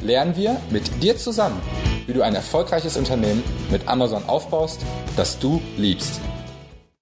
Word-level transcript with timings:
lernen 0.00 0.36
wir 0.36 0.60
mit 0.70 1.02
dir 1.02 1.16
zusammen, 1.16 1.60
wie 2.06 2.12
du 2.12 2.22
ein 2.22 2.34
erfolgreiches 2.34 2.96
Unternehmen 2.96 3.42
mit 3.70 3.88
Amazon 3.88 4.22
aufbaust, 4.26 4.80
das 5.16 5.38
du 5.38 5.60
liebst. 5.76 6.20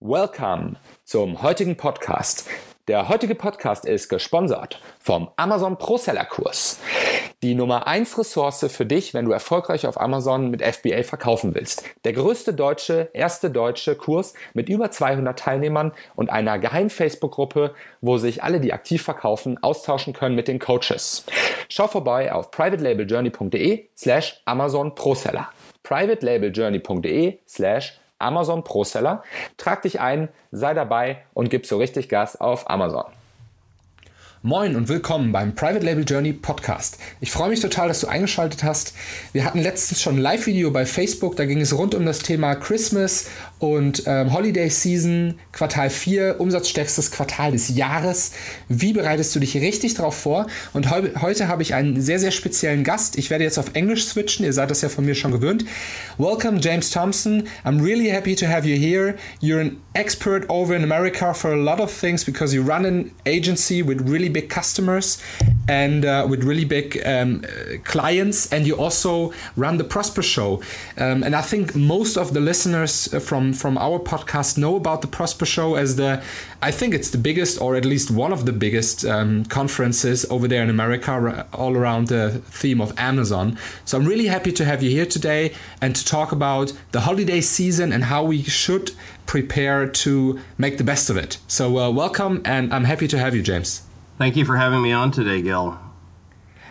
Welcome 0.01 0.77
zum 1.05 1.43
heutigen 1.43 1.77
Podcast. 1.77 2.47
Der 2.89 3.09
heutige 3.09 3.35
Podcast 3.35 3.85
ist 3.85 4.09
gesponsert 4.09 4.81
vom 5.01 5.29
Amazon 5.37 5.77
Pro 5.77 5.97
Seller 5.97 6.25
Kurs. 6.25 6.79
Die 7.43 7.55
Nummer 7.55 7.87
1 7.87 8.17
Ressource 8.17 8.65
für 8.71 8.87
dich, 8.87 9.13
wenn 9.13 9.27
du 9.27 9.31
erfolgreich 9.31 9.87
auf 9.87 10.01
Amazon 10.01 10.51
mit 10.51 10.63
FBA 10.63 11.03
verkaufen 11.03 11.55
willst. 11.55 11.85
Der 12.05 12.15
größte 12.15 12.55
deutsche, 12.55 13.11
erste 13.13 13.51
deutsche 13.51 13.95
Kurs 13.95 14.33
mit 14.55 14.71
über 14.71 14.91
200 14.91 15.39
Teilnehmern 15.39 15.93
und 16.15 16.31
einer 16.31 16.59
geheimen 16.59 16.89
Facebook-Gruppe, 16.89 17.75
wo 18.01 18.17
sich 18.17 18.43
alle, 18.43 18.59
die 18.59 18.73
aktiv 18.73 19.03
verkaufen, 19.03 19.63
austauschen 19.63 20.15
können 20.15 20.35
mit 20.35 20.49
den 20.49 20.59
Coaches. 20.59 21.27
Schau 21.69 21.89
vorbei 21.89 22.33
auf 22.33 22.51
privatelabeljourney.de 22.51 23.89
slash 23.95 24.41
Amazon 24.47 24.95
Pro 24.95 25.15
Seller. 25.15 25.51
privatelabeljourney.de 25.83 27.41
slash 27.47 28.01
Amazon 28.19 28.65
Pro 28.65 28.83
Seller. 28.83 29.23
Trag 29.59 29.83
dich 29.83 30.01
ein, 30.01 30.31
sei 30.53 30.73
dabei 30.73 31.19
und 31.35 31.51
gib 31.51 31.67
so 31.67 31.77
richtig 31.77 32.09
Gas 32.09 32.41
auf 32.41 32.71
Amazon. 32.71 33.05
Moin 34.47 34.77
und 34.77 34.87
willkommen 34.89 35.33
beim 35.33 35.57
Private 35.57 35.85
Label 35.85 36.05
Journey 36.05 36.33
Podcast. 36.33 36.99
Ich 37.21 37.33
freue 37.33 37.49
mich 37.49 37.59
total, 37.59 37.89
dass 37.89 38.03
du 38.03 38.07
eingeschaltet 38.07 38.63
hast. 38.63 38.95
Wir 39.33 39.45
hatten 39.45 39.59
letztens 39.59 40.01
schon 40.01 40.15
ein 40.15 40.23
Live-Video 40.23 40.71
bei 40.71 40.87
Facebook, 40.87 41.35
da 41.35 41.47
ging 41.47 41.61
es 41.61 41.77
rund 41.77 41.97
um 41.97 42.07
das 42.07 42.21
Thema 42.21 42.55
Christmas 42.55 43.27
und 43.59 44.03
ähm, 44.07 44.33
Holiday 44.33 44.69
Season, 44.69 45.39
Quartal 45.53 45.89
4, 45.89 46.37
umsatzstärkstes 46.41 47.11
Quartal 47.11 47.53
des 47.53 47.75
Jahres. 47.75 48.33
Wie 48.69 48.93
bereitest 48.93 49.35
du 49.35 49.41
dich 49.41 49.57
richtig 49.57 49.95
drauf 49.95 50.15
vor? 50.15 50.47
Und 50.75 50.91
heu 50.91 51.03
heute 51.21 51.49
habe 51.49 51.63
ich 51.63 51.73
einen 51.73 52.01
sehr, 52.01 52.19
sehr 52.19 52.33
speziellen 52.33 52.85
Gast. 52.85 53.17
Ich 53.17 53.31
werde 53.31 53.45
jetzt 53.45 53.59
auf 53.59 53.75
Englisch 53.75 54.05
switchen, 54.05 54.45
ihr 54.45 54.53
seid 54.53 54.71
das 54.71 54.83
ja 54.83 54.91
von 54.91 55.07
mir 55.07 55.15
schon 55.15 55.33
gewöhnt. 55.33 55.65
Welcome, 56.19 56.61
James 56.61 56.91
Thompson. 56.91 57.45
I'm 57.65 57.83
really 57.83 58.11
happy 58.11 58.35
to 58.35 58.47
have 58.47 58.67
you 58.67 58.77
here. 58.77 59.15
You're 59.41 59.61
an 59.61 59.79
expert 59.95 60.45
over 60.51 60.77
in 60.77 60.85
America 60.85 61.33
for 61.33 61.53
a 61.53 61.57
lot 61.57 61.81
of 61.81 61.91
things 61.91 62.25
because 62.25 62.55
you 62.55 62.63
run 62.63 62.85
an 62.85 63.13
agency 63.25 63.83
with 63.83 64.03
really 64.07 64.29
big 64.29 64.51
customers 64.51 65.19
and 65.69 66.05
uh, 66.05 66.27
with 66.29 66.45
really 66.45 66.65
big 66.65 67.01
um, 67.07 67.43
clients, 67.85 68.53
and 68.53 68.67
you 68.67 68.77
also 68.77 69.33
run 69.57 69.79
the 69.79 69.85
Prosper 69.85 70.23
Show. 70.23 70.61
Um, 70.99 71.23
and 71.23 71.35
I 71.35 71.43
think 71.43 71.75
most 71.75 72.17
of 72.17 72.35
the 72.35 72.41
listeners 72.41 73.09
from 73.25 73.46
from 73.53 73.79
our 73.79 73.99
podcast 73.99 74.59
know 74.59 74.77
about 74.77 75.03
the 75.03 75.07
Prosper 75.07 75.47
Show 75.47 75.75
as 75.75 75.97
the 75.97 76.23
I 76.63 76.71
think 76.71 76.95
it's 76.95 77.11
the 77.11 77.19
biggest, 77.19 77.61
or 77.61 77.77
at 77.77 77.85
least 77.85 78.11
one 78.11 78.33
of 78.33 78.47
the 78.47 78.53
biggest 78.53 79.05
um, 79.05 79.45
conferences 79.45 80.25
over 80.31 80.49
there 80.49 80.63
in 80.63 80.71
America, 80.71 81.47
all 81.53 81.77
around 81.77 82.09
the 82.09 82.43
theme 82.47 82.81
of 82.81 82.93
Amazon. 82.99 83.59
So 83.85 83.99
I'm 83.99 84.07
really 84.07 84.27
happy 84.27 84.53
to 84.53 84.65
have 84.65 84.83
you 84.83 84.91
here 84.91 85.07
today 85.07 85.53
and 85.81 85.95
to 85.95 86.05
talk 86.05 86.33
about 86.33 86.73
the 86.93 87.01
holiday 87.01 87.41
season 87.41 87.93
and 87.93 88.05
how 88.05 88.25
we 88.25 88.43
should 88.43 88.93
prepare 89.27 89.87
to 89.87 90.41
make 90.59 90.79
the 90.79 90.85
best 90.85 91.11
of 91.11 91.17
it. 91.17 91.39
So 91.47 91.79
uh, 91.79 91.91
welcome, 91.91 92.43
and 92.45 92.73
I'm 92.73 92.85
happy 92.85 93.09
to 93.09 93.19
have 93.19 93.35
you, 93.35 93.43
James. 93.43 93.83
Thank 94.19 94.37
you 94.37 94.45
for 94.45 94.57
having 94.57 94.83
me 94.83 94.93
on 94.93 95.11
today, 95.11 95.43
Gil. 95.43 95.86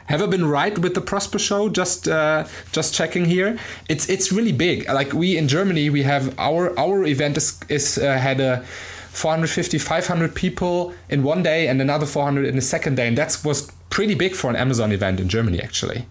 Have 0.05 0.21
I 0.21 0.27
been 0.27 0.45
right 0.45 0.77
with 0.77 0.93
the 0.93 1.01
Prosper 1.01 1.39
Show? 1.39 1.69
Just 1.69 2.07
uh, 2.07 2.45
just 2.71 2.93
checking 2.93 3.25
here. 3.25 3.57
It's 3.89 4.07
it's 4.07 4.31
really 4.31 4.51
big. 4.51 4.87
Like 4.87 5.13
we 5.13 5.37
in 5.37 5.47
Germany, 5.47 5.89
we 5.89 6.03
have 6.03 6.37
our 6.39 6.77
our 6.79 7.03
event 7.05 7.37
is, 7.37 7.59
is 7.69 7.97
uh, 7.97 8.17
had 8.17 8.39
a 8.39 8.63
450 9.09 9.77
500 9.79 10.35
people 10.35 10.93
in 11.09 11.23
one 11.23 11.41
day 11.41 11.67
and 11.67 11.81
another 11.81 12.05
400 12.05 12.45
in 12.45 12.55
the 12.55 12.61
second 12.61 12.95
day, 12.95 13.07
and 13.07 13.17
that 13.17 13.41
was 13.43 13.71
pretty 13.89 14.13
big 14.13 14.35
for 14.35 14.49
an 14.49 14.55
Amazon 14.55 14.91
event 14.91 15.19
in 15.19 15.27
Germany, 15.27 15.61
actually. 15.61 16.05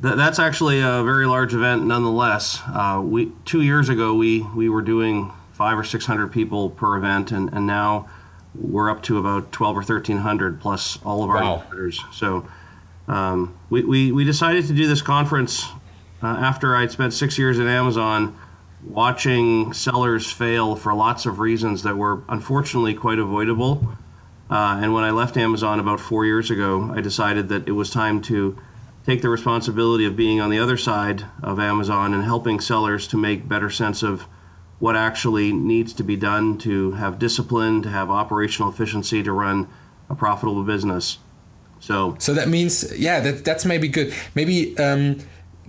That's 0.00 0.38
actually 0.38 0.80
a 0.80 1.02
very 1.04 1.26
large 1.26 1.54
event, 1.54 1.86
nonetheless. 1.86 2.60
Uh, 2.66 3.00
we 3.04 3.32
two 3.44 3.62
years 3.62 3.88
ago 3.88 4.14
we 4.14 4.42
we 4.54 4.68
were 4.68 4.82
doing 4.82 5.32
five 5.52 5.78
or 5.78 5.84
six 5.84 6.06
hundred 6.06 6.32
people 6.32 6.70
per 6.70 6.96
event, 6.96 7.30
and, 7.30 7.52
and 7.52 7.66
now 7.66 8.08
we're 8.54 8.90
up 8.90 9.02
to 9.02 9.18
about 9.18 9.52
12 9.52 9.76
or 9.76 9.80
1300 9.80 10.60
plus 10.60 10.98
all 11.04 11.22
of 11.22 11.30
our 11.30 11.36
Wow. 11.42 11.62
So 12.12 12.48
um, 13.08 13.58
we, 13.70 13.84
we, 13.84 14.12
we 14.12 14.24
decided 14.24 14.66
to 14.66 14.72
do 14.72 14.86
this 14.86 15.02
conference 15.02 15.66
uh, 16.22 16.26
after 16.26 16.74
I'd 16.76 16.90
spent 16.90 17.12
six 17.12 17.38
years 17.38 17.58
at 17.58 17.66
Amazon 17.66 18.38
watching 18.84 19.72
sellers 19.72 20.30
fail 20.30 20.76
for 20.76 20.94
lots 20.94 21.26
of 21.26 21.38
reasons 21.38 21.82
that 21.82 21.96
were 21.96 22.22
unfortunately 22.28 22.94
quite 22.94 23.18
avoidable. 23.18 23.86
Uh, 24.48 24.78
and 24.80 24.94
when 24.94 25.02
I 25.04 25.10
left 25.10 25.36
Amazon 25.36 25.80
about 25.80 25.98
four 25.98 26.24
years 26.24 26.50
ago, 26.50 26.92
I 26.94 27.00
decided 27.00 27.48
that 27.48 27.66
it 27.66 27.72
was 27.72 27.90
time 27.90 28.20
to 28.22 28.56
take 29.04 29.22
the 29.22 29.28
responsibility 29.28 30.04
of 30.04 30.16
being 30.16 30.40
on 30.40 30.50
the 30.50 30.58
other 30.58 30.76
side 30.76 31.24
of 31.42 31.58
Amazon 31.58 32.14
and 32.14 32.24
helping 32.24 32.60
sellers 32.60 33.06
to 33.08 33.16
make 33.16 33.48
better 33.48 33.70
sense 33.70 34.02
of 34.02 34.26
what 34.78 34.96
actually 34.96 35.52
needs 35.52 35.92
to 35.94 36.04
be 36.04 36.16
done 36.16 36.58
to 36.58 36.92
have 36.92 37.18
discipline, 37.18 37.82
to 37.82 37.88
have 37.88 38.10
operational 38.10 38.70
efficiency, 38.70 39.22
to 39.22 39.32
run 39.32 39.68
a 40.10 40.14
profitable 40.14 40.62
business. 40.62 41.18
So, 41.80 42.16
So 42.18 42.34
that 42.34 42.48
means, 42.48 42.98
yeah, 42.98 43.20
that 43.20 43.44
that's 43.44 43.64
maybe 43.64 43.88
good. 43.88 44.12
Maybe 44.34 44.76
um, 44.78 45.18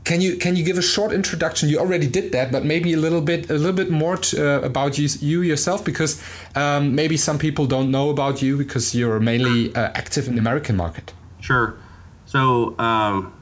can 0.04 0.22
you 0.22 0.38
can 0.38 0.56
you 0.56 0.64
give 0.64 0.78
a 0.78 0.82
short 0.82 1.12
introduction? 1.12 1.70
You 1.70 1.80
already 1.80 2.08
did 2.08 2.32
that, 2.32 2.52
but 2.52 2.64
maybe 2.64 2.94
a 2.94 2.98
little 2.98 3.22
bit 3.22 3.50
a 3.50 3.54
little 3.54 3.74
bit 3.74 3.90
more 3.90 4.18
t- 4.18 4.40
uh, 4.40 4.62
about 4.62 4.98
you, 4.98 5.10
you 5.20 5.42
yourself, 5.42 5.84
because 5.84 6.22
um, 6.56 6.96
maybe 6.96 7.18
some 7.18 7.38
people 7.38 7.66
don't 7.66 7.92
know 7.92 8.10
about 8.10 8.42
you 8.42 8.58
because 8.58 8.96
you're 8.96 9.20
mainly 9.20 9.76
uh, 9.76 9.92
active 9.96 10.28
in 10.28 10.36
the 10.36 10.40
American 10.40 10.76
market. 10.76 11.14
Sure. 11.42 11.78
So 12.26 12.78
um, 12.80 13.34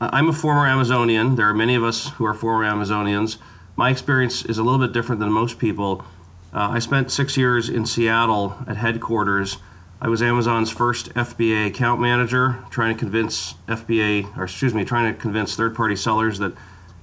I'm 0.00 0.28
a 0.28 0.32
former 0.32 0.66
Amazonian. 0.66 1.36
There 1.36 1.48
are 1.48 1.54
many 1.54 1.74
of 1.74 1.84
us 1.84 2.08
who 2.10 2.24
are 2.26 2.34
former 2.34 2.64
Amazonians. 2.64 3.38
My 3.76 3.90
experience 3.90 4.44
is 4.44 4.58
a 4.58 4.62
little 4.62 4.78
bit 4.78 4.92
different 4.92 5.20
than 5.20 5.32
most 5.32 5.58
people. 5.58 6.04
Uh, 6.52 6.70
I 6.70 6.80
spent 6.80 7.10
six 7.10 7.36
years 7.36 7.68
in 7.68 7.86
Seattle 7.86 8.56
at 8.66 8.76
headquarters. 8.76 9.58
I 10.02 10.08
was 10.08 10.22
Amazon's 10.22 10.70
first 10.70 11.12
FBA 11.12 11.66
account 11.66 12.00
manager, 12.00 12.64
trying 12.70 12.94
to 12.94 12.98
convince 12.98 13.52
FBA, 13.68 14.34
or 14.34 14.44
excuse 14.44 14.72
me, 14.72 14.82
trying 14.82 15.12
to 15.12 15.20
convince 15.20 15.54
third-party 15.54 15.96
sellers 15.96 16.38
that 16.38 16.54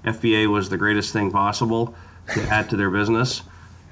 FBA 0.03 0.49
was 0.49 0.69
the 0.69 0.77
greatest 0.77 1.13
thing 1.13 1.29
possible 1.29 1.93
to 2.33 2.41
add 2.47 2.71
to 2.71 2.75
their 2.75 2.89
business. 2.89 3.43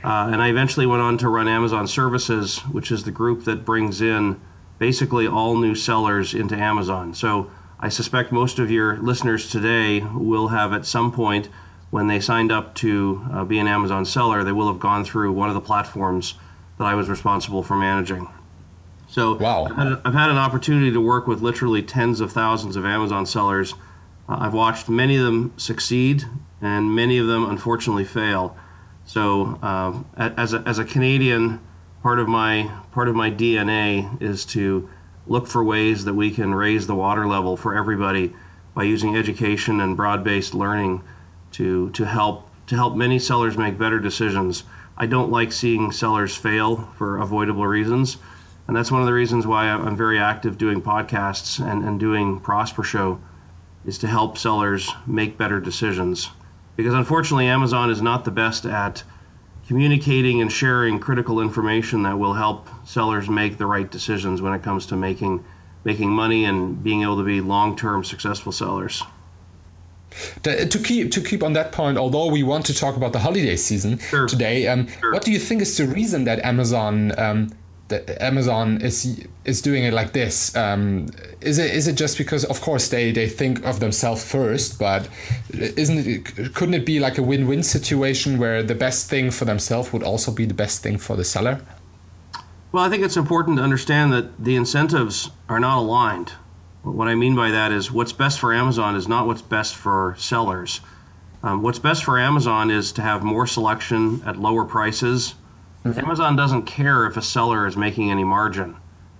Uh, 0.03 0.29
and 0.31 0.41
I 0.41 0.49
eventually 0.49 0.87
went 0.87 1.03
on 1.03 1.19
to 1.19 1.29
run 1.29 1.47
Amazon 1.47 1.85
Services, 1.85 2.61
which 2.71 2.91
is 2.91 3.03
the 3.03 3.11
group 3.11 3.43
that 3.43 3.63
brings 3.63 4.01
in 4.01 4.41
basically 4.79 5.27
all 5.27 5.55
new 5.55 5.75
sellers 5.75 6.33
into 6.33 6.57
Amazon. 6.57 7.13
So 7.13 7.51
I 7.79 7.89
suspect 7.89 8.31
most 8.31 8.57
of 8.57 8.71
your 8.71 8.97
listeners 8.97 9.51
today 9.51 9.99
will 9.99 10.47
have 10.47 10.73
at 10.73 10.83
some 10.83 11.11
point, 11.11 11.47
when 11.91 12.07
they 12.07 12.19
signed 12.19 12.51
up 12.51 12.73
to 12.75 13.23
uh, 13.31 13.43
be 13.43 13.59
an 13.59 13.67
Amazon 13.67 14.03
seller, 14.03 14.43
they 14.43 14.51
will 14.51 14.67
have 14.67 14.79
gone 14.79 15.05
through 15.05 15.31
one 15.31 15.49
of 15.49 15.53
the 15.53 15.61
platforms 15.61 16.33
that 16.79 16.85
I 16.85 16.95
was 16.95 17.07
responsible 17.07 17.61
for 17.61 17.75
managing. 17.75 18.27
So 19.15 19.35
Wow. 19.35 19.63
I've 19.63 19.77
had, 19.77 20.01
I've 20.03 20.13
had 20.13 20.29
an 20.29 20.37
opportunity 20.37 20.91
to 20.91 20.99
work 20.99 21.25
with 21.25 21.41
literally 21.41 21.81
tens 21.81 22.19
of 22.19 22.33
thousands 22.33 22.75
of 22.75 22.83
Amazon 22.83 23.25
sellers. 23.25 23.73
Uh, 24.27 24.39
I've 24.41 24.53
watched 24.53 24.89
many 24.89 25.15
of 25.15 25.23
them 25.23 25.53
succeed 25.55 26.25
and 26.59 26.93
many 26.93 27.17
of 27.17 27.25
them 27.25 27.49
unfortunately 27.49 28.03
fail. 28.03 28.57
So 29.05 29.57
a- 29.63 30.33
as, 30.37 30.51
a, 30.53 30.61
as 30.67 30.79
a 30.79 30.83
Canadian, 30.83 31.61
part 32.03 32.19
of 32.19 32.27
my 32.27 32.69
part 32.91 33.07
of 33.07 33.15
my 33.15 33.31
DNA 33.31 34.21
is 34.21 34.43
to 34.47 34.89
look 35.27 35.47
for 35.47 35.63
ways 35.63 36.03
that 36.03 36.15
we 36.15 36.29
can 36.29 36.53
raise 36.53 36.85
the 36.85 36.95
water 36.95 37.25
level 37.25 37.55
for 37.55 37.73
everybody 37.73 38.33
by 38.73 38.83
using 38.83 39.15
education 39.15 39.79
and 39.79 39.95
broad-based 39.95 40.53
learning 40.53 41.01
to 41.53 41.89
to 41.91 42.03
help 42.03 42.49
to 42.67 42.75
help 42.75 42.97
many 42.97 43.17
sellers 43.17 43.57
make 43.57 43.77
better 43.77 43.97
decisions. 43.97 44.65
I 44.97 45.05
don't 45.05 45.31
like 45.31 45.53
seeing 45.53 45.93
sellers 45.93 46.35
fail 46.35 46.89
for 46.97 47.17
avoidable 47.17 47.65
reasons. 47.65 48.17
And 48.67 48.75
that's 48.75 48.91
one 48.91 49.01
of 49.01 49.07
the 49.07 49.13
reasons 49.13 49.45
why 49.45 49.65
I'm 49.65 49.95
very 49.95 50.17
active 50.17 50.57
doing 50.57 50.81
podcasts 50.81 51.63
and, 51.63 51.83
and 51.83 51.99
doing 51.99 52.39
Prosper 52.39 52.83
Show 52.83 53.21
is 53.85 53.97
to 53.99 54.07
help 54.07 54.37
sellers 54.37 54.91
make 55.05 55.37
better 55.37 55.59
decisions. 55.59 56.31
Because 56.75 56.93
unfortunately, 56.93 57.47
Amazon 57.47 57.89
is 57.89 58.01
not 58.01 58.25
the 58.25 58.31
best 58.31 58.65
at 58.65 59.03
communicating 59.67 60.41
and 60.41 60.51
sharing 60.51 60.99
critical 60.99 61.39
information 61.39 62.03
that 62.03 62.19
will 62.19 62.33
help 62.33 62.67
sellers 62.85 63.29
make 63.29 63.57
the 63.57 63.65
right 63.65 63.89
decisions 63.89 64.41
when 64.41 64.53
it 64.53 64.61
comes 64.63 64.85
to 64.87 64.95
making 64.95 65.43
making 65.83 66.09
money 66.09 66.43
and 66.45 66.83
being 66.83 67.03
able 67.03 67.15
to 67.15 67.23
be 67.23 67.39
long-term 67.39 68.03
successful 68.03 68.51
sellers. 68.51 69.03
To 70.43 70.79
keep 70.83 71.11
to 71.11 71.21
keep 71.21 71.43
on 71.43 71.53
that 71.53 71.71
point, 71.71 71.97
although 71.97 72.27
we 72.31 72.41
want 72.41 72.65
to 72.67 72.73
talk 72.73 72.95
about 72.95 73.11
the 73.13 73.19
holiday 73.19 73.55
season 73.55 73.99
sure. 73.99 74.27
today, 74.27 74.67
um, 74.67 74.87
sure. 74.87 75.13
what 75.13 75.23
do 75.23 75.31
you 75.31 75.39
think 75.39 75.61
is 75.61 75.77
the 75.77 75.85
reason 75.85 76.23
that 76.23 76.39
Amazon 76.39 77.17
um, 77.19 77.49
that 77.87 78.21
Amazon 78.21 78.81
is 78.81 79.27
is 79.43 79.61
doing 79.61 79.83
it 79.83 79.93
like 79.93 80.13
this? 80.13 80.55
Um, 80.55 81.07
is 81.41 81.59
it 81.59 81.73
is 81.73 81.87
it 81.87 81.95
just 81.95 82.17
because, 82.17 82.43
of 82.45 82.61
course, 82.61 82.89
they 82.89 83.11
they 83.11 83.29
think 83.29 83.63
of 83.63 83.79
themselves 83.79 84.23
first, 84.23 84.79
but 84.79 85.07
isn't 85.53 86.07
it? 86.07 86.53
Couldn't 86.55 86.73
it 86.73 86.85
be 86.85 86.99
like 86.99 87.17
a 87.17 87.23
win-win 87.23 87.63
situation 87.63 88.37
where 88.37 88.63
the 88.63 88.75
best 88.75 89.09
thing 89.09 89.31
for 89.31 89.45
themselves 89.45 89.93
would 89.93 90.03
also 90.03 90.31
be 90.31 90.45
the 90.45 90.53
best 90.53 90.81
thing 90.81 90.97
for 90.97 91.15
the 91.15 91.23
seller? 91.23 91.61
Well, 92.71 92.83
I 92.83 92.89
think 92.89 93.03
it's 93.03 93.17
important 93.17 93.57
to 93.57 93.63
understand 93.63 94.11
that 94.13 94.43
the 94.43 94.55
incentives 94.55 95.29
are 95.47 95.59
not 95.59 95.77
aligned. 95.77 96.33
What 96.83 97.07
I 97.07 97.15
mean 97.15 97.35
by 97.35 97.49
that 97.51 97.71
is 97.71 97.91
what's 97.91 98.11
best 98.13 98.39
for 98.39 98.53
Amazon 98.53 98.95
is 98.95 99.07
not 99.07 99.27
what's 99.27 99.41
best 99.41 99.75
for 99.75 100.15
sellers. 100.17 100.81
Um, 101.41 101.61
what's 101.61 101.79
best 101.79 102.03
for 102.03 102.19
Amazon 102.19 102.69
is 102.69 102.91
to 102.93 103.01
have 103.01 103.23
more 103.23 103.47
selection 103.47 104.21
at 104.25 104.37
lower 104.37 104.65
prices 104.65 105.35
Mm-hmm. 105.85 105.99
Amazon 105.99 106.35
doesn't 106.35 106.63
care 106.63 107.05
if 107.05 107.15
a 107.15 107.21
seller 107.21 107.67
is 107.67 107.77
making 107.77 108.09
any 108.09 108.23
margin. 108.23 108.77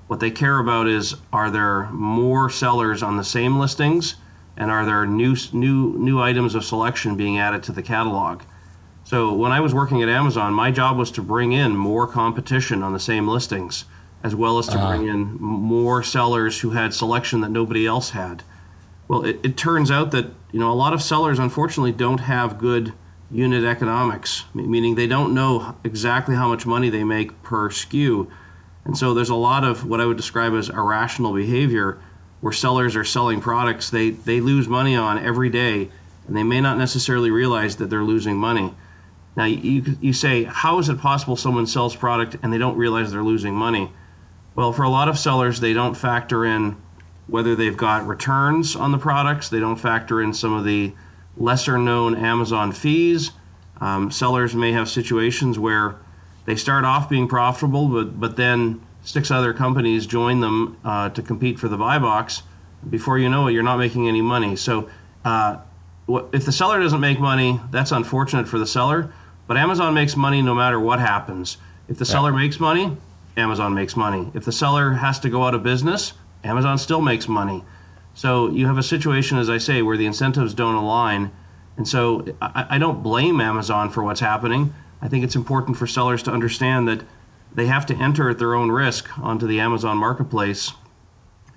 What 0.08 0.20
they 0.20 0.32
care 0.32 0.58
about 0.58 0.88
is 0.88 1.16
are 1.32 1.52
there 1.52 1.86
more 1.92 2.50
sellers 2.50 3.04
on 3.04 3.18
the 3.18 3.24
same 3.24 3.60
listings 3.60 4.16
and 4.58 4.72
are 4.72 4.86
there 4.86 5.06
new 5.06 5.36
new 5.54 5.98
new 5.98 6.20
items 6.20 6.56
of 6.56 6.66
selection 6.66 7.16
being 7.16 7.38
added 7.38 7.62
to 7.64 7.72
the 7.72 7.84
catalog? 7.84 8.42
So 9.04 9.32
when 9.32 9.52
I 9.52 9.60
was 9.60 9.76
working 9.76 10.02
at 10.02 10.10
Amazon, 10.10 10.54
my 10.54 10.72
job 10.72 10.98
was 10.98 11.12
to 11.12 11.22
bring 11.22 11.52
in 11.52 11.76
more 11.76 12.08
competition 12.08 12.82
on 12.82 12.94
the 12.94 13.00
same 13.00 13.28
listings 13.28 13.86
as 14.24 14.34
well 14.34 14.58
as 14.58 14.66
to 14.68 14.74
uh-huh. 14.74 14.88
bring 14.88 15.08
in 15.08 15.36
more 15.40 16.02
sellers 16.02 16.62
who 16.62 16.72
had 16.72 16.96
selection 16.96 17.42
that 17.42 17.52
nobody 17.52 17.86
else 17.86 18.10
had. 18.10 18.42
Well, 19.08 19.24
it, 19.24 19.40
it 19.44 19.56
turns 19.56 19.92
out 19.92 20.10
that 20.12 20.26
you 20.52 20.60
know 20.60 20.72
a 20.72 20.74
lot 20.74 20.94
of 20.94 21.04
sellers 21.04 21.38
unfortunately 21.38 21.92
don't 21.92 22.22
have 22.22 22.58
good 22.58 22.94
unit 23.32 23.64
economics, 23.64 24.46
meaning 24.54 24.96
they 24.96 25.08
don't 25.08 25.34
know 25.34 25.76
exactly 25.84 26.36
how 26.36 26.48
much 26.48 26.66
money 26.66 26.90
they 26.90 27.04
make 27.04 27.42
per 27.44 27.70
SKU. 27.70 28.30
And 28.84 28.98
so 28.98 29.14
there's 29.14 29.30
a 29.30 29.36
lot 29.36 29.64
of 29.64 29.86
what 29.86 30.00
I 30.00 30.06
would 30.06 30.18
describe 30.18 30.54
as 30.54 30.70
irrational 30.70 31.34
behavior 31.34 32.00
where 32.42 32.54
sellers 32.54 32.96
are 32.96 33.04
selling 33.04 33.42
products 33.42 33.90
they, 33.90 34.12
they 34.12 34.40
lose 34.40 34.68
money 34.68 34.96
on 34.96 35.18
every 35.18 35.50
day 35.50 35.90
and 36.28 36.36
they 36.36 36.44
may 36.44 36.62
not 36.62 36.78
necessarily 36.78 37.32
realize 37.32 37.78
that 37.78 37.90
they're 37.90 38.04
losing 38.04 38.38
money. 38.38 38.74
Now, 39.36 39.46
you, 39.46 39.98
you 40.00 40.14
say, 40.14 40.44
how 40.44 40.80
is 40.80 40.90
it 40.90 41.00
possible 41.00 41.36
someone 41.36 41.68
sells 41.68 41.96
product 41.96 42.38
and 42.42 42.54
they 42.54 42.58
don't 42.58 42.78
realize 42.78 43.12
they're 43.12 43.24
losing 43.24 43.54
money? 43.54 43.92
Well, 44.56 44.72
for 44.72 44.84
a 44.84 44.90
lot 44.90 45.10
of 45.10 45.20
sellers, 45.20 45.60
they 45.60 45.74
don't 45.74 45.96
factor 45.96 46.46
in 46.46 46.78
whether 47.28 47.56
they've 47.56 47.76
got 47.76 48.08
returns 48.08 48.76
on 48.76 48.92
the 48.92 48.98
products, 48.98 49.50
they 49.50 49.60
don't 49.60 49.76
factor 49.78 50.22
in 50.22 50.34
some 50.34 50.54
of 50.54 50.64
the 50.64 50.94
lesser 51.38 51.78
known 51.78 52.16
Amazon 52.16 52.72
fees. 52.72 53.32
Um, 53.82 54.12
sellers 54.12 54.56
may 54.56 54.72
have 54.72 54.90
situations 54.90 55.60
where 55.60 55.98
they 56.46 56.56
start 56.56 56.86
off 56.86 57.10
being 57.10 57.28
profitable, 57.28 57.88
but, 57.88 58.20
but 58.20 58.38
then 58.38 58.82
six 59.04 59.32
other 59.32 59.54
companies 59.54 60.06
join 60.06 60.40
them 60.40 60.78
uh, 60.84 61.10
to 61.10 61.22
compete 61.22 61.60
for 61.60 61.68
the 61.68 61.78
buy 61.78 62.00
box. 62.00 62.44
Before 62.90 63.18
you 63.18 63.30
know 63.30 63.48
it, 63.48 63.54
you're 63.54 63.64
not 63.64 63.78
making 63.78 64.08
any 64.08 64.22
money. 64.22 64.56
So, 64.56 64.90
uh, 65.24 65.58
if 66.08 66.46
the 66.46 66.52
seller 66.52 66.80
doesn't 66.80 67.00
make 67.00 67.20
money, 67.20 67.60
that's 67.72 67.92
unfortunate 67.92 68.48
for 68.48 68.60
the 68.60 68.68
seller. 68.68 69.12
But 69.48 69.58
Amazon 69.58 69.94
makes 69.94 70.16
money 70.16 70.42
no 70.42 70.54
matter 70.54 70.80
what 70.80 71.00
happens. 71.00 71.58
If 71.88 71.98
the 71.98 72.06
yeah. 72.06 72.12
seller 72.12 72.32
makes 72.32 72.60
money, 72.60 72.96
Amazon 73.38 73.74
makes 73.74 73.96
money. 73.96 74.32
If 74.34 74.46
the 74.46 74.52
seller 74.52 74.94
has 74.94 75.20
to 75.20 75.30
go 75.30 75.44
out 75.44 75.56
of 75.56 75.64
business, 75.64 76.14
Amazon 76.44 76.78
still 76.78 77.02
makes 77.02 77.28
money. 77.28 77.64
So 78.16 78.50
you 78.50 78.66
have 78.66 78.78
a 78.78 78.84
situation, 78.84 79.38
as 79.38 79.50
I 79.50 79.58
say, 79.58 79.82
where 79.82 79.98
the 79.98 80.06
incentives 80.06 80.54
don't 80.54 80.76
align. 80.76 81.32
And 81.76 81.86
so 81.86 82.26
I, 82.42 82.66
I, 82.72 82.78
don't 82.78 83.04
blame 83.04 83.42
Amazon 83.42 83.90
for 83.90 84.04
what's 84.04 84.22
happening. 84.22 84.74
I 85.02 85.10
think 85.10 85.26
it's 85.26 85.36
important 85.36 85.78
for 85.78 85.86
sellers 85.86 86.24
to 86.24 86.32
understand 86.32 86.88
that 86.88 87.04
they 87.54 87.66
have 87.66 87.86
to 87.88 87.96
enter 87.96 88.30
at 88.30 88.40
their 88.40 88.56
own 88.56 88.72
risk 88.72 89.20
onto 89.20 89.46
the 89.46 89.60
Amazon 89.60 89.98
marketplace 89.98 90.72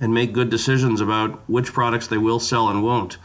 and 0.00 0.12
make 0.12 0.32
good 0.32 0.50
decisions 0.50 1.00
about 1.00 1.48
which 1.48 1.72
products 1.72 2.08
they 2.08 2.18
will 2.18 2.40
sell 2.40 2.68
and 2.68 2.82
won't. 2.82 3.18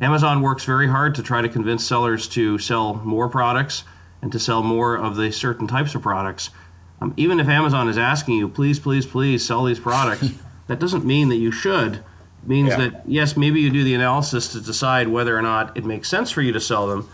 Amazon 0.00 0.40
works 0.40 0.64
very 0.64 0.88
hard 0.88 1.14
to 1.14 1.22
try 1.22 1.42
to 1.42 1.48
convince 1.48 1.84
sellers 1.84 2.26
to 2.28 2.58
sell 2.58 2.94
more 2.94 3.28
products 3.28 3.84
and 4.22 4.32
to 4.32 4.38
sell 4.38 4.62
more 4.62 4.96
of 4.96 5.16
the 5.16 5.30
certain 5.30 5.66
types 5.66 5.94
of 5.94 6.00
products. 6.00 6.50
Um, 7.02 7.12
even 7.18 7.38
if 7.38 7.48
Amazon 7.48 7.88
is 7.88 7.98
asking 7.98 8.36
you, 8.36 8.48
please, 8.48 8.78
please, 8.78 9.04
please 9.04 9.44
sell 9.44 9.64
these 9.64 9.78
products, 9.78 10.30
that 10.68 10.78
doesn't 10.78 11.04
mean 11.04 11.28
that 11.28 11.36
you 11.36 11.52
should 11.52 12.02
means 12.48 12.70
yeah. 12.70 12.76
that 12.76 13.02
yes, 13.06 13.36
maybe 13.36 13.60
you 13.60 13.70
do 13.70 13.84
the 13.84 13.94
analysis 13.94 14.52
to 14.52 14.60
decide 14.60 15.08
whether 15.08 15.36
or 15.36 15.42
not 15.42 15.76
it 15.76 15.84
makes 15.84 16.08
sense 16.08 16.30
for 16.30 16.42
you 16.42 16.52
to 16.52 16.60
sell 16.60 16.86
them, 16.86 17.08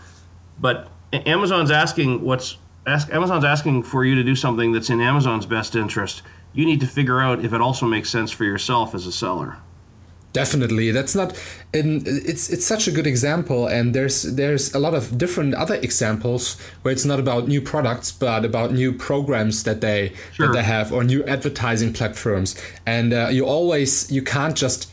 but 0.59 0.87
Amazon's 1.13 1.71
asking 1.71 2.21
what's 2.21 2.57
ask, 2.87 3.11
Amazon's 3.13 3.45
asking 3.45 3.83
for 3.83 4.05
you 4.05 4.15
to 4.15 4.23
do 4.23 4.35
something 4.35 4.71
that's 4.71 4.89
in 4.89 5.01
Amazon's 5.01 5.45
best 5.45 5.75
interest. 5.75 6.21
You 6.53 6.65
need 6.65 6.79
to 6.79 6.87
figure 6.87 7.19
out 7.19 7.43
if 7.43 7.53
it 7.53 7.61
also 7.61 7.85
makes 7.85 8.09
sense 8.09 8.31
for 8.31 8.45
yourself 8.45 8.95
as 8.95 9.05
a 9.05 9.11
seller. 9.11 9.57
Definitely, 10.31 10.91
that's 10.91 11.15
not. 11.15 11.31
it's 11.71 12.49
it's 12.49 12.65
such 12.65 12.89
a 12.89 12.91
good 12.91 13.07
example, 13.07 13.67
and 13.67 13.95
there's 13.95 14.23
there's 14.23 14.73
a 14.73 14.79
lot 14.79 14.93
of 14.93 15.17
different 15.17 15.53
other 15.53 15.75
examples 15.75 16.59
where 16.81 16.91
it's 16.91 17.05
not 17.05 17.21
about 17.21 17.47
new 17.47 17.61
products, 17.61 18.11
but 18.11 18.43
about 18.43 18.73
new 18.73 18.91
programs 18.91 19.63
that 19.63 19.79
they 19.79 20.11
sure. 20.33 20.47
that 20.47 20.53
they 20.53 20.63
have 20.63 20.91
or 20.91 21.05
new 21.05 21.23
advertising 21.23 21.93
platforms. 21.93 22.61
And 22.85 23.13
uh, 23.13 23.29
you 23.31 23.45
always 23.45 24.11
you 24.11 24.21
can't 24.21 24.57
just 24.57 24.91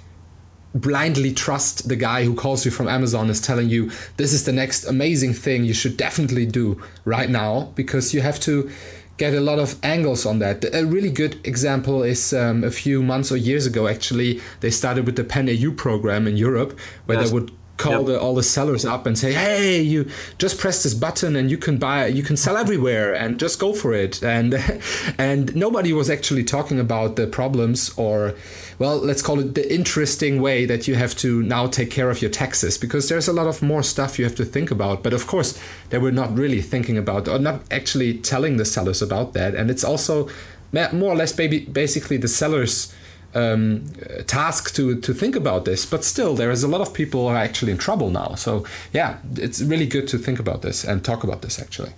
blindly 0.74 1.32
trust 1.32 1.88
the 1.88 1.96
guy 1.96 2.24
who 2.24 2.34
calls 2.34 2.64
you 2.64 2.70
from 2.70 2.88
Amazon 2.88 3.28
is 3.28 3.40
telling 3.40 3.68
you 3.68 3.90
this 4.16 4.32
is 4.32 4.44
the 4.44 4.52
next 4.52 4.84
amazing 4.84 5.34
thing 5.34 5.64
you 5.64 5.74
should 5.74 5.96
definitely 5.96 6.46
do 6.46 6.80
right 7.04 7.28
now 7.28 7.70
because 7.74 8.14
you 8.14 8.20
have 8.20 8.40
to 8.40 8.70
get 9.18 9.34
a 9.34 9.40
lot 9.40 9.58
of 9.58 9.76
angles 9.84 10.24
on 10.24 10.38
that. 10.38 10.64
A 10.74 10.84
really 10.86 11.10
good 11.10 11.38
example 11.46 12.02
is 12.02 12.32
um, 12.32 12.64
a 12.64 12.70
few 12.70 13.02
months 13.02 13.30
or 13.30 13.36
years 13.36 13.66
ago 13.66 13.86
actually 13.86 14.40
they 14.60 14.70
started 14.70 15.04
with 15.06 15.16
the 15.16 15.24
Pan 15.24 15.46
EU 15.48 15.72
program 15.72 16.26
in 16.26 16.36
Europe 16.36 16.78
where 17.06 17.18
yes. 17.18 17.28
they 17.28 17.34
would 17.34 17.52
call 17.82 17.98
yep. 17.98 18.06
the, 18.06 18.20
all 18.20 18.34
the 18.34 18.42
sellers 18.42 18.84
up 18.84 19.06
and 19.06 19.18
say, 19.18 19.32
"Hey, 19.32 19.80
you 19.80 20.08
just 20.38 20.58
press 20.58 20.82
this 20.82 20.94
button 20.94 21.36
and 21.36 21.50
you 21.50 21.58
can 21.58 21.78
buy, 21.78 22.06
you 22.06 22.22
can 22.22 22.36
sell 22.36 22.56
everywhere, 22.56 23.14
and 23.14 23.38
just 23.38 23.58
go 23.58 23.72
for 23.72 23.92
it." 23.92 24.22
And 24.22 24.54
and 25.18 25.54
nobody 25.54 25.92
was 25.92 26.08
actually 26.10 26.44
talking 26.44 26.78
about 26.78 27.16
the 27.16 27.26
problems 27.26 27.92
or, 27.96 28.34
well, 28.82 28.98
let's 28.98 29.22
call 29.22 29.38
it 29.38 29.54
the 29.54 29.72
interesting 29.72 30.42
way 30.42 30.66
that 30.66 30.88
you 30.88 30.96
have 30.96 31.14
to 31.18 31.40
now 31.44 31.68
take 31.68 31.88
care 31.88 32.10
of 32.10 32.20
your 32.20 32.32
taxes 32.32 32.76
because 32.76 33.08
there's 33.08 33.28
a 33.28 33.32
lot 33.32 33.46
of 33.46 33.62
more 33.62 33.84
stuff 33.84 34.18
you 34.18 34.24
have 34.24 34.34
to 34.34 34.44
think 34.44 34.72
about. 34.72 35.04
But 35.04 35.12
of 35.12 35.28
course, 35.28 35.56
they 35.90 35.98
were 35.98 36.10
not 36.10 36.36
really 36.36 36.60
thinking 36.60 36.98
about 36.98 37.28
or 37.28 37.38
not 37.38 37.60
actually 37.70 38.18
telling 38.18 38.56
the 38.56 38.64
sellers 38.64 39.00
about 39.00 39.34
that. 39.34 39.54
And 39.54 39.70
it's 39.70 39.84
also 39.84 40.28
more 40.72 41.12
or 41.12 41.14
less 41.14 41.38
maybe 41.38 41.60
basically 41.60 42.16
the 42.16 42.26
sellers 42.26 42.92
um, 43.36 43.84
task 44.26 44.74
to 44.74 45.00
to 45.00 45.14
think 45.14 45.36
about 45.36 45.64
this. 45.64 45.86
But 45.86 46.02
still, 46.02 46.34
there 46.34 46.50
is 46.50 46.64
a 46.64 46.68
lot 46.68 46.80
of 46.80 46.92
people 46.92 47.20
who 47.20 47.26
are 47.28 47.36
actually 47.36 47.70
in 47.70 47.78
trouble 47.78 48.10
now. 48.10 48.34
So 48.34 48.66
yeah, 48.92 49.18
it's 49.36 49.60
really 49.62 49.86
good 49.86 50.08
to 50.08 50.18
think 50.18 50.40
about 50.40 50.62
this 50.62 50.82
and 50.82 51.04
talk 51.04 51.22
about 51.22 51.40
this 51.42 51.60
actually. 51.60 51.92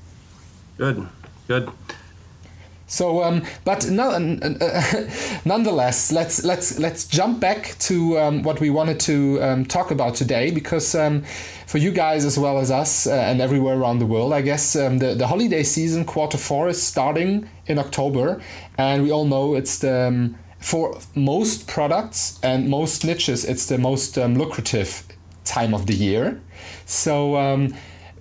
Good, 0.76 1.08
good. 1.48 1.70
So, 2.86 3.22
um, 3.22 3.42
but 3.64 3.88
no, 3.90 4.10
uh, 4.10 5.08
nonetheless, 5.44 6.12
let's 6.12 6.44
let's 6.44 6.78
let's 6.78 7.06
jump 7.06 7.40
back 7.40 7.76
to 7.80 8.18
um, 8.18 8.42
what 8.42 8.60
we 8.60 8.70
wanted 8.70 9.00
to 9.00 9.42
um, 9.42 9.64
talk 9.64 9.90
about 9.90 10.14
today, 10.14 10.50
because 10.50 10.94
um, 10.94 11.22
for 11.66 11.78
you 11.78 11.90
guys 11.90 12.24
as 12.24 12.38
well 12.38 12.58
as 12.58 12.70
us 12.70 13.06
uh, 13.06 13.12
and 13.12 13.40
everywhere 13.40 13.76
around 13.76 14.00
the 14.00 14.06
world, 14.06 14.32
I 14.32 14.42
guess 14.42 14.76
um, 14.76 14.98
the 14.98 15.14
the 15.14 15.26
holiday 15.26 15.62
season, 15.62 16.04
quarter 16.04 16.36
four, 16.36 16.68
is 16.68 16.82
starting 16.82 17.48
in 17.66 17.78
October, 17.78 18.42
and 18.76 19.02
we 19.02 19.10
all 19.10 19.24
know 19.24 19.54
it's 19.54 19.78
the 19.78 20.08
um, 20.08 20.38
for 20.58 20.98
most 21.14 21.66
products 21.66 22.38
and 22.42 22.68
most 22.68 23.04
niches, 23.04 23.44
it's 23.44 23.66
the 23.66 23.78
most 23.78 24.16
lucrative 24.16 25.04
time 25.44 25.74
of 25.74 25.86
the 25.86 25.94
year. 25.94 26.40
So 26.86 27.36
um, 27.36 27.74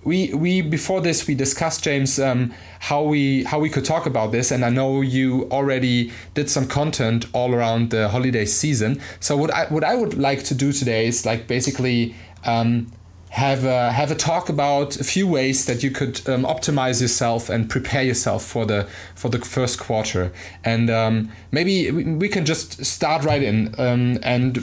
we 0.04 0.32
we 0.34 0.60
before 0.60 1.00
this 1.00 1.26
we 1.26 1.34
discussed 1.34 1.82
James 1.82 2.18
um, 2.18 2.52
how 2.80 3.02
we 3.02 3.44
how 3.44 3.58
we 3.58 3.68
could 3.70 3.84
talk 3.84 4.06
about 4.06 4.32
this, 4.32 4.50
and 4.50 4.64
I 4.64 4.70
know 4.70 5.00
you 5.00 5.48
already 5.50 6.12
did 6.34 6.50
some 6.50 6.66
content 6.68 7.26
all 7.32 7.54
around 7.54 7.90
the 7.90 8.08
holiday 8.08 8.44
season. 8.44 9.00
So 9.20 9.36
what 9.36 9.52
I 9.52 9.66
what 9.66 9.84
I 9.84 9.94
would 9.94 10.14
like 10.14 10.44
to 10.44 10.54
do 10.54 10.72
today 10.72 11.06
is 11.06 11.24
like 11.24 11.46
basically 11.46 12.14
um, 12.44 12.92
have 13.34 13.64
a, 13.64 13.90
have 13.90 14.12
a 14.12 14.14
talk 14.14 14.48
about 14.48 14.94
a 14.94 15.02
few 15.02 15.26
ways 15.26 15.66
that 15.66 15.82
you 15.82 15.90
could 15.90 16.20
um, 16.28 16.44
optimize 16.44 17.02
yourself 17.02 17.50
and 17.50 17.68
prepare 17.68 18.04
yourself 18.04 18.44
for 18.44 18.64
the 18.64 18.86
for 19.16 19.28
the 19.28 19.40
first 19.40 19.80
quarter. 19.80 20.32
And 20.62 20.88
um, 20.88 21.32
maybe 21.50 21.90
we 21.90 22.28
can 22.28 22.44
just 22.46 22.84
start 22.84 23.24
right 23.24 23.42
in 23.42 23.74
um, 23.76 24.18
and 24.22 24.58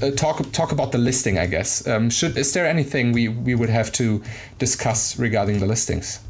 uh, 0.00 0.12
talk 0.12 0.52
talk 0.52 0.70
about 0.70 0.92
the 0.92 0.98
listing. 0.98 1.36
I 1.36 1.46
guess 1.46 1.84
um, 1.88 2.10
should 2.10 2.38
is 2.38 2.52
there 2.52 2.64
anything 2.64 3.10
we 3.10 3.26
we 3.26 3.56
would 3.56 3.70
have 3.70 3.90
to 3.92 4.22
discuss 4.60 5.18
regarding 5.18 5.58
the 5.58 5.66
listings? 5.66 6.20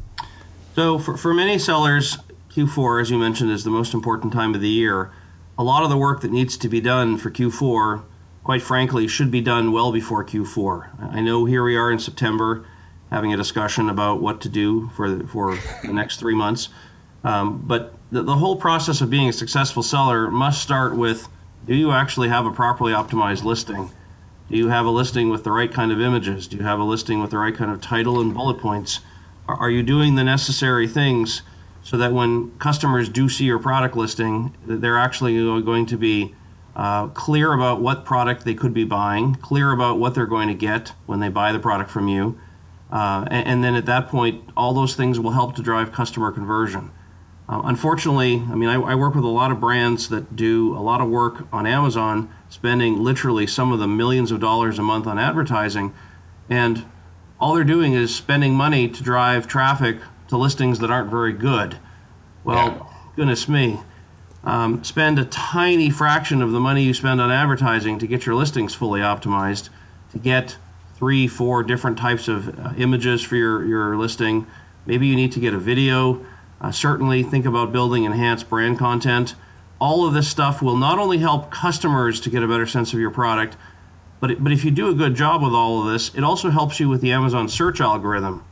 So 0.73 0.97
for 0.97 1.15
for 1.15 1.31
many 1.31 1.59
sellers, 1.59 2.17
Q4, 2.55 3.01
as 3.01 3.11
you 3.11 3.19
mentioned, 3.19 3.51
is 3.51 3.63
the 3.63 3.69
most 3.69 3.93
important 3.93 4.33
time 4.33 4.55
of 4.55 4.61
the 4.61 4.69
year. 4.69 5.11
A 5.59 5.63
lot 5.63 5.83
of 5.83 5.91
the 5.91 5.97
work 5.97 6.21
that 6.21 6.31
needs 6.31 6.57
to 6.57 6.67
be 6.67 6.81
done 6.81 7.19
for 7.19 7.29
Q4 7.29 8.01
quite 8.45 8.61
frankly, 8.61 9.07
should 9.07 9.31
be 9.31 9.41
done 9.41 9.71
well 9.71 9.91
before 9.91 10.23
Q4. 10.23 11.11
I 11.13 11.19
know 11.19 11.45
here 11.45 11.63
we 11.63 11.75
are 11.75 11.91
in 11.91 11.97
September 11.97 12.63
having 13.09 13.33
a 13.33 13.37
discussion 13.37 13.89
about 13.89 14.21
what 14.21 14.39
to 14.41 14.49
do 14.49 14.87
for 14.89 15.09
the, 15.09 15.27
for 15.27 15.57
the 15.83 15.91
next 15.91 16.19
three 16.19 16.35
months. 16.35 16.69
Um, 17.23 17.63
but 17.65 17.95
the, 18.11 18.21
the 18.21 18.35
whole 18.35 18.55
process 18.55 19.01
of 19.01 19.09
being 19.09 19.27
a 19.27 19.33
successful 19.33 19.81
seller 19.81 20.29
must 20.29 20.61
start 20.61 20.95
with 20.95 21.27
do 21.65 21.73
you 21.73 21.91
actually 21.91 22.29
have 22.29 22.45
a 22.45 22.51
properly 22.51 22.93
optimized 22.93 23.43
listing? 23.43 23.89
Do 24.51 24.57
you 24.57 24.69
have 24.69 24.85
a 24.85 24.91
listing 24.91 25.31
with 25.31 25.43
the 25.43 25.51
right 25.51 25.71
kind 25.71 25.91
of 25.91 25.99
images? 25.99 26.47
Do 26.47 26.57
you 26.57 26.63
have 26.63 26.79
a 26.79 26.83
listing 26.83 27.21
with 27.21 27.31
the 27.31 27.39
right 27.39 27.55
kind 27.55 27.71
of 27.71 27.81
title 27.81 28.21
and 28.21 28.31
bullet 28.31 28.59
points? 28.59 28.99
Are, 29.47 29.55
are 29.55 29.71
you 29.71 29.81
doing 29.81 30.13
the 30.13 30.23
necessary 30.23 30.87
things 30.87 31.41
so 31.81 31.97
that 31.97 32.13
when 32.13 32.51
customers 32.59 33.09
do 33.09 33.27
see 33.27 33.45
your 33.45 33.57
product 33.57 33.95
listing, 33.95 34.55
they're 34.67 34.99
actually 34.99 35.35
going 35.63 35.87
to 35.87 35.97
be 35.97 36.35
uh, 36.75 37.07
clear 37.07 37.53
about 37.53 37.81
what 37.81 38.03
product 38.03 38.43
they 38.43 38.53
could 38.53 38.73
be 38.73 38.83
buying, 38.83 39.35
clear 39.35 39.71
about 39.71 39.97
what 39.97 40.13
they're 40.13 40.25
going 40.25 40.49
to 40.49 40.53
get 40.53 40.93
when 41.05 41.19
they 41.19 41.29
buy 41.29 41.51
the 41.51 41.59
product 41.59 41.89
from 41.89 42.07
you. 42.07 42.39
Uh, 42.91 43.25
and, 43.31 43.47
and, 43.47 43.63
then 43.63 43.75
at 43.75 43.85
that 43.85 44.07
point, 44.09 44.43
all 44.55 44.73
those 44.73 44.95
things 44.95 45.19
will 45.19 45.31
help 45.31 45.55
to 45.55 45.61
drive 45.61 45.91
customer 45.91 46.31
conversion. 46.31 46.91
Uh, 47.47 47.61
unfortunately, 47.65 48.35
I 48.35 48.55
mean, 48.55 48.69
I, 48.69 48.75
I, 48.75 48.95
work 48.95 49.15
with 49.15 49.23
a 49.23 49.29
lot 49.29 49.51
of 49.51 49.59
brands 49.59 50.09
that 50.09 50.35
do 50.35 50.77
a 50.77 50.79
lot 50.79 51.01
of 51.01 51.09
work 51.09 51.47
on 51.51 51.65
Amazon, 51.65 52.29
spending 52.49 53.03
literally 53.03 53.47
some 53.47 53.71
of 53.71 53.79
the 53.79 53.87
millions 53.87 54.31
of 54.31 54.39
dollars 54.39 54.77
a 54.77 54.83
month 54.83 55.07
on 55.07 55.17
advertising. 55.17 55.93
And 56.49 56.85
all 57.39 57.55
they're 57.55 57.63
doing 57.63 57.93
is 57.93 58.15
spending 58.15 58.53
money 58.53 58.87
to 58.89 59.03
drive 59.03 59.47
traffic 59.47 59.97
to 60.27 60.37
listings 60.37 60.79
that 60.79 60.91
aren't 60.91 61.09
very 61.09 61.33
good. 61.33 61.77
Well, 62.43 62.67
yeah. 62.67 63.11
goodness 63.15 63.47
me 63.47 63.79
um, 64.45 64.83
spend 64.83 65.17
a 65.17 65.25
tiny 65.25 65.89
fraction 65.89 66.41
of 66.41 66.51
the 66.51 66.59
money 66.59 66.83
you 66.83 66.93
spend 66.93 67.19
on 67.19 67.31
advertising 67.31 67.97
to 67.99 68.07
get 68.07 68.25
your 68.25 68.35
listings 68.35 68.75
fully 68.75 69.01
optimized, 69.01 69.69
to 70.11 70.19
get 70.19 70.57
three, 70.95 71.27
four 71.27 71.63
different 71.63 71.97
types 71.97 72.27
of 72.27 72.57
uh, 72.59 72.73
images 72.77 73.21
for 73.23 73.35
your, 73.35 73.65
your 73.65 73.97
listing. 73.97 74.45
Maybe 74.85 75.07
you 75.07 75.15
need 75.15 75.31
to 75.31 75.39
get 75.39 75.53
a 75.53 75.57
video. 75.57 76.23
Uh, 76.61 76.71
certainly, 76.71 77.23
think 77.23 77.45
about 77.45 77.71
building 77.71 78.03
enhanced 78.03 78.47
brand 78.47 78.77
content. 78.77 79.35
All 79.79 80.07
of 80.07 80.13
this 80.13 80.29
stuff 80.29 80.61
will 80.61 80.77
not 80.77 80.99
only 80.99 81.17
help 81.17 81.51
customers 81.51 82.21
to 82.21 82.29
get 82.29 82.43
a 82.43 82.47
better 82.47 82.67
sense 82.67 82.93
of 82.93 82.99
your 82.99 83.11
product, 83.11 83.57
but, 84.21 84.31
it, 84.31 84.43
but 84.43 84.53
if 84.53 84.63
you 84.63 84.71
do 84.71 84.89
a 84.89 84.93
good 84.93 85.15
job 85.15 85.41
with 85.41 85.53
all 85.53 85.81
of 85.81 85.91
this, 85.91 86.13
it 86.15 86.23
also 86.23 86.49
helps 86.49 86.79
you 86.79 86.87
with 86.87 87.01
the 87.01 87.11
Amazon 87.11 87.49
search 87.49 87.81
algorithm. 87.81 88.45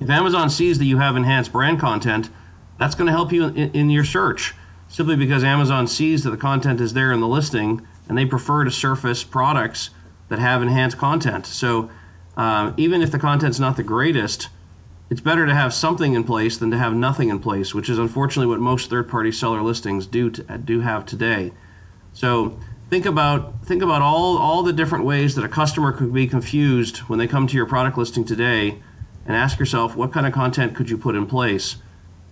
If 0.00 0.10
Amazon 0.10 0.50
sees 0.50 0.78
that 0.78 0.84
you 0.84 0.98
have 0.98 1.16
enhanced 1.16 1.50
brand 1.50 1.80
content, 1.80 2.28
that's 2.78 2.94
going 2.94 3.06
to 3.06 3.12
help 3.12 3.32
you 3.32 3.46
in, 3.46 3.72
in 3.72 3.90
your 3.90 4.04
search 4.04 4.54
simply 4.94 5.16
because 5.16 5.42
Amazon 5.42 5.88
sees 5.88 6.22
that 6.22 6.30
the 6.30 6.36
content 6.36 6.80
is 6.80 6.92
there 6.92 7.10
in 7.10 7.18
the 7.18 7.26
listing 7.26 7.84
and 8.08 8.16
they 8.16 8.24
prefer 8.24 8.62
to 8.62 8.70
surface 8.70 9.24
products 9.24 9.90
that 10.28 10.38
have 10.38 10.62
enhanced 10.62 10.98
content. 10.98 11.46
So 11.46 11.90
um, 12.36 12.74
even 12.76 13.02
if 13.02 13.10
the 13.10 13.18
content's 13.18 13.58
not 13.58 13.76
the 13.76 13.82
greatest, 13.82 14.50
it's 15.10 15.20
better 15.20 15.46
to 15.46 15.54
have 15.54 15.74
something 15.74 16.14
in 16.14 16.22
place 16.22 16.58
than 16.58 16.70
to 16.70 16.78
have 16.78 16.94
nothing 16.94 17.28
in 17.28 17.40
place, 17.40 17.74
which 17.74 17.88
is 17.88 17.98
unfortunately 17.98 18.46
what 18.46 18.60
most 18.60 18.88
third-party 18.88 19.32
seller 19.32 19.62
listings 19.62 20.06
do 20.06 20.30
to, 20.30 20.58
do 20.58 20.80
have 20.82 21.04
today. 21.04 21.50
So 22.12 22.56
think 22.88 23.04
about 23.04 23.66
think 23.66 23.82
about 23.82 24.00
all 24.00 24.38
all 24.38 24.62
the 24.62 24.72
different 24.72 25.04
ways 25.04 25.34
that 25.34 25.44
a 25.44 25.48
customer 25.48 25.90
could 25.90 26.14
be 26.14 26.28
confused 26.28 26.98
when 27.08 27.18
they 27.18 27.26
come 27.26 27.48
to 27.48 27.56
your 27.56 27.66
product 27.66 27.98
listing 27.98 28.24
today, 28.24 28.80
and 29.26 29.36
ask 29.36 29.58
yourself 29.58 29.96
what 29.96 30.12
kind 30.12 30.24
of 30.24 30.32
content 30.32 30.76
could 30.76 30.88
you 30.88 30.96
put 30.96 31.16
in 31.16 31.26
place. 31.26 31.76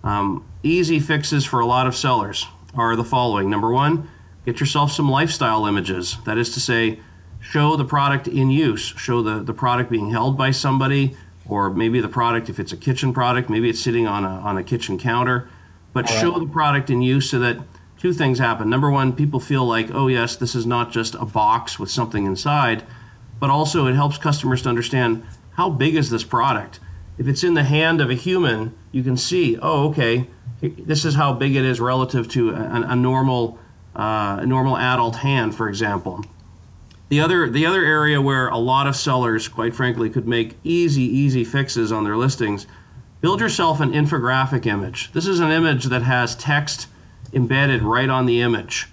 Um, 0.01 0.45
easy 0.63 0.99
fixes 0.99 1.45
for 1.45 1.59
a 1.59 1.65
lot 1.65 1.87
of 1.87 1.95
sellers 1.95 2.47
are 2.75 2.95
the 2.95 3.03
following. 3.03 3.49
Number 3.49 3.71
one, 3.71 4.09
get 4.45 4.59
yourself 4.59 4.91
some 4.91 5.09
lifestyle 5.09 5.65
images. 5.65 6.17
That 6.25 6.37
is 6.37 6.53
to 6.53 6.59
say, 6.59 6.99
show 7.39 7.75
the 7.75 7.85
product 7.85 8.27
in 8.27 8.49
use, 8.49 8.81
show 8.81 9.21
the, 9.21 9.43
the 9.43 9.53
product 9.53 9.89
being 9.89 10.09
held 10.09 10.37
by 10.37 10.51
somebody, 10.51 11.15
or 11.47 11.69
maybe 11.69 11.99
the 11.99 12.09
product, 12.09 12.49
if 12.49 12.59
it's 12.59 12.71
a 12.71 12.77
kitchen 12.77 13.13
product, 13.13 13.49
maybe 13.49 13.69
it's 13.69 13.79
sitting 13.79 14.07
on 14.07 14.23
a, 14.23 14.27
on 14.27 14.57
a 14.57 14.63
kitchen 14.63 14.97
counter. 14.97 15.49
But 15.91 16.09
show 16.09 16.39
the 16.39 16.47
product 16.47 16.89
in 16.89 17.01
use 17.01 17.29
so 17.29 17.39
that 17.39 17.57
two 17.99 18.13
things 18.13 18.39
happen. 18.39 18.69
Number 18.69 18.89
one, 18.89 19.13
people 19.13 19.39
feel 19.39 19.65
like, 19.65 19.93
oh, 19.93 20.07
yes, 20.07 20.35
this 20.35 20.55
is 20.55 20.65
not 20.65 20.91
just 20.91 21.15
a 21.15 21.25
box 21.25 21.77
with 21.77 21.91
something 21.91 22.25
inside, 22.25 22.83
but 23.39 23.49
also 23.49 23.87
it 23.87 23.93
helps 23.93 24.17
customers 24.17 24.63
to 24.63 24.69
understand 24.69 25.23
how 25.51 25.69
big 25.69 25.95
is 25.95 26.09
this 26.09 26.23
product. 26.23 26.79
If 27.17 27.27
it's 27.27 27.43
in 27.43 27.53
the 27.53 27.63
hand 27.63 28.01
of 28.01 28.09
a 28.09 28.15
human, 28.15 28.73
you 28.91 29.03
can 29.03 29.17
see, 29.17 29.57
oh, 29.61 29.89
okay, 29.89 30.27
this 30.69 31.05
is 31.05 31.15
how 31.15 31.33
big 31.33 31.55
it 31.55 31.65
is 31.65 31.79
relative 31.79 32.27
to 32.29 32.51
a, 32.51 32.85
a 32.89 32.95
normal 32.95 33.59
uh, 33.95 34.39
a 34.41 34.45
normal 34.45 34.77
adult 34.77 35.17
hand, 35.17 35.53
for 35.55 35.69
example. 35.69 36.23
The 37.09 37.19
other 37.19 37.49
the 37.49 37.65
other 37.65 37.83
area 37.83 38.21
where 38.21 38.47
a 38.47 38.57
lot 38.57 38.87
of 38.87 38.95
sellers, 38.95 39.47
quite 39.47 39.75
frankly, 39.75 40.09
could 40.09 40.27
make 40.27 40.57
easy 40.63 41.03
easy 41.03 41.43
fixes 41.43 41.91
on 41.91 42.03
their 42.03 42.17
listings. 42.17 42.65
Build 43.21 43.39
yourself 43.39 43.79
an 43.79 43.91
infographic 43.91 44.65
image. 44.65 45.11
This 45.13 45.27
is 45.27 45.39
an 45.39 45.51
image 45.51 45.85
that 45.85 46.01
has 46.01 46.35
text 46.35 46.87
embedded 47.33 47.81
right 47.81 48.09
on 48.09 48.25
the 48.25 48.41
image. 48.41 48.87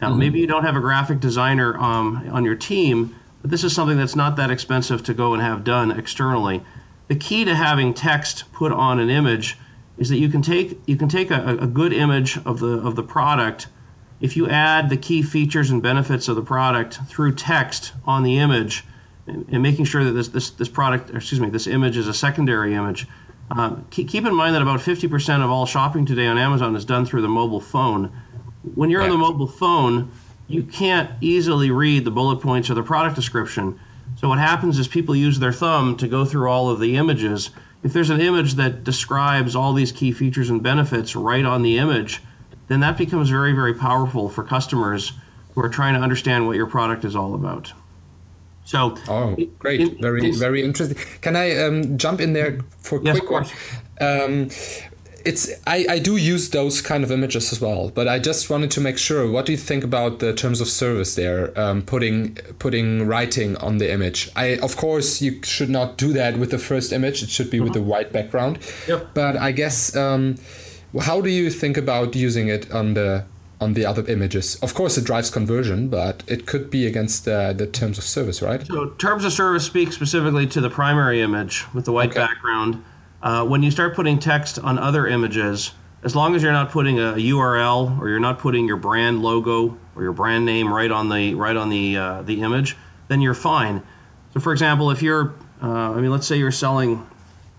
Now, 0.00 0.10
mm-hmm. 0.10 0.18
maybe 0.18 0.40
you 0.40 0.46
don't 0.46 0.64
have 0.64 0.76
a 0.76 0.80
graphic 0.80 1.20
designer 1.20 1.78
um, 1.78 2.28
on 2.32 2.44
your 2.44 2.56
team, 2.56 3.14
but 3.42 3.50
this 3.50 3.64
is 3.64 3.74
something 3.74 3.96
that's 3.96 4.16
not 4.16 4.36
that 4.36 4.50
expensive 4.50 5.02
to 5.04 5.14
go 5.14 5.32
and 5.32 5.42
have 5.42 5.64
done 5.64 5.90
externally. 5.90 6.62
The 7.08 7.16
key 7.16 7.44
to 7.44 7.54
having 7.54 7.94
text 7.94 8.50
put 8.52 8.72
on 8.72 9.00
an 9.00 9.10
image 9.10 9.58
is 10.00 10.08
that 10.08 10.16
you 10.16 10.28
can 10.28 10.42
take 10.42 10.80
you 10.86 10.96
can 10.96 11.08
take 11.08 11.30
a, 11.30 11.58
a 11.60 11.66
good 11.66 11.92
image 11.92 12.38
of 12.44 12.58
the 12.58 12.78
of 12.78 12.96
the 12.96 13.02
product. 13.04 13.68
If 14.20 14.36
you 14.36 14.48
add 14.48 14.90
the 14.90 14.96
key 14.96 15.22
features 15.22 15.70
and 15.70 15.80
benefits 15.80 16.26
of 16.26 16.36
the 16.36 16.42
product 16.42 16.98
through 17.06 17.36
text 17.36 17.92
on 18.04 18.22
the 18.22 18.38
image 18.38 18.84
and, 19.26 19.46
and 19.50 19.62
making 19.62 19.84
sure 19.84 20.02
that 20.02 20.12
this 20.12 20.28
this 20.28 20.50
this 20.50 20.68
product 20.68 21.10
excuse 21.10 21.40
me 21.40 21.50
this 21.50 21.66
image 21.66 21.96
is 21.96 22.08
a 22.08 22.14
secondary 22.14 22.74
image 22.74 23.06
uh, 23.50 23.76
keep, 23.90 24.08
keep 24.08 24.24
in 24.24 24.34
mind 24.34 24.54
that 24.54 24.62
about 24.62 24.78
50% 24.78 25.42
of 25.42 25.50
all 25.50 25.66
shopping 25.66 26.06
today 26.06 26.26
on 26.28 26.38
Amazon 26.38 26.76
is 26.76 26.84
done 26.84 27.04
through 27.04 27.22
the 27.22 27.28
mobile 27.28 27.60
phone. 27.60 28.12
When 28.76 28.90
you're 28.90 29.02
on 29.02 29.10
the 29.10 29.18
mobile 29.18 29.48
phone 29.48 30.10
you 30.48 30.62
can't 30.64 31.10
easily 31.20 31.70
read 31.70 32.04
the 32.04 32.10
bullet 32.10 32.40
points 32.40 32.70
or 32.70 32.74
the 32.74 32.82
product 32.82 33.16
description. 33.16 33.78
So 34.16 34.28
what 34.28 34.38
happens 34.38 34.78
is 34.78 34.88
people 34.88 35.14
use 35.14 35.38
their 35.38 35.52
thumb 35.52 35.96
to 35.98 36.08
go 36.08 36.24
through 36.24 36.48
all 36.48 36.70
of 36.70 36.80
the 36.80 36.96
images 36.96 37.50
if 37.82 37.92
there's 37.92 38.10
an 38.10 38.20
image 38.20 38.54
that 38.54 38.84
describes 38.84 39.56
all 39.56 39.72
these 39.72 39.92
key 39.92 40.12
features 40.12 40.50
and 40.50 40.62
benefits 40.62 41.16
right 41.16 41.44
on 41.44 41.62
the 41.62 41.78
image, 41.78 42.20
then 42.68 42.80
that 42.80 42.98
becomes 42.98 43.30
very, 43.30 43.52
very 43.52 43.74
powerful 43.74 44.28
for 44.28 44.44
customers 44.44 45.12
who 45.54 45.62
are 45.62 45.68
trying 45.68 45.94
to 45.94 46.00
understand 46.00 46.46
what 46.46 46.56
your 46.56 46.66
product 46.66 47.04
is 47.04 47.16
all 47.16 47.34
about. 47.34 47.72
So, 48.64 48.96
oh, 49.08 49.34
great, 49.58 50.00
very, 50.00 50.30
very 50.30 50.62
interesting. 50.62 50.96
Can 51.22 51.34
I 51.34 51.56
um, 51.56 51.98
jump 51.98 52.20
in 52.20 52.34
there 52.34 52.60
for 52.78 53.00
a 53.00 53.02
yes, 53.02 53.18
quick 53.18 53.30
one? 53.30 53.46
Um, 54.00 54.50
it's 55.24 55.50
I, 55.66 55.86
I 55.88 55.98
do 55.98 56.16
use 56.16 56.50
those 56.50 56.80
kind 56.80 57.04
of 57.04 57.10
images 57.10 57.52
as 57.52 57.60
well, 57.60 57.90
but 57.90 58.08
I 58.08 58.18
just 58.18 58.50
wanted 58.50 58.70
to 58.72 58.80
make 58.80 58.98
sure. 58.98 59.30
What 59.30 59.46
do 59.46 59.52
you 59.52 59.58
think 59.58 59.84
about 59.84 60.18
the 60.18 60.32
terms 60.32 60.60
of 60.60 60.68
service 60.68 61.14
there? 61.14 61.58
Um, 61.58 61.82
putting 61.82 62.34
putting 62.58 63.06
writing 63.06 63.56
on 63.56 63.78
the 63.78 63.90
image. 63.92 64.30
I 64.36 64.56
of 64.58 64.76
course 64.76 65.20
you 65.20 65.42
should 65.42 65.70
not 65.70 65.96
do 65.96 66.12
that 66.12 66.38
with 66.38 66.50
the 66.50 66.58
first 66.58 66.92
image. 66.92 67.22
It 67.22 67.30
should 67.30 67.50
be 67.50 67.58
mm-hmm. 67.58 67.64
with 67.64 67.74
the 67.74 67.82
white 67.82 68.12
background. 68.12 68.58
Yep. 68.88 69.10
But 69.14 69.36
I 69.36 69.52
guess 69.52 69.94
um, 69.96 70.36
how 71.00 71.20
do 71.20 71.30
you 71.30 71.50
think 71.50 71.76
about 71.76 72.16
using 72.16 72.48
it 72.48 72.70
on 72.72 72.94
the 72.94 73.24
on 73.60 73.74
the 73.74 73.84
other 73.84 74.04
images? 74.06 74.56
Of 74.56 74.74
course, 74.74 74.96
it 74.96 75.04
drives 75.04 75.30
conversion, 75.30 75.88
but 75.88 76.22
it 76.26 76.46
could 76.46 76.70
be 76.70 76.86
against 76.86 77.24
the, 77.26 77.54
the 77.56 77.66
terms 77.66 77.98
of 77.98 78.04
service, 78.04 78.40
right? 78.40 78.66
So 78.66 78.90
terms 78.90 79.24
of 79.24 79.32
service 79.32 79.64
speak 79.64 79.92
specifically 79.92 80.46
to 80.48 80.60
the 80.60 80.70
primary 80.70 81.20
image 81.20 81.66
with 81.74 81.84
the 81.84 81.92
white 81.92 82.10
okay. 82.10 82.20
background. 82.20 82.82
Uh, 83.22 83.44
when 83.44 83.62
you 83.62 83.70
start 83.70 83.94
putting 83.94 84.18
text 84.18 84.58
on 84.58 84.78
other 84.78 85.06
images, 85.06 85.72
as 86.02 86.16
long 86.16 86.34
as 86.34 86.42
you're 86.42 86.52
not 86.52 86.70
putting 86.70 86.98
a 86.98 87.12
URL 87.12 88.00
or 88.00 88.08
you're 88.08 88.20
not 88.20 88.38
putting 88.38 88.66
your 88.66 88.78
brand 88.78 89.22
logo 89.22 89.76
or 89.94 90.02
your 90.02 90.12
brand 90.12 90.46
name 90.46 90.72
right 90.72 90.90
on 90.90 91.10
the 91.10 91.34
right 91.34 91.56
on 91.56 91.68
the 91.68 91.96
uh, 91.96 92.22
the 92.22 92.40
image, 92.40 92.76
then 93.08 93.20
you're 93.20 93.34
fine. 93.34 93.82
So, 94.32 94.40
for 94.40 94.52
example, 94.52 94.90
if 94.90 95.02
you're, 95.02 95.34
uh, 95.62 95.92
I 95.92 96.00
mean, 96.00 96.10
let's 96.10 96.26
say 96.26 96.36
you're 96.36 96.50
selling 96.50 97.06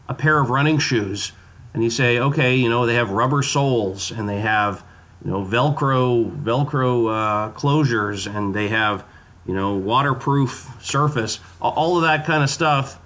a 0.09 0.13
pair 0.15 0.39
of 0.39 0.49
running 0.49 0.79
shoes, 0.79 1.33
and 1.73 1.83
you 1.83 1.89
say, 1.89 2.17
okay, 2.17 2.55
you 2.55 2.69
know, 2.69 2.85
they 2.85 2.95
have 2.95 3.11
rubber 3.11 3.43
soles 3.43 4.11
and 4.11 4.27
they 4.27 4.39
have, 4.39 4.83
you 5.23 5.31
know, 5.31 5.43
Velcro 5.45 6.31
Velcro 6.43 7.09
uh, 7.09 7.51
closures 7.51 8.33
and 8.33 8.53
they 8.53 8.69
have, 8.69 9.05
you 9.45 9.53
know, 9.53 9.75
waterproof 9.75 10.75
surface, 10.81 11.39
all 11.61 11.97
of 11.97 12.03
that 12.03 12.25
kind 12.25 12.43
of 12.43 12.49
stuff 12.49 13.00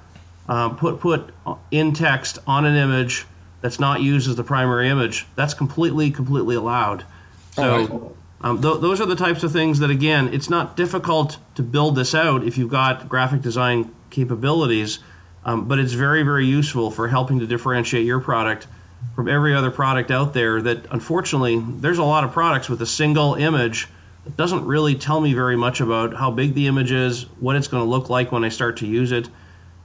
uh, 0.47 0.69
put 0.69 0.99
put 0.99 1.33
in 1.71 1.93
text 1.93 2.39
on 2.47 2.65
an 2.65 2.75
image 2.75 3.25
that's 3.61 3.79
not 3.79 4.01
used 4.01 4.29
as 4.29 4.35
the 4.35 4.43
primary 4.43 4.89
image, 4.89 5.25
that's 5.35 5.53
completely 5.53 6.11
completely 6.11 6.55
allowed. 6.55 7.05
So. 7.51 8.15
Um, 8.41 8.61
th- 8.61 8.79
those 8.79 9.01
are 9.01 9.07
the 9.07 9.15
types 9.15 9.43
of 9.43 9.51
things 9.51 9.79
that, 9.79 9.89
again, 9.89 10.31
it's 10.31 10.51
not 10.51 10.77
difficult 10.77 11.37
to 11.55 11.63
build 11.63 11.95
this 11.95 12.13
out 12.13 12.43
if 12.43 12.59
you've 12.59 12.69
got 12.69 13.09
graphic 13.09 13.41
design 13.41 13.91
capabilities, 14.11 14.99
um, 15.45 15.67
but 15.67 15.79
it's 15.79 15.93
very, 15.93 16.21
very 16.21 16.45
useful 16.45 16.91
for 16.91 17.07
helping 17.07 17.39
to 17.39 17.47
differentiate 17.47 18.05
your 18.05 18.19
product 18.19 18.67
from 19.15 19.27
every 19.27 19.55
other 19.55 19.71
product 19.71 20.11
out 20.11 20.35
there. 20.35 20.61
That 20.61 20.85
unfortunately, 20.91 21.59
there's 21.59 21.97
a 21.97 22.03
lot 22.03 22.23
of 22.23 22.33
products 22.33 22.69
with 22.69 22.83
a 22.83 22.85
single 22.85 23.33
image 23.33 23.87
it 24.25 24.35
doesn't 24.35 24.65
really 24.65 24.95
tell 24.95 25.21
me 25.21 25.33
very 25.33 25.55
much 25.55 25.81
about 25.81 26.15
how 26.15 26.31
big 26.31 26.55
the 26.55 26.67
image 26.67 26.91
is, 26.91 27.23
what 27.39 27.55
it's 27.55 27.67
going 27.67 27.83
to 27.83 27.89
look 27.89 28.09
like 28.09 28.31
when 28.31 28.43
I 28.43 28.49
start 28.49 28.77
to 28.77 28.87
use 28.87 29.11
it. 29.11 29.29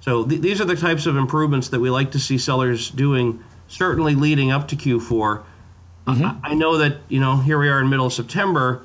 So 0.00 0.24
th- 0.24 0.40
these 0.40 0.60
are 0.60 0.64
the 0.64 0.76
types 0.76 1.06
of 1.06 1.16
improvements 1.16 1.68
that 1.68 1.80
we 1.80 1.90
like 1.90 2.10
to 2.12 2.18
see 2.18 2.38
sellers 2.38 2.90
doing, 2.90 3.42
certainly 3.68 4.14
leading 4.14 4.50
up 4.50 4.68
to 4.68 4.76
Q4. 4.76 5.44
Mm-hmm. 6.06 6.24
I, 6.24 6.50
I, 6.50 6.54
know 6.54 6.78
that 6.78 6.98
you 7.08 7.20
know 7.20 7.36
here 7.36 7.58
we 7.58 7.68
are 7.68 7.80
in 7.80 7.88
middle 7.88 8.06
of 8.06 8.12
September. 8.12 8.82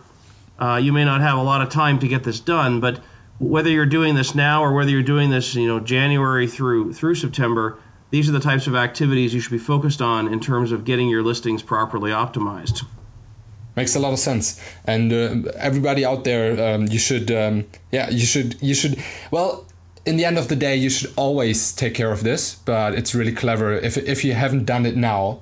Uh, 0.60 0.80
you 0.82 0.94
may 0.94 1.06
not 1.06 1.22
have 1.22 1.38
a 1.38 1.44
lot 1.44 1.62
of 1.62 1.70
time 1.70 2.00
to 2.00 2.08
get 2.08 2.24
this 2.24 2.40
done, 2.40 2.80
but 2.80 3.00
whether 3.40 3.70
you're 3.70 3.86
doing 3.86 4.16
this 4.16 4.36
now 4.36 4.64
or 4.64 4.74
whether 4.74 4.90
you're 4.92 5.04
doing 5.04 5.30
this, 5.30 5.56
you 5.56 5.68
know, 5.68 5.80
January 5.80 6.48
through 6.48 6.94
through 6.94 7.16
September, 7.16 7.80
these 8.12 8.30
are 8.30 8.32
the 8.32 8.40
types 8.40 8.68
of 8.68 8.76
activities 8.76 9.34
you 9.34 9.40
should 9.40 9.52
be 9.52 9.58
focused 9.58 10.02
on 10.02 10.32
in 10.32 10.40
terms 10.40 10.72
of 10.72 10.86
getting 10.86 11.10
your 11.10 11.24
listings 11.24 11.64
properly 11.64 12.12
optimized. 12.12 12.84
Makes 13.76 13.96
a 13.96 14.00
lot 14.00 14.14
of 14.14 14.20
sense, 14.20 14.62
and 14.86 15.12
uh, 15.12 15.52
everybody 15.58 16.06
out 16.06 16.24
there, 16.24 16.76
um, 16.76 16.88
you 16.88 16.98
should, 16.98 17.30
um, 17.30 17.66
yeah, 17.92 18.10
you 18.10 18.26
should, 18.26 18.62
you 18.62 18.74
should. 18.74 19.04
Well, 19.32 19.65
in 20.06 20.18
the 20.18 20.26
end 20.26 20.38
of 20.38 20.48
the 20.48 20.56
day, 20.56 20.76
you 20.76 20.90
should 20.90 21.12
always 21.16 21.74
take 21.74 21.94
care 21.96 22.12
of 22.12 22.24
this, 22.24 22.56
but 22.56 22.94
it's 22.94 23.16
really 23.16 23.34
clever. 23.34 23.74
If 23.74 23.98
if 23.98 24.24
you 24.24 24.34
haven't 24.34 24.66
done 24.66 24.86
it 24.86 24.96
now, 24.96 25.42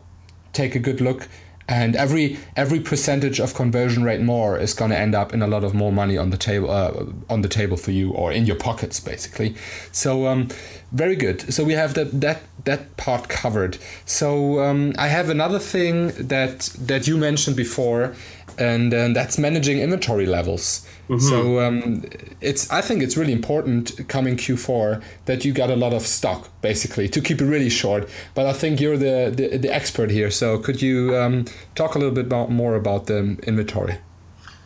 take 0.54 0.76
a 0.76 0.80
good 0.80 1.02
look 1.02 1.28
and 1.68 1.96
every 1.96 2.38
every 2.56 2.80
percentage 2.80 3.40
of 3.40 3.54
conversion 3.54 4.04
rate 4.04 4.22
more 4.22 4.58
is 4.58 4.74
going 4.74 4.92
to 4.92 4.98
end 4.98 5.16
up 5.16 5.34
in 5.34 5.42
a 5.42 5.48
lot 5.48 5.64
of 5.64 5.74
more 5.74 5.92
money 5.92 6.18
on 6.18 6.30
the 6.30 6.38
table 6.38 6.70
uh, 6.70 7.06
on 7.30 7.42
the 7.42 7.48
table 7.48 7.78
for 7.78 7.92
you 7.92 8.12
or 8.12 8.32
in 8.32 8.46
your 8.46 8.56
pockets 8.56 9.00
basically. 9.00 9.56
So 9.92 10.28
um, 10.28 10.50
very 10.92 11.16
good. 11.16 11.54
So 11.54 11.64
we 11.64 11.74
have 11.74 11.94
that 11.94 12.20
that 12.20 12.42
that 12.66 12.98
part 12.98 13.30
covered. 13.30 13.78
So 14.06 14.60
um, 14.60 14.94
i 14.98 15.08
have 15.08 15.30
another 15.30 15.60
thing 15.60 16.08
that 16.28 16.60
that 16.80 17.08
you 17.08 17.18
mentioned 17.18 17.56
before 17.56 18.14
and, 18.58 18.94
and 18.94 19.16
that's 19.16 19.38
managing 19.38 19.80
inventory 19.80 20.26
levels 20.26 20.88
Mm-hmm. 21.10 21.20
So 21.20 21.60
um, 21.60 22.04
it's 22.40 22.72
I 22.72 22.82
think 22.82 23.04
it's 23.04 23.18
really 23.18 23.34
important 23.34 24.08
coming 24.08 24.38
Q4 24.38 25.04
that 25.26 25.44
you 25.44 25.52
got 25.52 25.70
a 25.70 25.76
lot 25.76 25.94
of 25.94 26.04
stock 26.04 26.50
basically 26.62 27.10
to 27.10 27.20
keep 27.20 27.42
it 27.42 27.46
really 27.46 27.70
short. 27.70 28.08
But 28.34 28.46
I 28.46 28.54
think 28.54 28.80
you're 28.80 28.98
the 28.98 29.32
the, 29.36 29.58
the 29.58 29.74
expert 29.74 30.12
here, 30.12 30.32
so 30.32 30.58
could 30.58 30.82
you 30.82 31.16
um, 31.18 31.46
talk 31.76 31.96
a 31.96 32.00
little 32.00 32.14
bit 32.14 32.28
about, 32.28 32.52
more 32.52 32.76
about 32.76 33.08
the 33.08 33.38
inventory? 33.44 33.98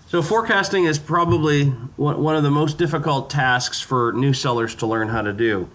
So 0.07 0.21
forecasting 0.21 0.85
is 0.85 0.99
probably 0.99 1.65
one 1.97 2.35
of 2.35 2.43
the 2.43 2.51
most 2.51 2.77
difficult 2.77 3.29
tasks 3.29 3.81
for 3.81 4.13
new 4.13 4.31
sellers 4.31 4.75
to 4.75 4.85
learn 4.85 5.09
how 5.09 5.23
to 5.23 5.33
do, 5.33 5.69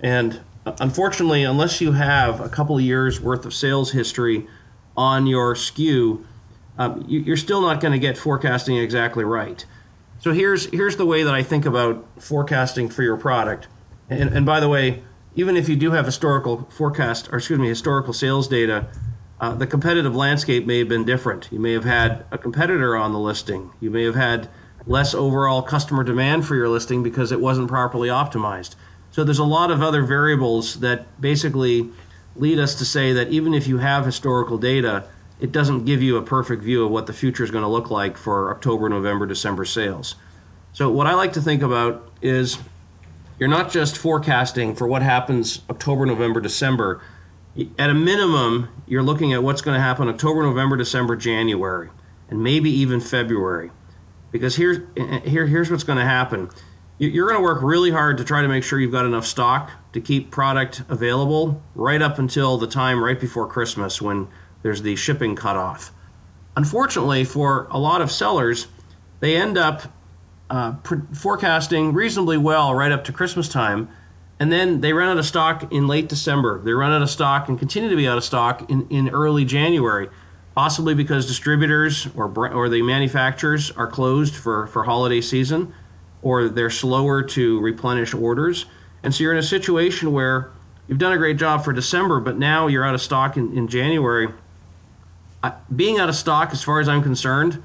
and 0.00 0.40
uh, 0.64 0.76
unfortunately, 0.78 1.42
unless 1.42 1.80
you 1.80 1.92
have 1.92 2.40
a 2.40 2.48
couple 2.48 2.80
years 2.80 3.20
worth 3.20 3.44
of 3.44 3.52
sales 3.52 3.90
history 3.90 4.46
on 4.96 5.26
your 5.26 5.54
SKU, 5.54 6.24
um, 6.78 7.04
you're 7.08 7.36
still 7.36 7.62
not 7.62 7.80
going 7.80 7.92
to 7.92 7.98
get 7.98 8.18
forecasting 8.18 8.76
exactly 8.76 9.24
right. 9.24 9.64
So 10.18 10.32
here's 10.32 10.66
here's 10.66 10.96
the 10.96 11.06
way 11.06 11.22
that 11.22 11.34
I 11.34 11.42
think 11.42 11.66
about 11.66 12.06
forecasting 12.20 12.88
for 12.88 13.02
your 13.02 13.16
product. 13.16 13.68
And, 14.08 14.30
and 14.30 14.46
by 14.46 14.60
the 14.60 14.68
way, 14.68 15.02
even 15.34 15.56
if 15.56 15.68
you 15.68 15.76
do 15.76 15.90
have 15.92 16.06
historical 16.06 16.68
forecast, 16.70 17.28
or 17.32 17.38
excuse 17.38 17.58
me, 17.58 17.68
historical 17.68 18.12
sales 18.12 18.48
data, 18.48 18.88
uh, 19.40 19.54
the 19.54 19.66
competitive 19.66 20.16
landscape 20.16 20.66
may 20.66 20.78
have 20.78 20.88
been 20.88 21.04
different. 21.04 21.48
You 21.50 21.60
may 21.60 21.72
have 21.72 21.84
had 21.84 22.24
a 22.30 22.38
competitor 22.38 22.96
on 22.96 23.12
the 23.12 23.18
listing. 23.18 23.70
You 23.80 23.90
may 23.90 24.04
have 24.04 24.14
had 24.14 24.48
less 24.86 25.14
overall 25.14 25.62
customer 25.62 26.04
demand 26.04 26.46
for 26.46 26.54
your 26.54 26.68
listing 26.68 27.02
because 27.02 27.32
it 27.32 27.40
wasn't 27.40 27.68
properly 27.68 28.08
optimized. 28.08 28.76
So 29.10 29.24
there's 29.24 29.38
a 29.38 29.44
lot 29.44 29.70
of 29.70 29.82
other 29.82 30.02
variables 30.02 30.80
that 30.80 31.20
basically 31.20 31.90
lead 32.34 32.58
us 32.58 32.74
to 32.76 32.84
say 32.84 33.12
that 33.12 33.28
even 33.28 33.52
if 33.52 33.66
you 33.66 33.78
have 33.78 34.04
historical 34.04 34.58
data, 34.58 35.04
it 35.40 35.52
doesn't 35.52 35.84
give 35.84 36.02
you 36.02 36.16
a 36.16 36.22
perfect 36.22 36.62
view 36.62 36.84
of 36.84 36.90
what 36.90 37.06
the 37.06 37.12
future 37.12 37.44
is 37.44 37.50
going 37.50 37.62
to 37.62 37.68
look 37.68 37.90
like 37.90 38.16
for 38.16 38.50
October, 38.50 38.88
November, 38.88 39.26
December 39.26 39.64
sales. 39.64 40.14
So, 40.72 40.90
what 40.90 41.06
I 41.06 41.14
like 41.14 41.32
to 41.34 41.40
think 41.40 41.62
about 41.62 42.10
is 42.22 42.58
you're 43.38 43.48
not 43.48 43.70
just 43.70 43.96
forecasting 43.96 44.74
for 44.74 44.86
what 44.86 45.02
happens 45.02 45.60
October, 45.68 46.06
November, 46.06 46.40
December. 46.40 47.02
At 47.78 47.88
a 47.88 47.94
minimum, 47.94 48.68
you're 48.86 49.02
looking 49.02 49.32
at 49.32 49.42
what's 49.42 49.62
going 49.62 49.76
to 49.76 49.80
happen 49.80 50.08
October, 50.08 50.42
November, 50.42 50.76
December, 50.76 51.16
January, 51.16 51.88
and 52.28 52.42
maybe 52.42 52.70
even 52.70 53.00
February. 53.00 53.70
Because 54.30 54.56
here's, 54.56 54.78
here, 55.24 55.46
here's 55.46 55.70
what's 55.70 55.84
going 55.84 55.98
to 55.98 56.04
happen 56.04 56.50
you're 56.98 57.28
going 57.28 57.38
to 57.38 57.42
work 57.42 57.62
really 57.62 57.90
hard 57.90 58.16
to 58.18 58.24
try 58.24 58.40
to 58.40 58.48
make 58.48 58.64
sure 58.64 58.80
you've 58.80 58.92
got 58.92 59.04
enough 59.04 59.26
stock 59.26 59.70
to 59.92 60.00
keep 60.00 60.30
product 60.30 60.82
available 60.88 61.62
right 61.74 62.00
up 62.00 62.18
until 62.18 62.56
the 62.56 62.66
time 62.66 63.02
right 63.04 63.20
before 63.20 63.46
Christmas 63.46 64.00
when 64.00 64.28
there's 64.62 64.82
the 64.82 64.96
shipping 64.96 65.36
cutoff. 65.36 65.92
Unfortunately, 66.56 67.24
for 67.24 67.66
a 67.70 67.78
lot 67.78 68.00
of 68.00 68.10
sellers, 68.10 68.66
they 69.20 69.36
end 69.36 69.58
up 69.58 69.82
uh, 70.50 70.72
pre- 70.72 71.02
forecasting 71.12 71.92
reasonably 71.92 72.38
well 72.38 72.74
right 72.74 72.92
up 72.92 73.04
to 73.04 73.12
Christmas 73.12 73.48
time, 73.48 73.88
and 74.38 74.52
then 74.52 74.80
they 74.80 74.92
run 74.92 75.08
out 75.08 75.18
of 75.18 75.26
stock 75.26 75.72
in 75.72 75.86
late 75.86 76.08
December. 76.08 76.60
They 76.62 76.72
run 76.72 76.92
out 76.92 77.02
of 77.02 77.10
stock 77.10 77.48
and 77.48 77.58
continue 77.58 77.90
to 77.90 77.96
be 77.96 78.06
out 78.06 78.18
of 78.18 78.24
stock 78.24 78.70
in, 78.70 78.86
in 78.88 79.08
early 79.08 79.44
January, 79.44 80.08
possibly 80.54 80.94
because 80.94 81.26
distributors 81.26 82.08
or, 82.14 82.26
or 82.52 82.68
the 82.68 82.82
manufacturers 82.82 83.70
are 83.72 83.86
closed 83.86 84.34
for, 84.34 84.66
for 84.68 84.84
holiday 84.84 85.20
season, 85.20 85.74
or 86.22 86.48
they're 86.48 86.70
slower 86.70 87.22
to 87.22 87.60
replenish 87.60 88.14
orders. 88.14 88.66
And 89.02 89.14
so 89.14 89.22
you're 89.22 89.32
in 89.32 89.38
a 89.38 89.42
situation 89.42 90.12
where 90.12 90.50
you've 90.86 90.98
done 90.98 91.12
a 91.12 91.18
great 91.18 91.36
job 91.36 91.64
for 91.64 91.72
December, 91.72 92.20
but 92.20 92.38
now 92.38 92.66
you're 92.66 92.84
out 92.84 92.94
of 92.94 93.02
stock 93.02 93.36
in, 93.36 93.56
in 93.56 93.68
January 93.68 94.28
being 95.74 95.98
out 95.98 96.08
of 96.08 96.14
stock, 96.14 96.52
as 96.52 96.62
far 96.62 96.80
as 96.80 96.88
I'm 96.88 97.02
concerned, 97.02 97.62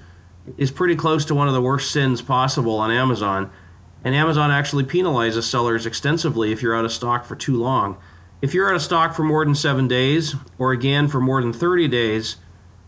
is 0.57 0.71
pretty 0.71 0.95
close 0.95 1.25
to 1.25 1.35
one 1.35 1.47
of 1.47 1.53
the 1.53 1.61
worst 1.61 1.91
sins 1.91 2.21
possible 2.21 2.75
on 2.77 2.91
Amazon. 2.91 3.51
And 4.03 4.15
Amazon 4.15 4.51
actually 4.51 4.83
penalizes 4.83 5.43
sellers 5.43 5.85
extensively 5.85 6.51
if 6.51 6.61
you're 6.61 6.75
out 6.75 6.85
of 6.85 6.91
stock 6.91 7.25
for 7.25 7.35
too 7.35 7.55
long. 7.55 7.97
If 8.41 8.53
you're 8.53 8.67
out 8.67 8.75
of 8.75 8.81
stock 8.81 9.13
for 9.13 9.23
more 9.23 9.45
than 9.45 9.53
seven 9.53 9.87
days, 9.87 10.35
or 10.57 10.71
again 10.71 11.07
for 11.07 11.21
more 11.21 11.41
than 11.41 11.53
30 11.53 11.87
days, 11.87 12.37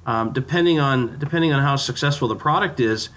um, 0.06 0.34
depending 0.34 0.80
on 0.80 1.18
depending 1.20 1.54
on 1.54 1.62
how 1.62 1.76
successful 1.76 2.28
the 2.28 2.36
product 2.36 2.80
is, 2.80 3.10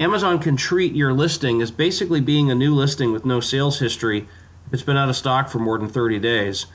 Amazon 0.00 0.38
can 0.38 0.56
treat 0.56 0.94
your 0.94 1.12
listing 1.12 1.60
as 1.60 1.70
basically 1.70 2.20
being 2.20 2.50
a 2.50 2.54
new 2.54 2.74
listing 2.74 3.12
with 3.12 3.26
no 3.26 3.40
sales 3.40 3.78
history 3.78 4.26
if 4.66 4.72
it's 4.72 4.82
been 4.82 4.96
out 4.96 5.10
of 5.10 5.16
stock 5.16 5.48
for 5.48 5.58
more 5.58 5.78
than 5.78 5.88
30 5.88 6.18
days. 6.18 6.66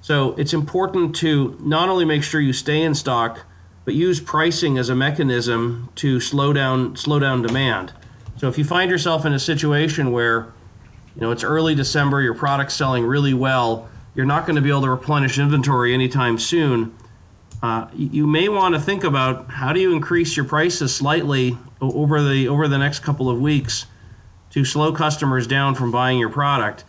So 0.00 0.34
it's 0.36 0.54
important 0.54 1.14
to 1.16 1.56
not 1.60 1.88
only 1.88 2.04
make 2.04 2.24
sure 2.24 2.40
you 2.40 2.54
stay 2.54 2.82
in 2.82 2.94
stock, 2.94 3.44
but 3.84 3.94
use 3.94 4.20
pricing 4.20 4.78
as 4.78 4.88
a 4.88 4.94
mechanism 4.94 5.90
to 5.96 6.20
slow 6.20 6.52
down 6.52 6.96
slow 6.96 7.18
down 7.18 7.42
demand. 7.42 7.92
So 8.36 8.48
if 8.48 8.58
you 8.58 8.64
find 8.64 8.90
yourself 8.90 9.24
in 9.24 9.32
a 9.32 9.38
situation 9.38 10.12
where 10.12 10.52
you 11.14 11.20
know 11.20 11.30
it's 11.30 11.44
early 11.44 11.74
December, 11.74 12.22
your 12.22 12.34
product's 12.34 12.74
selling 12.74 13.04
really 13.04 13.34
well, 13.34 13.88
you're 14.14 14.26
not 14.26 14.46
going 14.46 14.56
to 14.56 14.62
be 14.62 14.70
able 14.70 14.82
to 14.82 14.90
replenish 14.90 15.38
inventory 15.38 15.94
anytime 15.94 16.38
soon. 16.38 16.96
Uh, 17.62 17.86
you 17.94 18.26
may 18.26 18.48
want 18.48 18.74
to 18.74 18.80
think 18.80 19.04
about 19.04 19.48
how 19.48 19.72
do 19.72 19.80
you 19.80 19.92
increase 19.92 20.36
your 20.36 20.44
prices 20.44 20.94
slightly 20.94 21.56
over 21.80 22.22
the 22.22 22.48
over 22.48 22.68
the 22.68 22.78
next 22.78 23.00
couple 23.00 23.28
of 23.28 23.40
weeks 23.40 23.86
to 24.50 24.64
slow 24.64 24.92
customers 24.92 25.46
down 25.46 25.74
from 25.74 25.90
buying 25.90 26.18
your 26.18 26.28
product. 26.28 26.84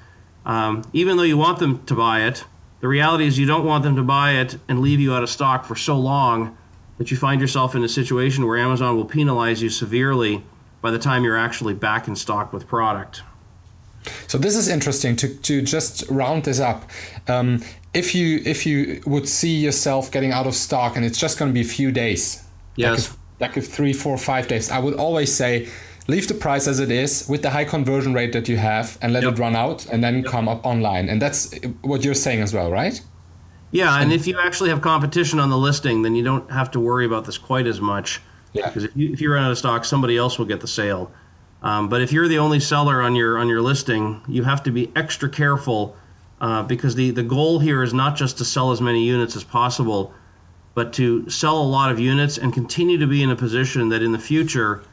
Um, 0.45 0.83
even 0.91 1.15
though 1.15 1.23
you 1.23 1.37
want 1.37 1.59
them 1.59 1.85
to 1.85 1.95
buy 1.95 2.23
it, 2.23 2.43
the 2.81 2.87
reality 2.87 3.25
is 3.25 3.39
you 3.39 3.45
don't 3.45 3.65
want 3.65 3.83
them 3.83 3.95
to 3.95 4.03
buy 4.03 4.33
it 4.33 4.57
and 4.67 4.81
leave 4.81 4.99
you 4.99 5.13
out 5.13 5.23
of 5.23 5.29
stock 5.29 5.63
for 5.63 5.75
so 5.75 5.97
long 5.97 6.57
that 6.97 7.11
you 7.11 7.17
find 7.17 7.41
yourself 7.41 7.75
in 7.75 7.83
a 7.83 7.89
situation 7.89 8.45
where 8.45 8.57
Amazon 8.57 8.95
will 8.95 9.05
penalize 9.05 9.61
you 9.61 9.69
severely 9.69 10.43
by 10.81 10.91
the 10.91 10.99
time 10.99 11.23
you're 11.23 11.37
actually 11.37 11.73
back 11.73 12.07
in 12.07 12.15
stock 12.15 12.53
with 12.53 12.67
product. 12.67 13.23
So 14.27 14.37
this 14.37 14.55
is 14.55 14.67
interesting 14.67 15.15
to, 15.17 15.33
to 15.33 15.61
just 15.61 16.03
round 16.09 16.43
this 16.43 16.59
up. 16.59 16.89
Um, 17.27 17.63
if 17.93 18.15
you 18.15 18.41
if 18.45 18.65
you 18.65 19.01
would 19.05 19.29
see 19.29 19.55
yourself 19.55 20.11
getting 20.11 20.31
out 20.31 20.47
of 20.47 20.55
stock 20.55 20.95
and 20.95 21.05
it's 21.05 21.19
just 21.19 21.37
going 21.37 21.49
to 21.49 21.53
be 21.53 21.61
a 21.61 21.75
few 21.79 21.91
days, 21.91 22.43
yes, 22.75 22.89
like 22.89 22.99
if, 22.99 23.17
like 23.39 23.57
if 23.57 23.67
three, 23.67 23.93
four, 23.93 24.17
five 24.17 24.47
days, 24.47 24.71
I 24.71 24.79
would 24.79 24.95
always 24.95 25.33
say 25.33 25.69
leave 26.07 26.27
the 26.27 26.33
price 26.33 26.67
as 26.67 26.79
it 26.79 26.91
is 26.91 27.27
with 27.29 27.43
the 27.43 27.49
high 27.49 27.63
conversion 27.63 28.13
rate 28.13 28.33
that 28.33 28.49
you 28.49 28.57
have 28.57 28.97
and 29.01 29.13
let 29.13 29.23
yep. 29.23 29.33
it 29.33 29.39
run 29.39 29.55
out 29.55 29.85
and 29.85 30.03
then 30.03 30.17
yep. 30.17 30.25
come 30.25 30.49
up 30.49 30.65
online. 30.65 31.07
And 31.07 31.21
that's 31.21 31.53
what 31.81 32.03
you're 32.03 32.13
saying 32.13 32.41
as 32.41 32.53
well, 32.53 32.71
right? 32.71 32.99
Yeah, 33.73 33.99
and 33.99 34.13
if 34.13 34.27
you 34.27 34.39
actually 34.39 34.69
have 34.69 34.81
competition 34.81 35.39
on 35.39 35.49
the 35.49 35.57
listing, 35.57 36.03
then 36.03 36.15
you 36.15 36.23
don't 36.23 36.49
have 36.51 36.69
to 36.71 36.79
worry 36.79 37.07
about 37.07 37.25
this 37.25 37.39
quite 37.39 37.65
as 37.65 37.81
much. 37.81 38.21
Yeah. 38.53 38.67
Because 38.67 38.83
if 38.83 38.95
you, 38.95 39.11
if 39.11 39.19
you 39.19 39.33
run 39.33 39.43
out 39.43 39.51
of 39.51 39.57
stock, 39.57 39.83
somebody 39.83 40.15
else 40.15 40.37
will 40.37 40.45
get 40.45 40.61
the 40.61 40.67
sale. 40.67 41.11
Um, 41.63 41.89
but 41.89 41.99
if 42.01 42.11
you're 42.11 42.27
the 42.27 42.37
only 42.37 42.59
seller 42.59 43.01
on 43.01 43.15
your 43.15 43.39
on 43.39 43.47
your 43.47 43.61
listing, 43.61 44.21
you 44.27 44.43
have 44.43 44.61
to 44.63 44.71
be 44.71 44.91
extra 44.95 45.27
careful 45.27 45.95
uh, 46.39 46.61
because 46.61 46.93
the 46.93 47.09
the 47.09 47.23
goal 47.23 47.57
here 47.57 47.81
is 47.81 47.95
not 47.95 48.15
just 48.15 48.37
to 48.37 48.45
sell 48.45 48.71
as 48.71 48.79
many 48.79 49.03
units 49.05 49.35
as 49.35 49.43
possible, 49.43 50.13
but 50.75 50.93
to 50.93 51.27
sell 51.27 51.59
a 51.59 51.63
lot 51.63 51.91
of 51.91 51.99
units 51.99 52.37
and 52.37 52.53
continue 52.53 52.99
to 52.99 53.07
be 53.07 53.23
in 53.23 53.31
a 53.31 53.35
position 53.35 53.89
that 53.89 54.03
in 54.03 54.11
the 54.11 54.19
future, 54.19 54.83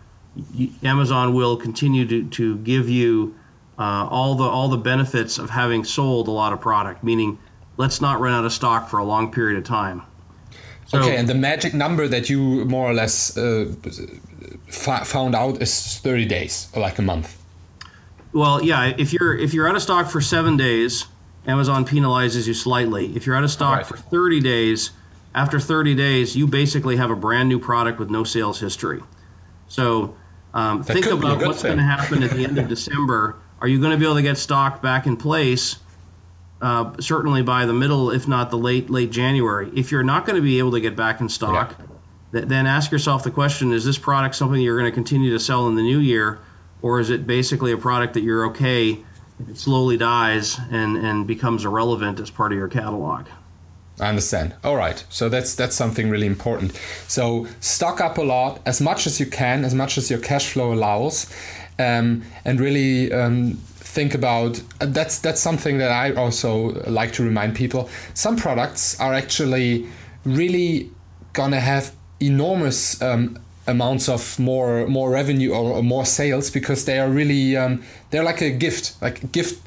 Amazon 0.83 1.35
will 1.35 1.57
continue 1.57 2.07
to 2.07 2.25
to 2.31 2.57
give 2.59 2.89
you 2.89 3.35
uh, 3.79 4.09
all 4.09 4.37
the 4.37 4.45
all 4.45 4.69
the 4.69 4.79
benefits 4.79 5.37
of 5.37 5.51
having 5.51 5.85
sold 5.85 6.29
a 6.29 6.31
lot 6.31 6.55
of 6.55 6.63
product, 6.63 7.05
meaning 7.05 7.39
let's 7.81 8.01
not 8.03 8.21
run 8.21 8.33
out 8.33 8.45
of 8.45 8.53
stock 8.53 8.91
for 8.91 8.99
a 8.99 9.05
long 9.05 9.33
period 9.33 9.57
of 9.57 9.65
time. 9.65 10.03
So, 10.87 10.99
okay, 10.99 11.17
and 11.17 11.27
the 11.27 11.35
magic 11.35 11.73
number 11.73 12.07
that 12.09 12.29
you 12.29 12.65
more 12.67 12.91
or 12.91 12.93
less 12.93 13.37
uh, 13.39 13.73
found 14.69 15.35
out 15.35 15.63
is 15.63 15.99
30 15.99 16.27
days, 16.27 16.69
or 16.75 16.83
like 16.83 16.99
a 16.99 17.03
month. 17.03 17.41
Well, 18.33 18.63
yeah, 18.63 18.93
if 18.99 19.13
you're 19.13 19.37
if 19.37 19.55
you're 19.55 19.69
out 19.69 19.77
of 19.77 19.83
stock 19.83 20.11
for 20.11 20.21
seven 20.21 20.57
days, 20.57 21.07
Amazon 21.47 21.85
penalizes 21.87 22.47
you 22.47 22.55
slightly. 22.55 23.17
If 23.17 23.27
you're 23.27 23.37
out 23.37 23.45
of 23.45 23.51
stock 23.51 23.79
right. 23.79 23.87
for 23.87 23.97
30 23.97 24.41
days, 24.41 24.91
after 25.35 25.59
30 25.59 25.95
days, 25.95 26.37
you 26.37 26.47
basically 26.47 26.97
have 26.97 27.11
a 27.11 27.17
brand 27.17 27.49
new 27.49 27.59
product 27.59 27.99
with 27.99 28.11
no 28.11 28.25
sales 28.25 28.61
history. 28.61 29.01
So 29.69 30.15
um, 30.53 30.83
think 30.83 31.07
about 31.07 31.41
what's 31.41 31.63
going 31.63 31.79
to 31.79 31.83
happen 31.83 32.23
at 32.23 32.31
the 32.31 32.45
end 32.45 32.59
of 32.59 32.69
December. 32.69 33.37
Are 33.61 33.69
you 33.69 33.79
going 33.81 33.93
to 33.93 33.97
be 33.97 34.05
able 34.05 34.17
to 34.17 34.23
get 34.23 34.39
stock 34.39 34.83
back 34.83 35.07
in 35.07 35.17
place? 35.17 35.77
Uh, 36.61 36.93
certainly 37.01 37.41
by 37.41 37.65
the 37.65 37.73
middle, 37.73 38.11
if 38.11 38.29
not 38.29 38.51
the 38.51 38.59
late 38.59 38.91
late 38.91 39.11
January. 39.11 39.71
If 39.75 39.91
you're 39.91 40.03
not 40.03 40.27
going 40.27 40.37
to 40.37 40.43
be 40.43 40.59
able 40.59 40.73
to 40.73 40.81
get 40.81 40.95
back 40.95 41.23
in 41.23 41.29
stock, 41.29 41.75
yeah. 41.79 41.87
th- 42.33 42.49
then 42.49 42.67
ask 42.67 42.93
yourself 42.93 43.25
the 43.25 43.31
question: 43.31 43.73
Is 43.73 43.85
this 43.85 43.97
product 43.97 44.35
something 44.35 44.61
you're 44.61 44.79
going 44.79 44.91
to 44.91 44.95
continue 44.95 45.31
to 45.31 45.41
sell 45.41 45.69
in 45.69 45.75
the 45.75 45.83
new 45.83 46.01
year, 46.01 46.39
or 46.83 47.01
is 47.01 47.09
it 47.09 47.27
basically 47.27 47.73
a 47.73 47.79
product 47.79 48.13
that 48.13 48.23
you're 48.23 48.47
okay? 48.49 48.99
It 49.49 49.57
slowly 49.57 49.97
dies 49.97 50.59
and, 50.71 50.99
and 50.99 51.27
becomes 51.27 51.65
irrelevant 51.65 52.21
as 52.21 52.31
part 52.31 52.53
of 52.53 52.59
your 52.59 52.69
catalog. 52.69 53.27
I 53.99 54.09
understand. 54.09 54.55
All 54.65 54.77
right. 54.77 55.05
So 55.11 55.29
that's 55.29 55.55
that's 55.55 55.77
something 55.77 56.09
really 56.09 56.27
important. 56.27 56.79
So 57.07 57.47
stock 57.61 58.01
up 58.01 58.17
a 58.19 58.23
lot, 58.23 58.61
as 58.65 58.81
much 58.81 59.07
as 59.07 59.21
you 59.21 59.27
can, 59.27 59.65
as 59.65 59.75
much 59.75 59.99
as 59.99 60.11
your 60.11 60.21
cash 60.21 60.53
flow 60.53 60.73
allows, 60.73 61.31
um, 61.79 62.25
and 62.45 62.59
really 62.61 63.13
um, 63.13 63.61
think 63.91 64.15
about. 64.15 64.61
Uh, 64.81 64.87
that's 64.87 65.19
that's 65.19 65.41
something 65.41 65.79
that 65.79 65.91
I 65.91 66.13
also 66.15 66.83
like 66.87 67.13
to 67.15 67.23
remind 67.23 67.55
people. 67.57 67.89
Some 68.15 68.37
products 68.37 68.99
are 69.01 69.15
actually 69.15 69.87
really 70.25 70.91
gonna 71.33 71.61
have 71.61 71.93
enormous 72.21 73.01
um, 73.03 73.39
amounts 73.67 74.09
of 74.09 74.39
more 74.39 74.87
more 74.87 75.11
revenue 75.11 75.53
or, 75.53 75.73
or, 75.77 75.83
more 75.83 76.05
sales 76.05 76.51
because 76.51 76.85
they 76.85 76.99
are 76.99 77.09
really 77.09 77.57
um, 77.57 77.83
they're 78.11 78.25
like 78.25 78.41
a 78.41 78.51
gift, 78.51 79.01
like 79.03 79.33
gift 79.33 79.61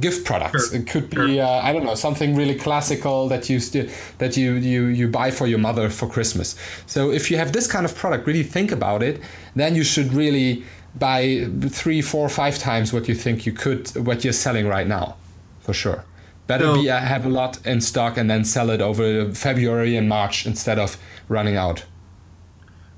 gift 0.00 0.24
products. 0.24 0.70
Sure. 0.70 0.80
It 0.80 0.86
could 0.86 1.10
be 1.10 1.16
sure. 1.16 1.44
uh, 1.44 1.60
I 1.62 1.72
don't 1.72 1.84
know 1.84 1.94
something 1.94 2.34
really 2.34 2.54
classical 2.54 3.28
that 3.28 3.48
you 3.50 3.60
st- 3.60 3.90
that 4.18 4.36
you 4.36 4.54
you 4.54 4.86
you 4.86 5.08
buy 5.08 5.30
for 5.30 5.46
your 5.46 5.58
mother 5.58 5.90
for 5.90 6.08
Christmas. 6.08 6.56
So 6.86 7.10
if 7.10 7.30
you 7.30 7.36
have 7.36 7.52
this 7.52 7.66
kind 7.66 7.84
of 7.84 7.94
product, 7.94 8.26
really 8.26 8.42
think 8.42 8.72
about 8.72 9.02
it. 9.02 9.20
Then 9.54 9.74
you 9.74 9.84
should 9.84 10.12
really 10.12 10.64
buy 10.98 11.48
three, 11.68 12.02
four, 12.02 12.28
five 12.28 12.58
times 12.58 12.92
what 12.92 13.08
you 13.08 13.14
think 13.14 13.46
you 13.46 13.52
could 13.52 13.88
what 14.06 14.24
you're 14.24 14.32
selling 14.32 14.66
right 14.68 14.86
now, 14.86 15.16
for 15.60 15.72
sure. 15.72 16.04
Better 16.46 16.64
so, 16.64 16.74
be 16.82 16.90
uh, 16.90 16.98
have 16.98 17.26
a 17.26 17.28
lot 17.28 17.64
in 17.66 17.80
stock 17.80 18.16
and 18.16 18.30
then 18.30 18.44
sell 18.44 18.70
it 18.70 18.80
over 18.80 19.32
February 19.32 19.96
and 19.96 20.08
March 20.08 20.46
instead 20.46 20.78
of 20.78 20.96
running 21.28 21.56
out. 21.56 21.84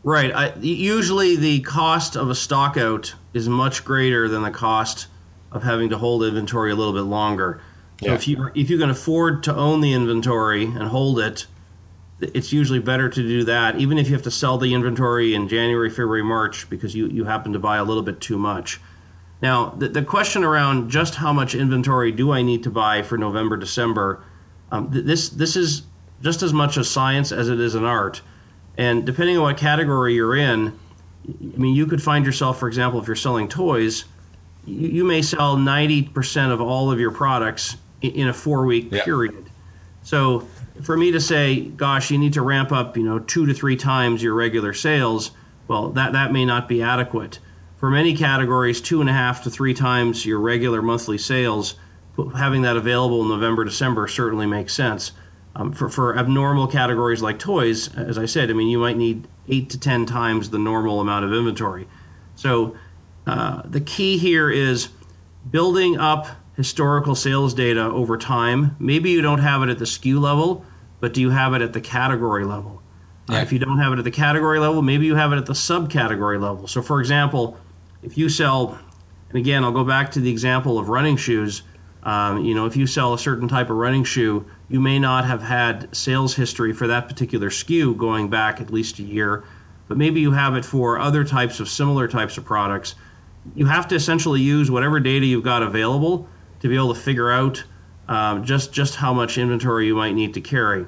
Right. 0.05 0.33
I, 0.35 0.55
usually, 0.61 1.37
the 1.37 1.61
cost 1.61 2.17
of 2.17 2.31
a 2.31 2.35
stock 2.35 2.77
out 2.77 3.15
is 3.35 3.49
much 3.49 3.85
greater 3.85 4.29
than 4.29 4.43
the 4.43 4.51
cost 4.51 5.09
of 5.51 5.63
having 5.63 5.89
to 5.91 5.99
hold 5.99 6.23
inventory 6.23 6.71
a 6.71 6.75
little 6.75 6.93
bit 6.93 7.03
longer. 7.03 7.61
So 8.01 8.09
yeah. 8.09 8.15
if 8.15 8.29
you 8.29 8.51
if 8.55 8.71
you 8.71 8.79
can 8.79 8.91
afford 8.91 9.43
to 9.45 9.55
own 9.55 9.81
the 9.81 9.93
inventory 9.93 10.65
and 10.65 10.85
hold 10.85 11.19
it, 11.19 11.47
it's 12.21 12.53
usually 12.53 12.81
better 12.81 13.09
to 13.09 13.23
do 13.23 13.45
that, 13.45 13.77
even 13.77 13.99
if 13.99 14.09
you 14.09 14.15
have 14.15 14.23
to 14.25 14.31
sell 14.31 14.59
the 14.59 14.75
inventory 14.75 15.35
in 15.35 15.49
January, 15.49 15.89
February, 15.89 16.23
March 16.23 16.69
because 16.69 16.95
you, 16.95 17.07
you 17.09 17.25
happen 17.25 17.53
to 17.53 17.59
buy 17.59 17.77
a 17.77 17.85
little 17.85 18.03
bit 18.03 18.21
too 18.21 18.39
much. 18.39 18.81
Now, 19.41 19.71
the, 19.71 19.89
the 19.89 20.03
question 20.03 20.43
around 20.43 20.91
just 20.91 21.15
how 21.15 21.33
much 21.33 21.55
inventory 21.55 22.11
do 22.11 22.33
I 22.33 22.43
need 22.43 22.65
to 22.65 22.71
buy 22.71 23.03
for 23.03 23.17
November, 23.17 23.57
December, 23.57 24.25
um, 24.73 24.89
this 24.91 25.29
this 25.31 25.57
is 25.57 25.83
just 26.21 26.43
as 26.43 26.53
much 26.53 26.77
a 26.77 26.85
science 26.85 27.31
as 27.31 27.49
it 27.49 27.61
is 27.61 27.75
an 27.75 27.85
art. 27.85 28.21
And 28.77 29.07
depending 29.07 29.37
on 29.37 29.45
what 29.45 29.57
category 29.57 30.15
you're 30.15 30.37
in, 30.37 30.79
I 31.29 31.57
mean, 31.57 31.75
you 31.75 31.87
could 31.87 32.03
find 32.03 32.27
yourself, 32.27 32.59
for 32.59 32.69
example, 32.69 33.01
if 33.01 33.07
you're 33.07 33.17
selling 33.17 33.49
toys, 33.49 34.05
you, 34.67 34.89
you 34.89 35.05
may 35.05 35.23
sell 35.23 35.57
90% 35.57 36.51
of 36.51 36.61
all 36.61 36.91
of 36.91 36.99
your 36.99 37.11
products 37.11 37.77
in, 38.03 38.11
in 38.13 38.29
a 38.29 38.35
four 38.35 38.67
week 38.67 38.91
period. 38.91 39.51
So 40.03 40.49
for 40.83 40.97
me 40.97 41.13
to 41.13 41.21
say, 41.21 41.61
gosh, 41.61 42.11
you 42.11 42.19
need 42.19 42.35
to 42.35 42.43
ramp 42.43 42.73
up, 42.73 42.97
you 42.97 43.03
know, 43.03 43.19
two 43.19 43.47
to 43.47 43.55
three 43.55 43.77
times 43.77 44.23
your 44.23 44.35
regular 44.35 44.73
sales, 44.73 45.33
well, 45.67 45.91
that, 45.91 46.13
that 46.13 46.33
may 46.33 46.45
not 46.45 46.69
be 46.69 46.83
adequate. 46.83 47.39
For 47.77 47.91
many 47.91 48.17
categories, 48.17 48.81
two 48.81 49.01
and 49.01 49.09
a 49.09 49.13
half 49.13 49.45
to 49.45 49.51
three 49.51 49.75
times 49.75 50.27
your 50.27 50.41
regular 50.41 50.83
monthly 50.83 51.19
sales, 51.19 51.77
having 52.37 52.63
that 52.63 52.77
available 52.77 53.23
in 53.23 53.29
November, 53.29 53.65
December 53.65 54.09
certainly 54.09 54.47
makes 54.47 54.75
sense. 54.75 55.13
Um, 55.55 55.73
for, 55.73 55.89
for 55.89 56.17
abnormal 56.17 56.67
categories 56.67 57.23
like 57.23 57.39
toys, 57.39 57.95
as 57.97 58.19
I 58.19 58.27
said, 58.27 58.51
I 58.51 58.53
mean, 58.53 58.69
you 58.69 58.79
might 58.79 58.97
need 58.97 59.29
eight 59.49 59.71
to 59.71 59.81
10 59.81 60.07
times 60.07 60.51
the 60.51 60.59
normal 60.59 61.01
amount 61.01 61.25
of 61.25 61.33
inventory. 61.33 61.89
So 62.37 62.77
uh, 63.27 63.63
the 63.65 63.81
key 63.81 64.19
here 64.19 64.51
is 64.51 64.89
building 65.51 65.99
up 65.99 66.29
historical 66.57 67.15
sales 67.15 67.55
data 67.55 67.83
over 67.83 68.17
time. 68.17 68.77
Maybe 68.79 69.11
you 69.11 69.23
don't 69.23 69.39
have 69.39 69.63
it 69.63 69.69
at 69.69 69.79
the 69.79 69.85
SKU 69.85 70.21
level, 70.21 70.65
but 71.01 71.15
do 71.15 71.21
you 71.21 71.31
have 71.31 71.55
it 71.55 71.63
at 71.63 71.73
the 71.73 71.81
category 71.81 72.45
level? 72.45 72.83
Uh, 73.29 73.35
yeah. 73.35 73.39
Uh, 73.39 73.43
if 73.43 73.53
you 73.53 73.59
don't 73.59 73.79
have 73.79 73.93
it 73.93 73.99
at 73.99 74.05
the 74.05 74.11
category 74.11 74.59
level, 74.59 74.83
maybe 74.83 75.07
you 75.07 75.15
have 75.15 75.33
it 75.33 75.37
at 75.37 75.47
the 75.47 75.53
subcategory 75.53 76.41
level. 76.41 76.67
So, 76.67 76.83
for 76.83 77.01
example, 77.01 77.57
if 78.03 78.17
you 78.17 78.29
sell, 78.29 78.79
and 79.29 79.39
again, 79.39 79.65
I'll 79.65 79.73
go 79.73 79.85
back 79.85 80.11
to 80.13 80.21
the 80.21 80.31
example 80.31 80.79
of 80.79 80.89
running 80.89 81.17
shoes. 81.17 81.63
Um, 82.03 82.45
you 82.45 82.55
know, 82.55 82.67
if 82.67 82.77
you 82.77 82.87
sell 82.87 83.13
a 83.13 83.19
certain 83.19 83.49
type 83.49 83.71
of 83.71 83.77
running 83.77 84.05
shoe, 84.05 84.47
you 84.69 84.81
may 84.81 84.99
not 84.99 85.25
have 85.25 85.43
had 85.43 85.95
sales 85.95 86.35
history 86.35 86.73
for 86.73 86.87
that 86.87 87.09
particular 87.09 87.51
SKU 87.51 87.97
going 87.97 88.31
back 88.31 88.61
at 88.61 88.71
least 88.71 88.99
a 88.99 89.03
year, 89.03 89.45
but 89.89 89.99
maybe 89.99 90.21
you 90.21 90.33
have 90.33 90.55
it 90.55 90.65
for 90.65 90.99
other 90.99 91.25
types 91.25 91.61
of 91.61 91.69
similar 91.69 92.09
types 92.09 92.39
of 92.39 92.45
products 92.45 92.95
you 93.55 93.67
have 93.67 93.89
to 93.89 93.95
essentially 93.95 94.41
use 94.41 94.71
whatever 94.71 95.01
data 95.01 95.27
you've 95.27 95.45
got 95.45 95.63
available 95.63 96.29
to 96.61 96.69
be 96.69 96.75
able 96.75 96.95
to 96.95 97.01
figure 97.01 97.31
out 97.31 97.65
um, 98.09 98.45
just 98.45 98.73
just 98.73 98.97
how 98.97 99.13
much 99.13 99.39
inventory 99.39 99.87
you 99.87 99.95
might 99.95 100.15
need 100.15 100.35
to 100.35 100.41
carry. 100.41 100.87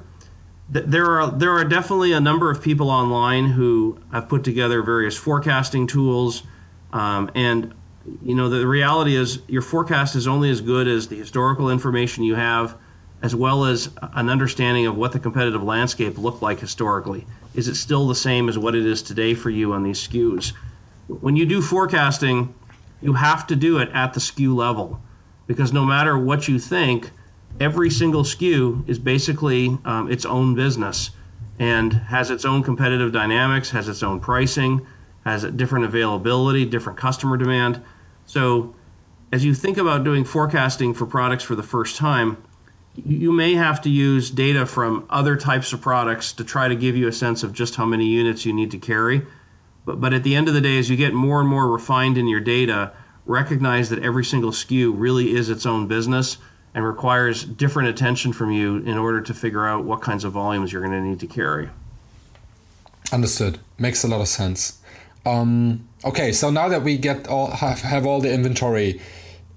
There 0.69 1.19
are 1.19 1.31
there 1.31 1.51
are 1.51 1.65
definitely 1.65 2.13
a 2.13 2.19
number 2.19 2.49
of 2.49 2.61
people 2.61 2.89
online 2.89 3.45
who 3.45 3.99
have 4.11 4.29
put 4.29 4.43
together 4.43 4.81
various 4.81 5.17
forecasting 5.17 5.85
tools, 5.85 6.43
um, 6.93 7.29
and 7.35 7.73
you 8.23 8.35
know 8.35 8.49
the 8.49 8.65
reality 8.65 9.15
is 9.15 9.39
your 9.47 9.61
forecast 9.61 10.15
is 10.15 10.27
only 10.27 10.49
as 10.49 10.61
good 10.61 10.87
as 10.87 11.07
the 11.07 11.17
historical 11.17 11.69
information 11.69 12.23
you 12.23 12.35
have, 12.35 12.77
as 13.21 13.35
well 13.35 13.65
as 13.65 13.89
an 14.13 14.29
understanding 14.29 14.87
of 14.87 14.95
what 14.95 15.11
the 15.11 15.19
competitive 15.19 15.61
landscape 15.61 16.17
looked 16.17 16.41
like 16.41 16.59
historically. 16.59 17.27
Is 17.53 17.67
it 17.67 17.75
still 17.75 18.07
the 18.07 18.15
same 18.15 18.47
as 18.47 18.57
what 18.57 18.73
it 18.73 18.85
is 18.85 19.01
today 19.01 19.33
for 19.33 19.49
you 19.49 19.73
on 19.73 19.83
these 19.83 20.07
SKUs? 20.07 20.53
when 21.19 21.35
you 21.35 21.45
do 21.45 21.61
forecasting, 21.61 22.53
you 23.01 23.13
have 23.13 23.45
to 23.47 23.55
do 23.55 23.79
it 23.79 23.89
at 23.93 24.13
the 24.13 24.19
SKU 24.19 24.55
level 24.55 25.01
because 25.47 25.73
no 25.73 25.85
matter 25.85 26.17
what 26.17 26.47
you 26.47 26.59
think, 26.59 27.11
every 27.59 27.89
single 27.89 28.23
SKU 28.23 28.87
is 28.87 28.99
basically 28.99 29.77
um, 29.85 30.11
its 30.11 30.25
own 30.25 30.55
business 30.55 31.11
and 31.59 31.93
has 31.93 32.31
its 32.31 32.45
own 32.45 32.63
competitive 32.63 33.11
dynamics, 33.11 33.69
has 33.69 33.87
its 33.87 34.01
own 34.03 34.19
pricing, 34.19 34.85
has 35.25 35.43
a 35.43 35.51
different 35.51 35.85
availability, 35.85 36.65
different 36.65 36.97
customer 36.97 37.37
demand. 37.37 37.81
So, 38.25 38.73
as 39.31 39.45
you 39.45 39.53
think 39.53 39.77
about 39.77 40.03
doing 40.03 40.25
forecasting 40.25 40.93
for 40.93 41.05
products 41.05 41.43
for 41.43 41.55
the 41.55 41.63
first 41.63 41.95
time, 41.95 42.37
you 42.95 43.31
may 43.31 43.53
have 43.53 43.81
to 43.81 43.89
use 43.89 44.29
data 44.29 44.65
from 44.65 45.05
other 45.09 45.37
types 45.37 45.71
of 45.71 45.81
products 45.81 46.33
to 46.33 46.43
try 46.43 46.67
to 46.67 46.75
give 46.75 46.97
you 46.97 47.07
a 47.07 47.13
sense 47.13 47.43
of 47.43 47.53
just 47.53 47.75
how 47.75 47.85
many 47.85 48.07
units 48.07 48.45
you 48.45 48.51
need 48.51 48.71
to 48.71 48.77
carry. 48.77 49.21
But, 49.85 50.01
but 50.01 50.13
at 50.13 50.23
the 50.23 50.35
end 50.35 50.49
of 50.49 50.53
the 50.53 50.61
day, 50.61 50.77
as 50.77 50.89
you 50.89 50.97
get 50.97 51.13
more 51.13 51.39
and 51.39 51.47
more 51.47 51.67
refined 51.69 52.17
in 52.17 52.27
your 52.27 52.41
data, 52.41 52.91
recognize 53.25 53.89
that 53.89 53.99
every 54.03 54.25
single 54.25 54.51
SKU 54.51 54.93
really 54.95 55.35
is 55.35 55.49
its 55.49 55.65
own 55.65 55.87
business 55.87 56.37
and 56.73 56.85
requires 56.85 57.43
different 57.43 57.89
attention 57.89 58.33
from 58.33 58.51
you 58.51 58.77
in 58.77 58.97
order 58.97 59.21
to 59.21 59.33
figure 59.33 59.65
out 59.67 59.83
what 59.83 60.01
kinds 60.01 60.23
of 60.23 60.31
volumes 60.33 60.71
you're 60.71 60.81
going 60.81 60.93
to 60.93 61.01
need 61.01 61.19
to 61.19 61.27
carry. 61.27 61.69
Understood. 63.11 63.59
Makes 63.77 64.03
a 64.03 64.07
lot 64.07 64.21
of 64.21 64.27
sense. 64.27 64.79
Um, 65.25 65.87
okay, 66.05 66.31
so 66.31 66.49
now 66.49 66.69
that 66.69 66.83
we 66.83 66.97
get 66.97 67.27
all 67.27 67.51
have, 67.51 67.81
have 67.81 68.05
all 68.05 68.21
the 68.21 68.33
inventory 68.33 69.01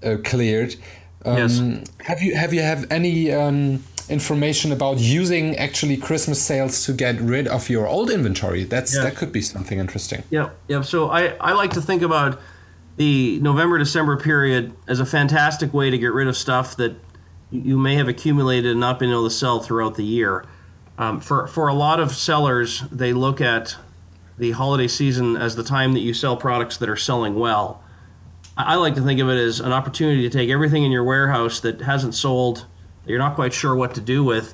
uh, 0.03 0.17
cleared, 0.23 0.75
um, 1.23 1.37
yes. 1.37 1.59
have 2.01 2.21
you 2.21 2.35
have 2.35 2.53
you 2.53 2.61
have 2.61 2.85
any 2.91 3.31
um, 3.31 3.81
information 4.09 4.71
about 4.71 4.99
using 4.99 5.55
actually 5.55 5.97
Christmas 5.97 6.41
sales 6.41 6.85
to 6.85 6.93
get 6.93 7.19
rid 7.19 7.47
of 7.47 7.69
your 7.69 7.87
old 7.87 8.09
inventory. 8.09 8.63
That's 8.63 8.95
yeah. 8.95 9.03
that 9.03 9.15
could 9.15 9.31
be 9.31 9.41
something 9.41 9.79
interesting. 9.79 10.23
Yeah, 10.29 10.49
yeah. 10.67 10.81
So 10.81 11.09
I, 11.09 11.29
I 11.39 11.53
like 11.53 11.71
to 11.73 11.81
think 11.81 12.01
about 12.01 12.39
the 12.97 13.39
November 13.41 13.77
December 13.77 14.17
period 14.17 14.73
as 14.87 14.99
a 14.99 15.05
fantastic 15.05 15.73
way 15.73 15.89
to 15.89 15.97
get 15.97 16.13
rid 16.13 16.27
of 16.27 16.37
stuff 16.37 16.75
that 16.77 16.95
you 17.51 17.77
may 17.77 17.95
have 17.95 18.07
accumulated 18.07 18.71
and 18.71 18.79
not 18.79 18.99
been 18.99 19.09
able 19.09 19.25
to 19.25 19.33
sell 19.33 19.59
throughout 19.59 19.95
the 19.95 20.03
year. 20.03 20.45
Um, 20.97 21.19
for 21.19 21.47
for 21.47 21.67
a 21.67 21.73
lot 21.73 21.99
of 21.99 22.13
sellers, 22.13 22.81
they 22.91 23.13
look 23.13 23.41
at 23.41 23.75
the 24.37 24.51
holiday 24.51 24.87
season 24.87 25.35
as 25.37 25.55
the 25.55 25.63
time 25.63 25.93
that 25.93 25.99
you 25.99 26.13
sell 26.13 26.37
products 26.37 26.77
that 26.77 26.89
are 26.89 26.95
selling 26.95 27.35
well. 27.35 27.81
I 28.57 28.75
like 28.75 28.95
to 28.95 29.01
think 29.01 29.19
of 29.19 29.29
it 29.29 29.37
as 29.37 29.59
an 29.59 29.73
opportunity 29.73 30.21
to 30.21 30.29
take 30.29 30.49
everything 30.49 30.83
in 30.83 30.91
your 30.91 31.03
warehouse 31.03 31.59
that 31.61 31.81
hasn't 31.81 32.15
sold 32.15 32.65
that 33.03 33.09
you're 33.09 33.19
not 33.19 33.35
quite 33.35 33.53
sure 33.53 33.75
what 33.75 33.95
to 33.95 34.01
do 34.01 34.23
with, 34.23 34.53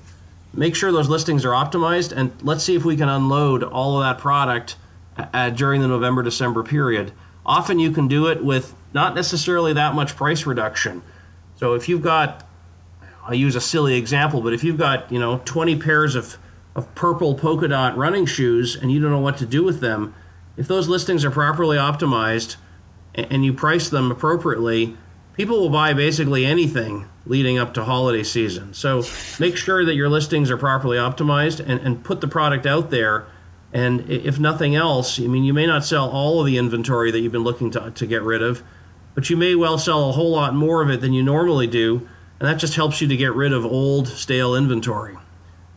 make 0.53 0.75
sure 0.75 0.91
those 0.91 1.07
listings 1.07 1.45
are 1.45 1.51
optimized, 1.51 2.11
and 2.11 2.31
let's 2.41 2.63
see 2.63 2.75
if 2.75 2.83
we 2.83 2.97
can 2.97 3.09
unload 3.09 3.63
all 3.63 4.01
of 4.01 4.03
that 4.03 4.19
product 4.19 4.75
uh, 5.17 5.51
during 5.51 5.81
the 5.81 5.87
November 5.87 6.23
December 6.23 6.63
period. 6.63 7.11
Often 7.45 7.79
you 7.79 7.91
can 7.91 8.07
do 8.07 8.27
it 8.27 8.43
with 8.43 8.73
not 8.93 9.15
necessarily 9.15 9.73
that 9.73 9.95
much 9.95 10.15
price 10.15 10.45
reduction. 10.45 11.01
So 11.55 11.73
if 11.73 11.87
you've 11.89 12.01
got, 12.01 12.45
I'll 13.23 13.33
use 13.33 13.55
a 13.55 13.61
silly 13.61 13.95
example, 13.95 14.41
but 14.41 14.53
if 14.53 14.63
you've 14.63 14.77
got 14.77 15.11
you 15.11 15.19
know 15.19 15.41
20 15.45 15.77
pairs 15.77 16.15
of 16.15 16.37
of 16.75 16.93
purple 16.95 17.35
polka 17.35 17.67
dot 17.67 17.97
running 17.97 18.25
shoes 18.25 18.75
and 18.75 18.91
you 18.91 19.01
don't 19.01 19.11
know 19.11 19.19
what 19.19 19.37
to 19.37 19.45
do 19.45 19.63
with 19.63 19.81
them, 19.81 20.13
if 20.57 20.67
those 20.67 20.87
listings 20.87 21.25
are 21.25 21.31
properly 21.31 21.77
optimized 21.77 22.55
and 23.15 23.43
you 23.43 23.53
price 23.53 23.89
them 23.89 24.11
appropriately, 24.11 24.95
people 25.33 25.59
will 25.59 25.69
buy 25.69 25.93
basically 25.93 26.45
anything 26.45 27.07
leading 27.25 27.57
up 27.57 27.73
to 27.73 27.83
holiday 27.83 28.23
season. 28.23 28.73
So 28.73 29.03
make 29.39 29.57
sure 29.57 29.85
that 29.85 29.95
your 29.95 30.09
listings 30.09 30.49
are 30.49 30.57
properly 30.57 30.97
optimized 30.97 31.59
and, 31.59 31.79
and 31.81 32.03
put 32.03 32.21
the 32.21 32.27
product 32.27 32.65
out 32.65 32.89
there. 32.89 33.25
And 33.73 34.09
if 34.09 34.39
nothing 34.39 34.75
else, 34.75 35.19
I 35.19 35.23
mean, 35.23 35.43
you 35.43 35.53
may 35.53 35.65
not 35.65 35.85
sell 35.85 36.09
all 36.09 36.41
of 36.41 36.45
the 36.45 36.57
inventory 36.57 37.11
that 37.11 37.19
you've 37.19 37.31
been 37.31 37.43
looking 37.43 37.71
to, 37.71 37.91
to 37.91 38.05
get 38.05 38.21
rid 38.21 38.41
of, 38.41 38.63
but 39.15 39.29
you 39.29 39.37
may 39.37 39.55
well 39.55 39.77
sell 39.77 40.09
a 40.09 40.11
whole 40.11 40.31
lot 40.31 40.53
more 40.53 40.81
of 40.81 40.89
it 40.89 41.01
than 41.01 41.13
you 41.13 41.23
normally 41.23 41.67
do. 41.67 42.07
And 42.39 42.49
that 42.49 42.55
just 42.55 42.75
helps 42.75 43.01
you 43.01 43.07
to 43.07 43.15
get 43.15 43.33
rid 43.33 43.53
of 43.53 43.65
old, 43.65 44.07
stale 44.07 44.55
inventory. 44.55 45.15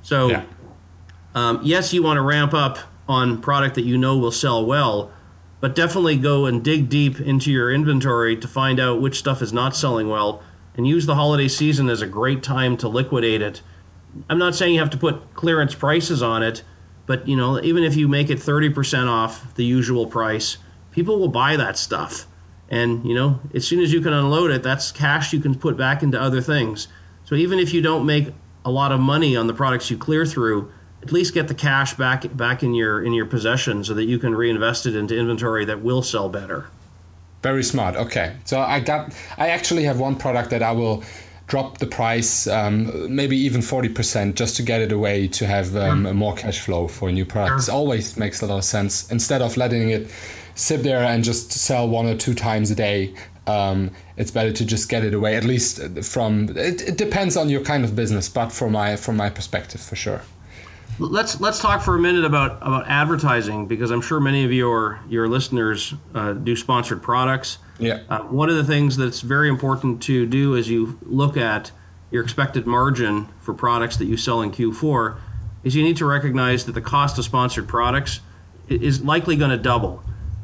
So, 0.02 0.30
yeah. 0.30 0.44
um, 1.34 1.60
yes, 1.62 1.92
you 1.92 2.02
want 2.02 2.16
to 2.16 2.22
ramp 2.22 2.54
up 2.54 2.78
on 3.08 3.40
product 3.40 3.74
that 3.74 3.84
you 3.84 3.98
know 3.98 4.16
will 4.16 4.32
sell 4.32 4.64
well, 4.64 5.12
but 5.60 5.74
definitely 5.74 6.16
go 6.16 6.46
and 6.46 6.64
dig 6.64 6.88
deep 6.88 7.20
into 7.20 7.52
your 7.52 7.72
inventory 7.72 8.36
to 8.36 8.48
find 8.48 8.80
out 8.80 9.00
which 9.00 9.18
stuff 9.18 9.42
is 9.42 9.52
not 9.52 9.76
selling 9.76 10.08
well 10.08 10.42
and 10.76 10.86
use 10.86 11.06
the 11.06 11.14
holiday 11.14 11.48
season 11.48 11.88
as 11.88 12.02
a 12.02 12.06
great 12.06 12.42
time 12.42 12.76
to 12.78 12.88
liquidate 12.88 13.42
it. 13.42 13.62
I'm 14.28 14.38
not 14.38 14.54
saying 14.54 14.74
you 14.74 14.80
have 14.80 14.90
to 14.90 14.98
put 14.98 15.34
clearance 15.34 15.74
prices 15.74 16.22
on 16.22 16.42
it, 16.42 16.62
but 17.06 17.26
you 17.28 17.36
know, 17.36 17.60
even 17.62 17.84
if 17.84 17.96
you 17.96 18.08
make 18.08 18.30
it 18.30 18.38
30% 18.38 19.08
off 19.08 19.54
the 19.54 19.64
usual 19.64 20.06
price, 20.06 20.58
people 20.90 21.18
will 21.18 21.28
buy 21.28 21.56
that 21.56 21.76
stuff. 21.76 22.26
And 22.68 23.04
you 23.04 23.14
know, 23.14 23.40
as 23.54 23.66
soon 23.66 23.80
as 23.80 23.92
you 23.92 24.00
can 24.00 24.12
unload 24.12 24.50
it, 24.50 24.62
that's 24.62 24.90
cash 24.90 25.32
you 25.32 25.40
can 25.40 25.54
put 25.54 25.76
back 25.76 26.02
into 26.02 26.20
other 26.20 26.40
things. 26.40 26.88
So 27.24 27.34
even 27.34 27.58
if 27.58 27.72
you 27.72 27.82
don't 27.82 28.06
make 28.06 28.32
a 28.64 28.70
lot 28.70 28.92
of 28.92 29.00
money 29.00 29.36
on 29.36 29.46
the 29.46 29.54
products 29.54 29.90
you 29.90 29.98
clear 29.98 30.24
through, 30.24 30.72
at 31.02 31.12
least 31.12 31.34
get 31.34 31.48
the 31.48 31.54
cash 31.54 31.94
back 31.94 32.34
back 32.34 32.62
in 32.62 32.74
your 32.74 33.04
in 33.04 33.12
your 33.12 33.26
possession 33.26 33.84
so 33.84 33.92
that 33.94 34.04
you 34.04 34.18
can 34.18 34.34
reinvest 34.34 34.86
it 34.86 34.96
into 34.96 35.16
inventory 35.16 35.64
that 35.66 35.82
will 35.82 36.02
sell 36.02 36.28
better. 36.28 36.66
Very 37.42 37.62
smart. 37.62 37.94
Okay, 37.94 38.36
so 38.44 38.60
I 38.60 38.80
got 38.80 39.14
I 39.36 39.50
actually 39.50 39.84
have 39.84 40.00
one 40.00 40.16
product 40.16 40.48
that 40.50 40.62
I 40.62 40.72
will 40.72 41.04
drop 41.46 41.78
the 41.78 41.86
price 41.86 42.46
um, 42.46 43.14
maybe 43.14 43.36
even 43.36 43.60
40% 43.60 44.34
just 44.34 44.56
to 44.56 44.62
get 44.62 44.80
it 44.80 44.92
away 44.92 45.28
to 45.28 45.46
have 45.46 45.76
um, 45.76 46.04
mm. 46.04 46.14
more 46.14 46.34
cash 46.34 46.60
flow 46.60 46.88
for 46.88 47.12
new 47.12 47.24
products 47.24 47.66
sure. 47.66 47.74
always 47.74 48.16
makes 48.16 48.40
a 48.40 48.46
lot 48.46 48.58
of 48.58 48.64
sense 48.64 49.10
instead 49.10 49.42
of 49.42 49.56
letting 49.56 49.90
it 49.90 50.10
sit 50.54 50.82
there 50.82 51.04
and 51.04 51.24
just 51.24 51.52
sell 51.52 51.88
one 51.88 52.06
or 52.06 52.16
two 52.16 52.34
times 52.34 52.70
a 52.70 52.74
day 52.74 53.14
um, 53.46 53.90
it's 54.16 54.30
better 54.30 54.52
to 54.52 54.64
just 54.64 54.88
get 54.88 55.04
it 55.04 55.12
away 55.12 55.36
at 55.36 55.44
least 55.44 55.80
from 56.02 56.48
it, 56.56 56.80
it 56.80 56.96
depends 56.96 57.36
on 57.36 57.50
your 57.50 57.60
kind 57.60 57.84
of 57.84 57.94
business 57.94 58.28
but 58.28 58.50
from 58.50 58.72
my 58.72 58.96
from 58.96 59.16
my 59.16 59.28
perspective 59.28 59.80
for 59.80 59.96
sure 59.96 60.22
Let's 60.98 61.40
let's 61.40 61.58
talk 61.58 61.82
for 61.82 61.96
a 61.96 61.98
minute 61.98 62.24
about 62.24 62.58
about 62.58 62.86
advertising 62.86 63.66
because 63.66 63.90
I'm 63.90 64.00
sure 64.00 64.20
many 64.20 64.44
of 64.44 64.52
your 64.52 65.00
your 65.08 65.26
listeners 65.28 65.94
uh, 66.14 66.34
do 66.34 66.54
sponsored 66.54 67.02
products. 67.02 67.58
Yeah. 67.78 68.00
Uh, 68.08 68.20
one 68.20 68.48
of 68.48 68.56
the 68.56 68.64
things 68.64 68.96
that's 68.96 69.20
very 69.20 69.48
important 69.48 70.02
to 70.04 70.24
do 70.26 70.56
as 70.56 70.68
you 70.68 70.98
look 71.02 71.36
at 71.36 71.72
your 72.12 72.22
expected 72.22 72.66
margin 72.66 73.26
for 73.40 73.52
products 73.54 73.96
that 73.96 74.04
you 74.04 74.16
sell 74.16 74.40
in 74.40 74.52
Q4 74.52 75.16
is 75.64 75.74
you 75.74 75.82
need 75.82 75.96
to 75.96 76.06
recognize 76.06 76.66
that 76.66 76.72
the 76.72 76.80
cost 76.80 77.18
of 77.18 77.24
sponsored 77.24 77.66
products 77.66 78.20
is 78.68 79.02
likely 79.02 79.34
going 79.34 79.50
to 79.50 79.56
double. 79.56 80.02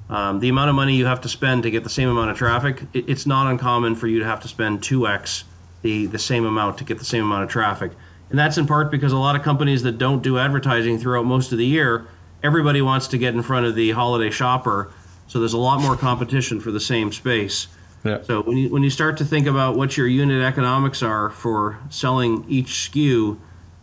Um, 0.09 0.41
the 0.41 0.49
amount 0.49 0.71
of 0.71 0.75
money 0.75 0.97
you 0.97 1.07
have 1.07 1.21
to 1.21 1.29
spend 1.29 1.63
to 1.63 1.71
get 1.71 1.85
the 1.85 1.91
same 1.91 2.09
amount 2.09 2.33
of 2.33 2.37
traffic, 2.37 2.83
it's 2.93 3.27
not 3.27 3.47
uncommon 3.47 3.95
for 3.95 4.09
you 4.09 4.19
to 4.19 4.25
have 4.25 4.41
to 4.41 4.49
spend 4.49 4.81
2x 4.81 5.45
the, 5.83 6.07
the 6.07 6.19
same 6.19 6.45
amount 6.45 6.79
to 6.79 6.85
get 6.85 6.99
the 6.99 7.05
same 7.05 7.25
amount 7.25 7.45
of 7.45 7.51
traffic. 7.51 7.93
And 8.31 8.39
that's 8.39 8.57
in 8.57 8.67
part 8.67 8.91
because 8.91 9.13
a 9.13 9.19
lot 9.19 9.37
of 9.37 9.43
companies 9.43 9.83
that 9.83 9.99
don't 9.99 10.23
do 10.23 10.39
advertising 10.39 10.99
throughout 10.99 11.27
most 11.27 11.53
of 11.53 11.59
the 11.59 11.67
year, 11.67 12.07
everybody 12.43 12.81
wants 12.81 13.09
to 13.09 13.19
get 13.19 13.35
in 13.35 13.43
front 13.43 13.67
of 13.67 13.75
the 13.75 13.91
holiday 13.91 14.31
shopper. 14.31 14.93
So 15.27 15.39
there's 15.41 15.53
a 15.53 15.59
lot 15.59 15.81
more 15.81 15.97
competition 15.97 16.61
for 16.61 16.71
the 16.71 16.81
same 16.81 17.13
space. 17.13 17.67
Yeah. 18.05 18.23
So 18.23 18.43
when 18.43 18.57
you 18.57 18.71
when 18.71 18.83
you 18.83 18.89
start 18.89 19.19
to 19.19 19.25
think 19.25 19.47
about 19.47 19.77
what 19.77 19.97
your 19.97 20.07
unit 20.07 20.43
economics 20.43 21.03
are 21.03 21.29
for 21.29 21.79
selling 21.91 22.47
each 22.49 22.91
SKU, 22.91 23.39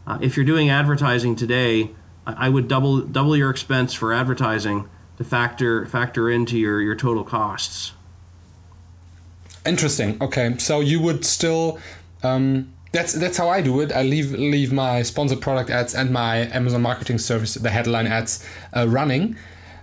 uh, 0.08 0.18
if 0.22 0.36
you're 0.36 0.46
doing 0.46 0.70
advertising 0.70 1.36
today, 1.36 1.92
I 2.26 2.50
would 2.50 2.68
double 2.68 3.02
double 3.02 3.38
your 3.38 3.50
expense 3.50 3.94
for 3.94 4.14
advertising 4.14 4.90
to 5.18 5.24
factor 5.24 5.86
factor 5.86 6.30
into 6.30 6.58
your 6.58 6.82
your 6.82 6.96
total 6.96 7.24
costs. 7.24 7.94
Interesting. 9.66 10.18
Okay, 10.22 10.58
so 10.58 10.80
you 10.80 11.00
would 11.00 11.24
still 11.24 11.80
um, 12.24 12.74
that's 12.98 13.14
that's 13.14 13.38
how 13.38 13.50
I 13.50 13.62
do 13.62 13.82
it. 13.82 13.92
I 13.92 14.02
leave 14.02 14.32
leave 14.32 14.74
my 14.74 15.04
sponsored 15.04 15.42
product 15.42 15.70
ads 15.70 15.94
and 15.94 16.12
my 16.12 16.34
Amazon 16.60 16.82
Marketing 16.82 17.20
Service, 17.20 17.54
the 17.54 17.70
headline 17.70 18.08
ads, 18.08 18.44
uh, 18.76 18.88
running. 18.88 19.36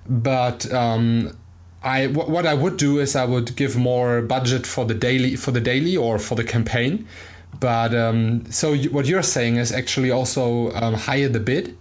But 0.08 0.60
um, 0.72 1.36
I 1.82 2.08
w- 2.08 2.28
what 2.34 2.44
I 2.44 2.54
would 2.54 2.76
do 2.76 2.98
is 2.98 3.14
I 3.14 3.24
would 3.24 3.54
give 3.56 3.76
more 3.76 4.20
budget 4.20 4.66
for 4.66 4.84
the 4.84 4.94
daily 4.94 5.36
for 5.36 5.52
the 5.52 5.60
daily 5.60 5.96
or 5.96 6.18
for 6.18 6.34
the 6.34 6.44
campaign. 6.44 7.06
But 7.60 7.94
um, 7.94 8.50
so 8.50 8.72
you, 8.72 8.90
what 8.90 9.06
you're 9.06 9.22
saying 9.22 9.56
is 9.56 9.70
actually 9.70 10.10
also 10.10 10.72
um, 10.72 10.94
higher 10.94 11.28
the 11.28 11.40
bid. 11.40 11.76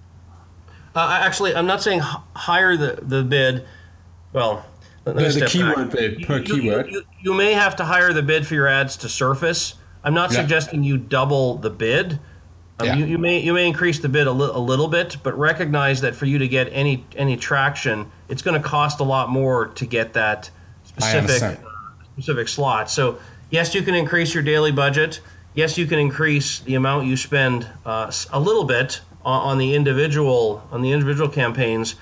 Uh, 0.96 1.20
actually, 1.24 1.56
I'm 1.56 1.66
not 1.66 1.82
saying 1.82 2.00
h- 2.00 2.24
higher 2.36 2.78
the 2.78 3.00
the 3.02 3.24
bid. 3.24 3.66
Well, 4.34 4.66
the, 5.04 5.14
the 5.14 5.48
keyword 5.48 5.90
back. 5.90 5.98
bid 5.98 6.28
per 6.28 6.38
you, 6.38 6.44
keyword. 6.44 6.92
You, 6.92 7.04
you, 7.22 7.34
may 7.34 7.54
have 7.54 7.76
to 7.78 7.84
higher 7.86 8.14
the 8.14 8.22
bid 8.22 8.46
for 8.46 8.54
your 8.54 8.68
ads 8.68 8.98
to 8.98 9.10
surface 9.10 9.76
I'm 10.04 10.14
not 10.14 10.32
yeah. 10.32 10.42
suggesting 10.42 10.84
you 10.84 10.98
double 10.98 11.56
the 11.56 11.70
bid. 11.70 12.20
Um, 12.80 12.88
yeah. 12.88 12.96
you, 12.96 13.06
you, 13.06 13.18
may 13.18 13.40
you 13.40 13.54
may 13.54 13.68
increase 13.68 14.00
the 14.00 14.10
bid 14.10 14.28
a, 14.28 14.32
li- 14.32 14.52
a 14.52 14.60
little 14.60 14.88
bit, 14.88 15.18
but 15.24 15.38
recognize 15.38 16.02
that 16.02 16.16
for 16.16 16.26
you 16.26 16.40
to 16.40 16.48
get 16.48 16.68
any 16.72 17.06
any 17.16 17.38
traction, 17.38 18.12
it's 18.30 18.42
going 18.42 18.60
to 18.60 18.68
cost 18.68 19.00
a 19.00 19.04
lot 19.04 19.30
more 19.30 19.68
to 19.68 19.86
get 19.86 20.14
that 20.14 20.50
specific 20.84 21.60
specific 22.14 22.48
slot. 22.48 22.90
So 22.90 23.20
yes, 23.50 23.74
you 23.76 23.84
can 23.84 23.96
increase 23.96 24.34
your 24.34 24.44
daily 24.44 24.72
budget. 24.72 25.22
Yes, 25.54 25.78
you 25.78 25.86
can 25.86 26.00
increase 26.00 26.60
the 26.60 26.76
amount 26.76 27.06
you 27.06 27.16
spend 27.16 27.68
uh, 27.86 28.12
a 28.32 28.40
little 28.40 28.64
bit 28.64 29.02
on, 29.24 29.52
on 29.52 29.58
the 29.60 29.76
individual 29.76 30.68
on 30.72 30.82
the 30.82 30.92
individual 30.92 31.30
campaigns, 31.30 31.96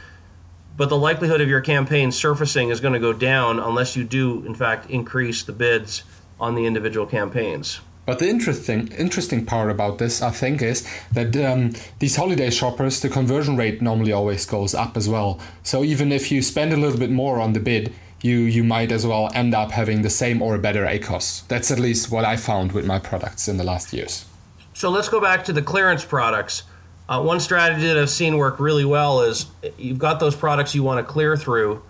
but 0.78 0.88
the 0.88 0.98
likelihood 0.98 1.42
of 1.42 1.50
your 1.50 1.62
campaign 1.62 2.12
surfacing 2.12 2.70
is 2.70 2.80
going 2.80 2.94
to 2.94 3.00
go 3.00 3.12
down 3.12 3.60
unless 3.60 3.96
you 3.98 4.06
do 4.06 4.44
in 4.46 4.56
fact 4.56 4.90
increase 4.90 5.44
the 5.44 5.52
bids 5.52 6.04
on 6.40 6.56
the 6.56 6.66
individual 6.66 7.06
campaigns. 7.06 7.82
But 8.06 8.20
the 8.20 8.28
interesting 8.28 8.88
interesting 8.98 9.46
part 9.46 9.70
about 9.70 10.00
this, 10.00 10.22
I 10.22 10.32
think, 10.32 10.62
is 10.62 10.88
that 11.14 11.36
um, 11.38 11.74
these 12.00 12.16
holiday 12.16 12.50
shoppers, 12.50 13.00
the 13.00 13.10
conversion 13.10 13.58
rate 13.58 13.82
normally 13.82 14.12
always 14.12 14.46
goes 14.46 14.74
up 14.74 14.98
as 14.98 15.08
well. 15.08 15.40
So 15.64 15.84
even 15.84 16.12
if 16.12 16.32
you 16.32 16.42
spend 16.42 16.74
a 16.74 16.78
little 16.78 16.98
bit 16.98 17.12
more 17.12 17.40
on 17.40 17.54
the 17.54 17.60
bid, 17.60 17.94
you 18.22 18.40
you 18.40 18.64
might 18.64 18.92
as 18.92 19.06
well 19.06 19.30
end 19.36 19.54
up 19.54 19.72
having 19.72 20.02
the 20.02 20.10
same 20.10 20.42
or 20.42 20.56
a 20.56 20.60
better 20.60 20.86
ACOS. 20.86 21.48
That's 21.48 21.70
at 21.70 21.80
least 21.80 22.12
what 22.12 22.26
I 22.26 22.38
found 22.38 22.72
with 22.72 22.86
my 22.86 22.98
products 22.98 23.48
in 23.48 23.58
the 23.58 23.64
last 23.64 23.94
years. 23.94 24.26
So 24.74 24.90
let's 24.90 25.10
go 25.10 25.22
back 25.22 25.46
to 25.46 25.54
the 25.54 25.62
clearance 25.62 26.04
products. 26.04 26.64
Uh, 27.08 27.22
one 27.22 27.40
strategy 27.40 27.88
that 27.88 27.98
I've 27.98 28.10
seen 28.10 28.38
work 28.38 28.60
really 28.60 28.86
well 28.86 29.22
is 29.22 29.46
you've 29.78 30.00
got 30.00 30.20
those 30.20 30.36
products 30.36 30.74
you 30.74 30.82
want 30.82 31.06
to 31.06 31.12
clear 31.12 31.36
through. 31.36 31.84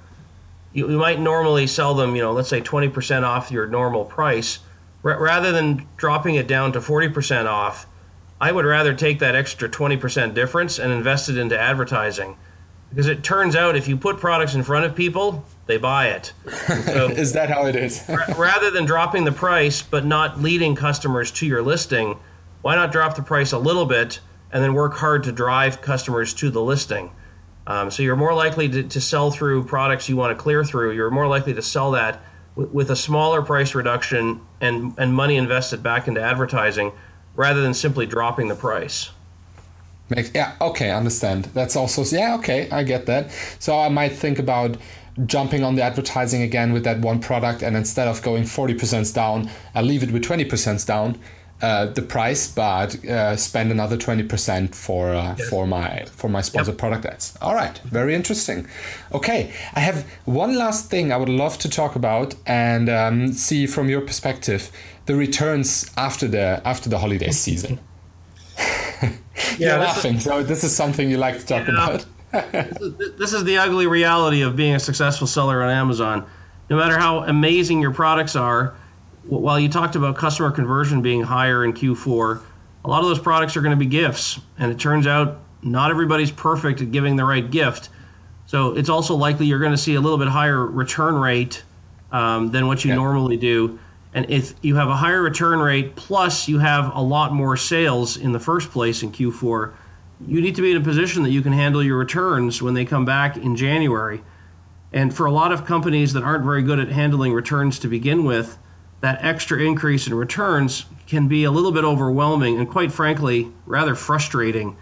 You, 0.74 0.90
you 0.90 0.98
might 0.98 1.20
normally 1.20 1.68
sell 1.68 1.94
them, 1.94 2.16
you 2.16 2.22
know, 2.22 2.34
let's 2.34 2.50
say 2.50 2.60
20% 2.60 3.24
off 3.24 3.52
your 3.52 3.68
normal 3.68 4.04
price 4.04 4.60
R- 5.04 5.20
rather 5.20 5.52
than 5.52 5.88
dropping 5.98 6.36
it 6.36 6.48
down 6.48 6.72
to 6.74 6.80
40% 6.80 7.46
off, 7.46 7.88
I 8.40 8.52
would 8.52 8.66
rather 8.66 8.94
take 8.94 9.20
that 9.20 9.36
extra 9.36 9.70
20% 9.70 10.34
difference 10.34 10.80
and 10.80 10.92
invest 10.92 11.30
it 11.30 11.38
into 11.38 11.60
advertising. 11.60 12.38
Because 12.90 13.08
it 13.08 13.24
turns 13.24 13.56
out 13.56 13.76
if 13.76 13.88
you 13.88 13.96
put 13.96 14.18
products 14.18 14.54
in 14.54 14.64
front 14.64 14.86
of 14.86 14.96
people, 14.96 15.46
they 15.66 15.78
buy 15.78 16.08
it. 16.08 16.34
So 16.86 17.08
is 17.10 17.34
that 17.34 17.50
how 17.50 17.66
it 17.66 17.76
is? 17.76 18.04
rather 18.38 18.70
than 18.70 18.86
dropping 18.86 19.24
the 19.24 19.32
price 19.32 19.82
but 19.82 20.06
not 20.06 20.42
leading 20.42 20.76
customers 20.76 21.32
to 21.34 21.46
your 21.46 21.62
listing, 21.62 22.20
why 22.62 22.76
not 22.76 22.92
drop 22.92 23.16
the 23.16 23.22
price 23.22 23.52
a 23.54 23.58
little 23.58 23.86
bit 23.86 24.20
and 24.52 24.62
then 24.62 24.74
work 24.74 24.96
hard 24.96 25.24
to 25.24 25.32
drive 25.32 25.82
customers 25.82 26.34
to 26.34 26.50
the 26.50 26.62
listing? 26.62 27.12
Um, 27.68 27.92
so 27.92 28.04
you're 28.04 28.16
more 28.16 28.34
likely 28.34 28.68
to, 28.70 28.84
to 28.84 29.00
sell 29.00 29.32
through 29.32 29.66
products 29.66 30.10
you 30.10 30.18
want 30.18 30.38
to 30.38 30.42
clear 30.42 30.64
through. 30.64 30.92
You're 30.92 31.12
more 31.12 31.28
likely 31.28 31.54
to 31.54 31.62
sell 31.62 31.92
that 31.92 32.22
with 32.72 32.92
a 32.92 32.96
smaller 32.96 33.42
price 33.42 33.76
reduction 33.76 34.42
and, 34.60 34.94
and 34.98 35.14
money 35.14 35.36
invested 35.38 35.82
back 35.82 36.08
into 36.08 36.22
advertising 36.22 36.92
rather 37.36 37.62
than 37.62 37.74
simply 37.74 38.06
dropping 38.06 38.48
the 38.48 38.56
price. 38.56 39.10
Yeah, 40.34 40.56
okay, 40.60 40.92
understand. 40.92 41.46
That's 41.54 41.76
also, 41.76 42.04
yeah, 42.04 42.36
okay, 42.36 42.70
I 42.70 42.84
get 42.84 43.06
that. 43.06 43.32
So 43.60 43.80
I 43.80 43.88
might 43.88 44.12
think 44.12 44.40
about 44.40 44.78
jumping 45.26 45.64
on 45.64 45.76
the 45.76 45.82
advertising 45.82 46.42
again 46.42 46.74
with 46.74 46.84
that 46.84 47.00
one 47.00 47.20
product 47.20 47.62
and 47.62 47.76
instead 47.76 48.08
of 48.08 48.22
going 48.22 48.44
40% 48.44 49.14
down, 49.14 49.50
I 49.76 49.82
leave 49.82 50.04
it 50.04 50.12
with 50.12 50.24
20% 50.24 50.86
down 50.86 51.18
uh, 51.62 51.86
the 51.88 52.02
price, 52.02 52.52
but 52.52 53.04
uh, 53.06 53.36
spend 53.36 53.72
another 53.72 53.98
twenty 53.98 54.24
percent 54.24 54.76
for 54.76 55.14
uh, 55.14 55.36
yes. 55.38 55.50
for 55.50 55.68
my 55.68 56.06
for 56.06 56.30
my 56.30 56.42
sponsored 56.42 56.74
yep. 56.74 56.80
product 56.80 57.06
ads. 57.06 57.38
All 57.42 57.56
right, 57.56 57.78
very 57.80 58.16
interesting. 58.16 58.68
Okay, 59.14 59.54
I 59.74 59.80
have 59.80 60.06
one 60.26 60.56
last 60.56 60.90
thing 60.90 61.12
I 61.12 61.18
would 61.18 61.30
love 61.30 61.58
to 61.60 61.70
talk 61.70 61.96
about 61.96 62.36
and 62.46 62.90
um, 62.90 63.34
see 63.34 63.68
from 63.68 63.90
your 63.90 64.02
perspective 64.02 64.72
the 65.06 65.16
returns 65.16 65.92
after 65.98 66.28
the 66.28 66.62
after 66.66 66.90
the 66.90 67.00
holiday 67.00 67.32
season. 67.32 67.80
yeah, 69.58 69.76
You're 69.76 69.78
laughing. 69.78 70.20
So 70.20 70.44
this 70.44 70.64
is 70.64 70.76
something 70.76 71.10
you 71.10 71.18
like 71.18 71.40
to 71.40 71.46
talk 71.46 71.68
yeah. 71.68 71.74
about. 71.74 72.06
this 73.18 73.34
is 73.34 73.44
the 73.44 73.58
ugly 73.58 73.88
reality 73.88 74.42
of 74.42 74.56
being 74.56 74.76
a 74.76 74.80
successful 74.80 75.28
seller 75.28 75.62
on 75.64 75.70
Amazon. 75.70 76.28
No 76.70 76.78
matter 76.78 76.98
how 76.98 77.24
amazing 77.24 77.82
your 77.82 77.92
products 77.92 78.36
are 78.36 78.76
while 79.24 79.60
you 79.60 79.70
talked 79.70 79.96
about 79.96 80.16
customer 80.16 80.52
conversion 80.52 81.02
being 81.02 81.22
higher 81.22 81.64
in 81.64 81.74
Q4, 81.74 82.42
a 82.84 82.90
lot 82.90 83.02
of 83.02 83.10
those 83.10 83.20
products 83.20 83.56
are 83.56 83.62
going 83.62 83.78
to 83.78 83.80
be 83.80 83.86
gifts. 83.86 84.40
And 84.58 84.72
it 84.72 84.80
turns 84.80 85.08
out 85.08 85.40
not 85.62 85.92
everybody's 85.92 86.32
perfect 86.32 86.82
at 86.82 86.92
giving 86.92 87.16
the 87.16 87.26
right 87.26 87.50
gift. 87.50 87.90
So 88.48 88.76
it's 88.76 88.90
also 88.90 89.16
likely 89.16 89.46
you're 89.46 89.60
going 89.60 89.72
to 89.72 89.78
see 89.78 89.96
a 89.96 90.02
little 90.02 90.18
bit 90.18 90.28
higher 90.28 90.66
return 90.66 91.16
rate 91.16 91.64
um, 92.12 92.52
than 92.52 92.68
what 92.68 92.84
you 92.84 92.94
normally 92.96 93.38
do. 93.38 93.80
And 94.14 94.30
if 94.30 94.54
you 94.62 94.76
have 94.76 94.90
a 94.90 94.96
higher 94.96 95.22
return 95.22 95.60
rate, 95.60 95.96
plus 95.96 96.48
you 96.48 96.60
have 96.60 96.94
a 96.94 97.02
lot 97.02 97.32
more 97.32 97.56
sales 97.56 98.18
in 98.18 98.34
the 98.34 98.40
first 98.40 98.72
place 98.72 99.04
in 99.04 99.12
Q4, 99.12 99.74
you 100.28 100.42
need 100.42 100.56
to 100.56 100.62
be 100.62 100.72
in 100.72 100.78
a 100.78 100.82
position 100.82 101.24
that 101.24 101.32
you 101.32 101.42
can 101.42 101.54
handle 101.54 101.82
your 101.82 101.98
returns 101.98 102.62
when 102.62 102.74
they 102.74 102.84
come 102.84 103.06
back 103.06 103.38
in 103.38 103.56
January. 103.56 104.22
And 104.92 105.14
for 105.14 105.26
a 105.26 105.32
lot 105.32 105.54
of 105.54 105.66
companies 105.66 106.14
that 106.14 106.24
aren't 106.24 106.44
very 106.44 106.62
good 106.62 106.80
at 106.80 106.90
handling 106.90 107.32
returns 107.32 107.80
to 107.80 107.88
begin 107.88 108.26
with, 108.26 108.58
that 109.02 109.24
extra 109.24 109.60
increase 109.60 110.08
in 110.08 110.14
returns 110.14 110.86
can 111.08 111.28
be 111.28 111.44
a 111.44 111.52
little 111.52 111.72
bit 111.72 111.84
overwhelming 111.84 112.58
and, 112.58 112.70
quite 112.70 112.92
frankly, 112.92 113.52
rather 113.66 113.96
frustrating 113.96 114.78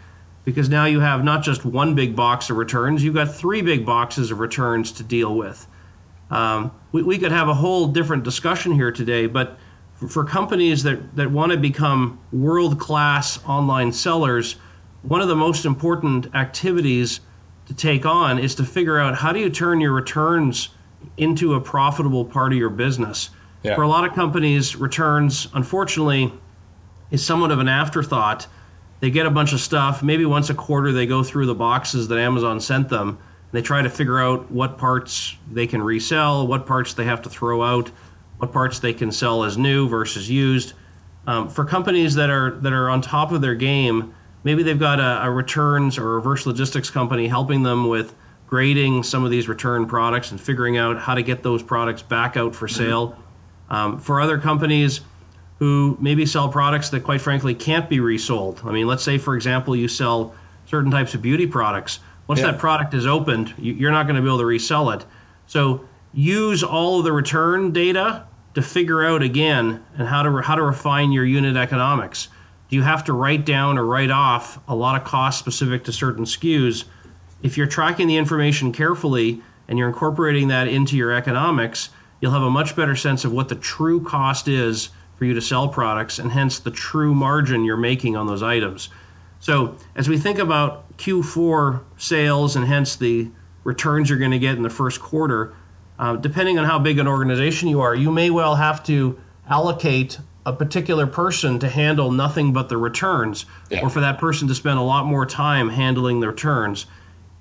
because 0.46 0.70
now 0.70 0.86
you 0.86 1.00
have 1.00 1.24
not 1.24 1.44
just 1.44 1.66
one 1.66 1.96
big 1.96 2.16
box 2.16 2.50
of 2.50 2.58
returns, 2.58 3.04
you've 3.04 3.16
got 3.16 3.34
three 3.34 3.62
big 3.62 3.86
boxes 3.86 4.32
of 4.32 4.40
returns 4.40 4.92
to 4.94 5.04
deal 5.04 5.36
with. 5.36 5.68
Um, 6.32 6.72
we, 6.92 7.04
we 7.04 7.18
could 7.18 7.32
have 7.32 7.50
a 7.50 7.54
whole 7.54 7.88
different 7.88 8.24
discussion 8.24 8.72
here 8.72 8.92
today, 8.92 9.28
but 9.28 9.58
for, 9.96 10.08
for 10.08 10.24
companies 10.24 10.84
that, 10.84 11.16
that 11.16 11.30
want 11.30 11.52
to 11.52 11.58
become 11.58 12.20
world 12.32 12.80
class 12.80 13.44
online 13.46 13.92
sellers, 13.92 14.56
one 15.04 15.22
of 15.22 15.28
the 15.28 15.36
most 15.36 15.66
important 15.66 16.34
activities 16.36 17.22
to 17.68 17.74
take 17.74 18.06
on 18.06 18.40
is 18.40 18.56
to 18.56 18.64
figure 18.64 19.00
out 19.00 19.16
how 19.16 19.32
do 19.32 19.40
you 19.40 19.50
turn 19.50 19.80
your 19.80 19.94
returns 19.94 20.70
into 21.18 21.54
a 21.54 21.62
profitable 21.62 22.26
part 22.26 22.52
of 22.52 22.58
your 22.58 22.70
business. 22.70 23.30
Yeah. 23.64 23.76
For 23.76 23.82
a 23.82 23.88
lot 23.88 24.06
of 24.06 24.14
companies, 24.14 24.76
returns, 24.76 25.48
unfortunately, 25.54 26.34
is 27.12 27.26
somewhat 27.26 27.52
of 27.52 27.60
an 27.60 27.68
afterthought. 27.68 28.48
They 29.00 29.10
get 29.10 29.26
a 29.26 29.32
bunch 29.32 29.54
of 29.54 29.60
stuff. 29.60 30.04
Maybe 30.04 30.26
once 30.26 30.50
a 30.50 30.54
quarter, 30.54 30.92
they 30.92 31.06
go 31.06 31.24
through 31.24 31.46
the 31.46 31.56
boxes 31.56 32.08
that 32.08 32.18
Amazon 32.18 32.60
sent 32.60 32.90
them. 32.90 33.10
And 33.10 33.18
they 33.52 33.62
try 33.62 33.82
to 33.82 33.90
figure 33.90 34.20
out 34.20 34.50
what 34.52 34.78
parts 34.78 35.36
they 35.52 35.68
can 35.68 35.82
resell, 35.82 36.48
what 36.48 36.66
parts 36.66 36.94
they 36.94 37.06
have 37.06 37.22
to 37.24 37.30
throw 37.30 37.64
out, 37.64 37.90
what 38.38 38.52
parts 38.52 38.80
they 38.80 38.94
can 38.94 39.12
sell 39.12 39.44
as 39.44 39.58
new 39.58 39.88
versus 39.88 40.30
used. 40.30 40.74
Um, 41.28 41.50
for 41.50 41.66
companies 41.66 42.16
that 42.16 42.30
are 42.30 42.52
that 42.62 42.74
are 42.74 42.90
on 42.90 43.02
top 43.02 43.32
of 43.32 43.42
their 43.42 43.56
game, 43.56 44.14
maybe 44.44 44.64
they've 44.64 44.80
got 44.80 45.00
a, 45.00 45.26
a 45.26 45.32
returns 45.32 45.98
or 45.98 46.16
reverse 46.16 46.46
logistics 46.46 46.90
company 46.90 47.28
helping 47.28 47.64
them 47.64 47.88
with 47.88 48.16
grading 48.48 49.04
some 49.04 49.24
of 49.24 49.32
these 49.32 49.48
return 49.48 49.86
products 49.86 50.32
and 50.32 50.42
figuring 50.42 50.78
out 50.78 50.98
how 50.98 51.14
to 51.14 51.22
get 51.22 51.44
those 51.44 51.62
products 51.62 52.02
back 52.02 52.36
out 52.36 52.56
for 52.56 52.68
sale. 52.68 53.16
Um, 53.70 54.00
for 54.00 54.20
other 54.20 54.38
companies 54.38 55.02
who 55.60 55.98
maybe 56.00 56.26
sell 56.26 56.50
products 56.50 56.90
that, 56.90 57.04
quite 57.04 57.22
frankly, 57.22 57.54
can't 57.54 57.90
be 57.90 58.00
resold. 58.00 58.62
I 58.64 58.72
mean, 58.72 58.88
let's 58.88 59.04
say, 59.04 59.18
for 59.18 59.36
example, 59.36 59.76
you 59.76 59.88
sell 59.88 60.34
certain 60.66 60.90
types 60.90 61.14
of 61.14 61.22
beauty 61.22 61.46
products. 61.46 62.00
Once 62.28 62.40
yeah. 62.40 62.52
that 62.52 62.60
product 62.60 62.94
is 62.94 63.06
opened, 63.06 63.54
you're 63.58 63.92
not 63.92 64.04
going 64.04 64.16
to 64.16 64.22
be 64.22 64.28
able 64.28 64.38
to 64.38 64.46
resell 64.46 64.92
it. 64.92 65.06
So 65.48 65.86
use 66.14 66.64
all 66.64 67.00
of 67.00 67.06
the 67.06 67.12
return 67.12 67.72
data 67.72 68.26
to 68.56 68.62
figure 68.62 69.04
out 69.04 69.22
again 69.22 69.84
and 69.98 70.08
how 70.08 70.24
to 70.24 70.38
how 70.42 70.56
to 70.56 70.64
refine 70.64 71.12
your 71.12 71.26
unit 71.26 71.56
economics. 71.56 72.30
Do 72.70 72.76
you 72.76 72.84
have 72.84 73.04
to 73.06 73.14
write 73.14 73.46
down 73.46 73.78
or 73.78 73.86
write 73.86 74.12
off 74.12 74.60
a 74.68 74.76
lot 74.76 75.00
of 75.00 75.08
costs 75.08 75.40
specific 75.40 75.84
to 75.86 75.92
certain 75.92 76.26
SKUs? 76.26 76.86
If 77.42 77.58
you're 77.58 77.68
tracking 77.68 78.08
the 78.08 78.18
information 78.18 78.72
carefully 78.72 79.42
and 79.68 79.78
you're 79.78 79.88
incorporating 79.88 80.50
that 80.50 80.68
into 80.68 80.96
your 80.96 81.12
economics, 81.12 81.90
you'll 82.22 82.32
have 82.32 82.44
a 82.44 82.50
much 82.50 82.76
better 82.76 82.96
sense 82.96 83.26
of 83.26 83.32
what 83.32 83.50
the 83.50 83.56
true 83.56 84.04
cost 84.04 84.48
is 84.48 84.90
for 85.18 85.26
you 85.26 85.34
to 85.34 85.42
sell 85.42 85.68
products 85.68 86.20
and 86.20 86.32
hence 86.32 86.60
the 86.60 86.72
true 86.72 87.14
margin 87.14 87.66
you're 87.66 87.78
making 87.78 88.16
on 88.16 88.28
those 88.28 88.42
items. 88.42 88.90
So, 89.40 89.76
as 89.96 90.10
we 90.10 90.18
think 90.18 90.40
about 90.40 90.98
Q4 90.98 91.82
sales 91.98 92.56
and 92.56 92.66
hence 92.66 92.96
the 92.96 93.30
returns 93.64 94.10
you're 94.10 94.20
going 94.20 94.32
to 94.32 94.40
get 94.40 94.56
in 94.56 94.64
the 94.64 94.70
first 94.70 95.00
quarter, 95.00 95.54
uh, 95.98 96.16
depending 96.16 96.58
on 96.60 96.66
how 96.66 96.80
big 96.80 97.00
an 97.00 97.08
organization 97.08 97.68
you 97.68 97.82
are, 97.82 97.96
you 97.96 98.12
may 98.12 98.30
well 98.30 98.56
have 98.56 98.84
to 98.86 99.20
allocate 99.50 100.20
a 100.46 100.54
particular 100.54 101.06
person 101.06 101.60
to 101.60 101.70
handle 101.70 102.12
nothing 102.12 102.54
but 102.54 102.70
the 102.70 102.78
returns, 102.78 103.46
yeah. 103.70 103.82
or 103.82 103.90
for 103.90 104.00
that 104.00 104.18
person 104.18 104.48
to 104.48 104.56
spend 104.56 104.80
a 104.80 104.82
lot 104.82 105.06
more 105.06 105.26
time 105.26 105.70
handling 105.70 106.22
the 106.22 106.28
returns. 106.28 106.86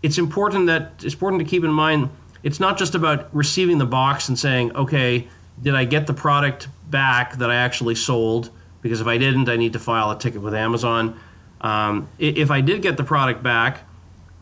It's 0.03 0.19
important 0.19 0.67
that 0.67 0.93
it's 1.03 1.15
important 1.15 1.41
to 1.41 1.49
keep 1.49 1.65
in 1.65 1.73
mind 1.73 2.11
it's 2.43 2.61
not 2.61 2.79
just 2.79 2.95
about 2.95 3.35
receiving 3.35 3.79
the 3.79 3.87
box 3.87 4.29
and 4.29 4.39
saying, 4.39 4.75
okay, 4.77 5.29
did 5.61 5.75
I 5.75 5.85
get 5.85 6.07
the 6.07 6.15
product 6.15 6.69
back 6.91 7.37
that 7.39 7.51
I 7.51 7.57
actually 7.57 7.95
sold? 7.95 8.51
Because 8.81 9.01
if 9.01 9.07
I 9.07 9.19
didn't, 9.19 9.49
I 9.49 9.57
need 9.57 9.73
to 9.73 9.79
file 9.79 10.11
a 10.11 10.19
ticket 10.19 10.41
with 10.41 10.55
Amazon. 10.55 11.19
Um, 11.61 12.09
if 12.19 12.51
I 12.51 12.61
did 12.61 12.83
get 12.83 12.97
the 12.97 13.05
product 13.05 13.43
back, 13.43 13.81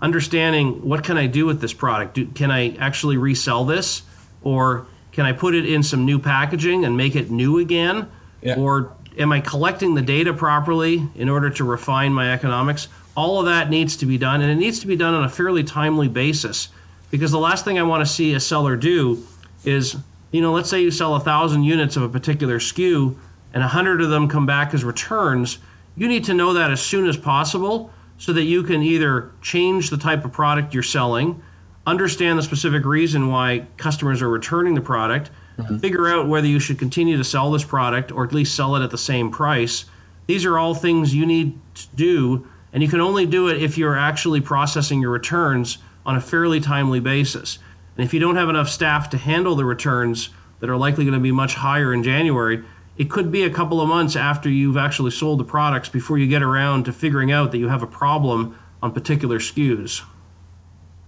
understanding 0.02 0.86
what 0.86 1.02
can 1.02 1.16
I 1.16 1.26
do 1.26 1.46
with 1.46 1.60
this 1.60 1.72
product? 1.72 2.14
Do, 2.14 2.26
can 2.26 2.50
I 2.50 2.76
actually 2.76 3.16
resell 3.16 3.64
this, 3.64 4.02
or 4.42 4.86
can 5.12 5.24
I 5.24 5.32
put 5.32 5.54
it 5.54 5.66
in 5.66 5.82
some 5.82 6.04
new 6.04 6.18
packaging 6.18 6.84
and 6.84 6.96
make 6.96 7.16
it 7.16 7.30
new 7.30 7.58
again? 7.58 8.10
Yeah. 8.42 8.56
Or 8.58 8.92
am 9.16 9.32
I 9.32 9.40
collecting 9.40 9.94
the 9.94 10.02
data 10.02 10.34
properly 10.34 11.08
in 11.14 11.30
order 11.30 11.48
to 11.48 11.64
refine 11.64 12.12
my 12.12 12.32
economics? 12.34 12.88
All 13.16 13.40
of 13.40 13.46
that 13.46 13.70
needs 13.70 13.96
to 13.96 14.06
be 14.06 14.18
done, 14.18 14.42
and 14.42 14.50
it 14.50 14.56
needs 14.56 14.80
to 14.80 14.86
be 14.86 14.96
done 14.96 15.14
on 15.14 15.24
a 15.24 15.28
fairly 15.30 15.64
timely 15.64 16.08
basis 16.08 16.68
because 17.10 17.30
the 17.30 17.38
last 17.38 17.64
thing 17.64 17.78
I 17.78 17.82
want 17.82 18.06
to 18.06 18.12
see 18.12 18.34
a 18.34 18.40
seller 18.40 18.76
do 18.76 19.24
is, 19.64 19.96
you 20.32 20.40
know, 20.40 20.52
let's 20.52 20.68
say 20.68 20.82
you 20.82 20.90
sell 20.90 21.14
a 21.14 21.20
thousand 21.20 21.64
units 21.64 21.96
of 21.96 22.02
a 22.02 22.08
particular 22.08 22.58
SKU 22.58 23.16
and 23.54 23.62
a 23.62 23.68
hundred 23.68 24.02
of 24.02 24.10
them 24.10 24.28
come 24.28 24.46
back 24.46 24.74
as 24.74 24.84
returns. 24.84 25.58
You 25.96 26.08
need 26.08 26.24
to 26.24 26.34
know 26.34 26.52
that 26.54 26.70
as 26.70 26.80
soon 26.80 27.08
as 27.08 27.16
possible 27.16 27.90
so 28.18 28.32
that 28.32 28.44
you 28.44 28.62
can 28.62 28.82
either 28.82 29.30
change 29.42 29.90
the 29.90 29.96
type 29.96 30.24
of 30.24 30.32
product 30.32 30.74
you're 30.74 30.82
selling, 30.82 31.40
understand 31.86 32.38
the 32.38 32.42
specific 32.42 32.84
reason 32.84 33.28
why 33.28 33.66
customers 33.76 34.22
are 34.22 34.28
returning 34.28 34.74
the 34.74 34.80
product, 34.80 35.30
mm-hmm. 35.58 35.78
figure 35.78 36.08
out 36.08 36.28
whether 36.28 36.46
you 36.46 36.58
should 36.58 36.78
continue 36.78 37.16
to 37.16 37.24
sell 37.24 37.50
this 37.50 37.64
product 37.64 38.10
or 38.10 38.24
at 38.24 38.32
least 38.32 38.54
sell 38.54 38.74
it 38.76 38.82
at 38.82 38.90
the 38.90 38.98
same 38.98 39.30
price. 39.30 39.84
These 40.26 40.44
are 40.44 40.58
all 40.58 40.74
things 40.74 41.14
you 41.14 41.24
need 41.24 41.58
to 41.74 41.86
do, 41.94 42.48
and 42.72 42.82
you 42.82 42.88
can 42.88 43.00
only 43.00 43.26
do 43.26 43.48
it 43.48 43.62
if 43.62 43.78
you're 43.78 43.96
actually 43.96 44.40
processing 44.40 45.00
your 45.00 45.10
returns 45.10 45.78
on 46.06 46.16
a 46.16 46.20
fairly 46.20 46.60
timely 46.60 47.00
basis. 47.00 47.58
And 47.96 48.04
if 48.06 48.14
you 48.14 48.20
don't 48.20 48.36
have 48.36 48.48
enough 48.48 48.68
staff 48.68 49.10
to 49.10 49.18
handle 49.18 49.56
the 49.56 49.64
returns 49.64 50.30
that 50.60 50.70
are 50.70 50.76
likely 50.76 51.04
going 51.04 51.14
to 51.14 51.20
be 51.20 51.32
much 51.32 51.54
higher 51.54 51.92
in 51.92 52.02
January, 52.02 52.62
it 52.96 53.10
could 53.10 53.30
be 53.30 53.42
a 53.42 53.50
couple 53.50 53.80
of 53.80 53.88
months 53.88 54.16
after 54.16 54.48
you've 54.48 54.76
actually 54.76 55.10
sold 55.10 55.40
the 55.40 55.44
products 55.44 55.88
before 55.88 56.16
you 56.16 56.26
get 56.26 56.42
around 56.42 56.84
to 56.84 56.92
figuring 56.92 57.30
out 57.30 57.52
that 57.52 57.58
you 57.58 57.68
have 57.68 57.82
a 57.82 57.86
problem 57.86 58.58
on 58.82 58.92
particular 58.92 59.38
SKUs. 59.38 60.02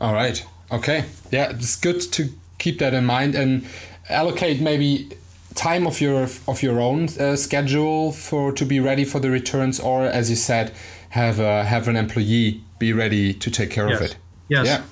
All 0.01 0.13
right. 0.13 0.45
Okay. 0.71 1.07
Yeah, 1.31 1.51
it's 1.51 1.77
good 1.77 2.01
to 2.13 2.29
keep 2.59 2.79
that 2.81 2.93
in 2.93 3.07
mind 3.07 3.35
and 3.35 3.67
allocate 4.11 4.61
maybe 4.61 5.11
time 5.55 5.87
of 5.87 6.01
your 6.01 6.29
of 6.47 6.63
your 6.63 6.81
own 6.81 7.09
uh, 7.19 7.37
schedule 7.37 8.13
for 8.13 8.53
to 8.53 8.65
be 8.65 8.81
ready 8.81 9.05
for 9.05 9.19
the 9.19 9.31
returns, 9.31 9.81
or 9.81 10.05
as 10.05 10.31
you 10.31 10.37
said, 10.37 10.73
have 11.11 11.41
a, 11.41 11.65
have 11.65 11.89
an 11.89 11.97
employee 11.97 12.63
be 12.79 12.93
ready 12.93 13.33
to 13.35 13.51
take 13.51 13.71
care 13.71 13.89
yes. 13.89 14.01
of 14.01 14.07
it. 14.07 14.17
Yes. 14.49 14.67
Yeah. 14.67 14.83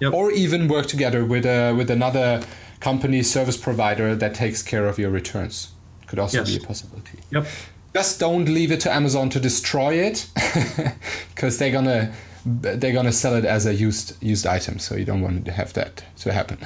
Yep. 0.00 0.12
Or 0.12 0.30
even 0.30 0.68
work 0.68 0.86
together 0.86 1.24
with 1.24 1.44
a, 1.44 1.72
with 1.72 1.90
another 1.90 2.42
company 2.80 3.22
service 3.22 3.56
provider 3.56 4.14
that 4.14 4.34
takes 4.34 4.62
care 4.62 4.86
of 4.86 4.98
your 4.98 5.10
returns. 5.10 5.72
Could 6.06 6.18
also 6.18 6.38
yes. 6.38 6.50
be 6.50 6.62
a 6.62 6.66
possibility. 6.66 7.18
Yep. 7.30 7.46
Just 7.94 8.20
don't 8.20 8.46
leave 8.46 8.70
it 8.70 8.80
to 8.80 8.92
Amazon 8.92 9.28
to 9.30 9.40
destroy 9.40 9.94
it, 9.94 10.28
because 11.34 11.58
they're 11.58 11.72
gonna 11.72 12.12
they're 12.44 12.92
gonna 12.92 13.12
sell 13.12 13.34
it 13.34 13.44
as 13.44 13.66
a 13.66 13.74
used 13.74 14.22
used 14.22 14.46
item. 14.46 14.78
So 14.78 14.94
you 14.94 15.04
don't 15.04 15.20
want 15.20 15.44
to 15.46 15.52
have 15.52 15.72
that 15.72 16.04
to 16.18 16.32
happen. 16.32 16.58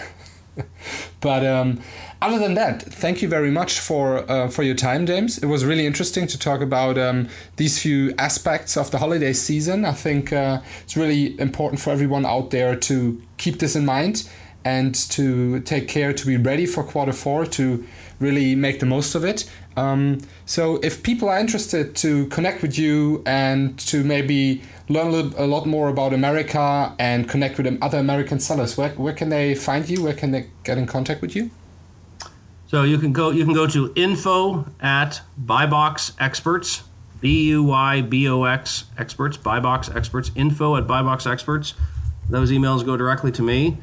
but 1.20 1.44
um, 1.44 1.80
other 2.20 2.38
than 2.38 2.54
that, 2.54 2.82
thank 2.82 3.22
you 3.22 3.28
very 3.28 3.50
much 3.50 3.80
for 3.80 4.30
uh, 4.30 4.48
for 4.48 4.62
your 4.62 4.74
time, 4.74 5.06
James. 5.06 5.38
It 5.38 5.46
was 5.46 5.64
really 5.64 5.86
interesting 5.86 6.26
to 6.26 6.38
talk 6.38 6.60
about 6.60 6.98
um, 6.98 7.28
these 7.56 7.78
few 7.78 8.14
aspects 8.18 8.76
of 8.76 8.90
the 8.90 8.98
holiday 8.98 9.32
season. 9.32 9.84
I 9.84 9.92
think 9.92 10.32
uh, 10.32 10.60
it's 10.82 10.96
really 10.96 11.38
important 11.40 11.80
for 11.80 11.90
everyone 11.90 12.26
out 12.26 12.50
there 12.50 12.76
to 12.76 13.20
keep 13.38 13.58
this 13.58 13.74
in 13.74 13.84
mind 13.84 14.28
and 14.64 14.94
to 14.94 15.60
take 15.60 15.88
care 15.88 16.12
to 16.12 16.26
be 16.26 16.36
ready 16.36 16.66
for 16.66 16.84
quarter 16.84 17.12
four 17.12 17.44
to 17.46 17.84
really 18.22 18.54
make 18.54 18.80
the 18.80 18.86
most 18.86 19.14
of 19.14 19.24
it. 19.24 19.50
Um, 19.76 20.20
so 20.46 20.76
if 20.82 21.02
people 21.02 21.28
are 21.28 21.38
interested 21.38 21.94
to 21.96 22.26
connect 22.26 22.62
with 22.62 22.78
you 22.78 23.22
and 23.26 23.78
to 23.80 24.04
maybe 24.04 24.62
learn 24.88 25.08
a, 25.08 25.10
little, 25.10 25.44
a 25.44 25.46
lot 25.46 25.66
more 25.66 25.88
about 25.88 26.12
America 26.12 26.94
and 26.98 27.28
connect 27.28 27.58
with 27.58 27.78
other 27.82 27.98
American 27.98 28.38
sellers, 28.38 28.76
where, 28.76 28.90
where 28.90 29.14
can 29.14 29.28
they 29.28 29.54
find 29.54 29.88
you? 29.88 30.04
Where 30.04 30.14
can 30.14 30.30
they 30.30 30.46
get 30.64 30.78
in 30.78 30.86
contact 30.86 31.20
with 31.20 31.34
you? 31.36 31.50
So 32.68 32.84
you 32.84 32.96
can 32.96 33.12
go 33.12 33.28
you 33.28 33.44
can 33.44 33.52
go 33.52 33.66
to 33.66 33.92
info 33.96 34.64
at 34.80 35.20
buybox 35.44 36.12
experts 36.18 36.82
B 37.20 37.48
U 37.50 37.64
Y 37.64 38.00
B 38.00 38.28
O 38.28 38.44
X 38.44 38.84
experts 38.96 39.36
buybox 39.36 39.94
experts 39.94 40.30
info 40.34 40.76
at 40.76 40.86
buybox 40.86 41.30
experts. 41.30 41.74
Those 42.30 42.50
emails 42.50 42.84
go 42.84 42.96
directly 42.96 43.30
to 43.32 43.42
me. 43.42 43.76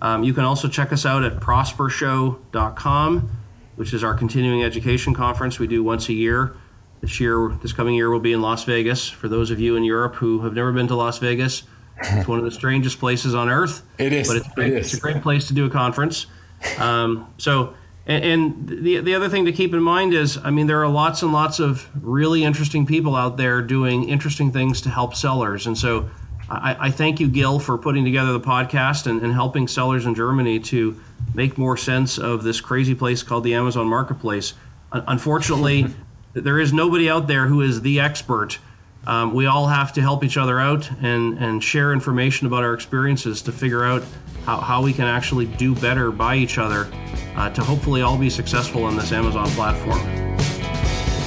Um, 0.00 0.22
you 0.22 0.32
can 0.32 0.44
also 0.44 0.68
check 0.68 0.92
us 0.92 1.04
out 1.06 1.24
at 1.24 1.40
prospershow.com, 1.40 3.30
which 3.76 3.94
is 3.94 4.02
our 4.02 4.14
continuing 4.14 4.64
education 4.64 5.14
conference 5.14 5.58
we 5.58 5.66
do 5.66 5.82
once 5.82 6.08
a 6.08 6.12
year. 6.12 6.56
This 7.00 7.20
year, 7.20 7.48
this 7.62 7.72
coming 7.72 7.94
year, 7.94 8.10
we'll 8.10 8.20
be 8.20 8.32
in 8.32 8.42
Las 8.42 8.64
Vegas. 8.64 9.08
For 9.08 9.28
those 9.28 9.50
of 9.50 9.60
you 9.60 9.76
in 9.76 9.84
Europe 9.84 10.14
who 10.16 10.40
have 10.40 10.54
never 10.54 10.72
been 10.72 10.88
to 10.88 10.96
Las 10.96 11.18
Vegas, 11.18 11.62
it's 11.98 12.26
one 12.26 12.38
of 12.38 12.44
the 12.44 12.50
strangest 12.50 12.98
places 12.98 13.34
on 13.34 13.48
earth. 13.48 13.82
It 13.98 14.12
is, 14.12 14.28
but 14.28 14.38
it's, 14.38 14.48
great, 14.54 14.72
it 14.72 14.78
is. 14.78 14.86
it's 14.86 14.98
a 14.98 15.00
great 15.00 15.22
place 15.22 15.48
to 15.48 15.54
do 15.54 15.66
a 15.66 15.70
conference. 15.70 16.26
Um, 16.78 17.32
so 17.38 17.74
and, 18.06 18.24
and 18.24 18.68
the 18.68 19.00
the 19.00 19.14
other 19.14 19.28
thing 19.28 19.44
to 19.46 19.52
keep 19.52 19.74
in 19.74 19.82
mind 19.82 20.14
is, 20.14 20.38
I 20.38 20.50
mean, 20.50 20.66
there 20.66 20.82
are 20.82 20.88
lots 20.88 21.22
and 21.22 21.32
lots 21.32 21.58
of 21.58 21.88
really 22.00 22.44
interesting 22.44 22.86
people 22.86 23.16
out 23.16 23.36
there 23.36 23.60
doing 23.62 24.08
interesting 24.08 24.52
things 24.52 24.80
to 24.82 24.90
help 24.90 25.14
sellers. 25.14 25.66
And 25.66 25.76
so, 25.76 26.08
I, 26.48 26.76
I 26.86 26.90
thank 26.90 27.20
you, 27.20 27.28
Gil, 27.28 27.58
for 27.58 27.76
putting 27.76 28.04
together 28.04 28.32
the 28.32 28.40
podcast 28.40 29.06
and, 29.06 29.22
and 29.22 29.32
helping 29.32 29.66
sellers 29.66 30.06
in 30.06 30.14
Germany 30.14 30.60
to 30.60 31.00
make 31.34 31.58
more 31.58 31.76
sense 31.76 32.18
of 32.18 32.42
this 32.42 32.60
crazy 32.60 32.94
place 32.94 33.22
called 33.22 33.44
the 33.44 33.54
Amazon 33.54 33.86
Marketplace. 33.86 34.54
Unfortunately, 34.92 35.86
there 36.32 36.60
is 36.60 36.72
nobody 36.72 37.10
out 37.10 37.26
there 37.26 37.46
who 37.46 37.62
is 37.62 37.80
the 37.80 38.00
expert. 38.00 38.58
Um, 39.06 39.34
we 39.34 39.46
all 39.46 39.68
have 39.68 39.92
to 39.94 40.00
help 40.00 40.24
each 40.24 40.36
other 40.36 40.60
out 40.60 40.90
and, 41.00 41.38
and 41.38 41.62
share 41.62 41.92
information 41.92 42.46
about 42.46 42.64
our 42.64 42.74
experiences 42.74 43.42
to 43.42 43.52
figure 43.52 43.84
out 43.84 44.02
how, 44.44 44.58
how 44.58 44.82
we 44.82 44.92
can 44.92 45.04
actually 45.04 45.46
do 45.46 45.74
better 45.74 46.10
by 46.10 46.36
each 46.36 46.58
other 46.58 46.88
uh, 47.36 47.50
to 47.50 47.62
hopefully 47.62 48.02
all 48.02 48.18
be 48.18 48.30
successful 48.30 48.84
on 48.84 48.96
this 48.96 49.12
Amazon 49.12 49.48
platform. 49.50 50.35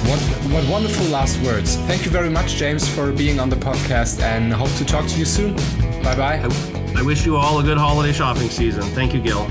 What, 0.08 0.18
what 0.52 0.68
wonderful 0.68 1.06
last 1.06 1.40
words. 1.42 1.76
Thank 1.86 2.04
you 2.04 2.10
very 2.10 2.30
much, 2.30 2.54
James, 2.54 2.88
for 2.88 3.12
being 3.12 3.38
on 3.38 3.48
the 3.48 3.56
podcast 3.56 4.20
and 4.22 4.52
hope 4.52 4.72
to 4.76 4.84
talk 4.84 5.06
to 5.06 5.18
you 5.18 5.24
soon. 5.24 5.54
Bye 6.02 6.16
bye. 6.16 6.40
I, 6.42 6.92
I 6.96 7.02
wish 7.02 7.24
you 7.26 7.36
all 7.36 7.60
a 7.60 7.62
good 7.62 7.78
holiday 7.78 8.12
shopping 8.12 8.48
season. 8.48 8.82
Thank 8.82 9.14
you, 9.14 9.20
Gil. 9.20 9.46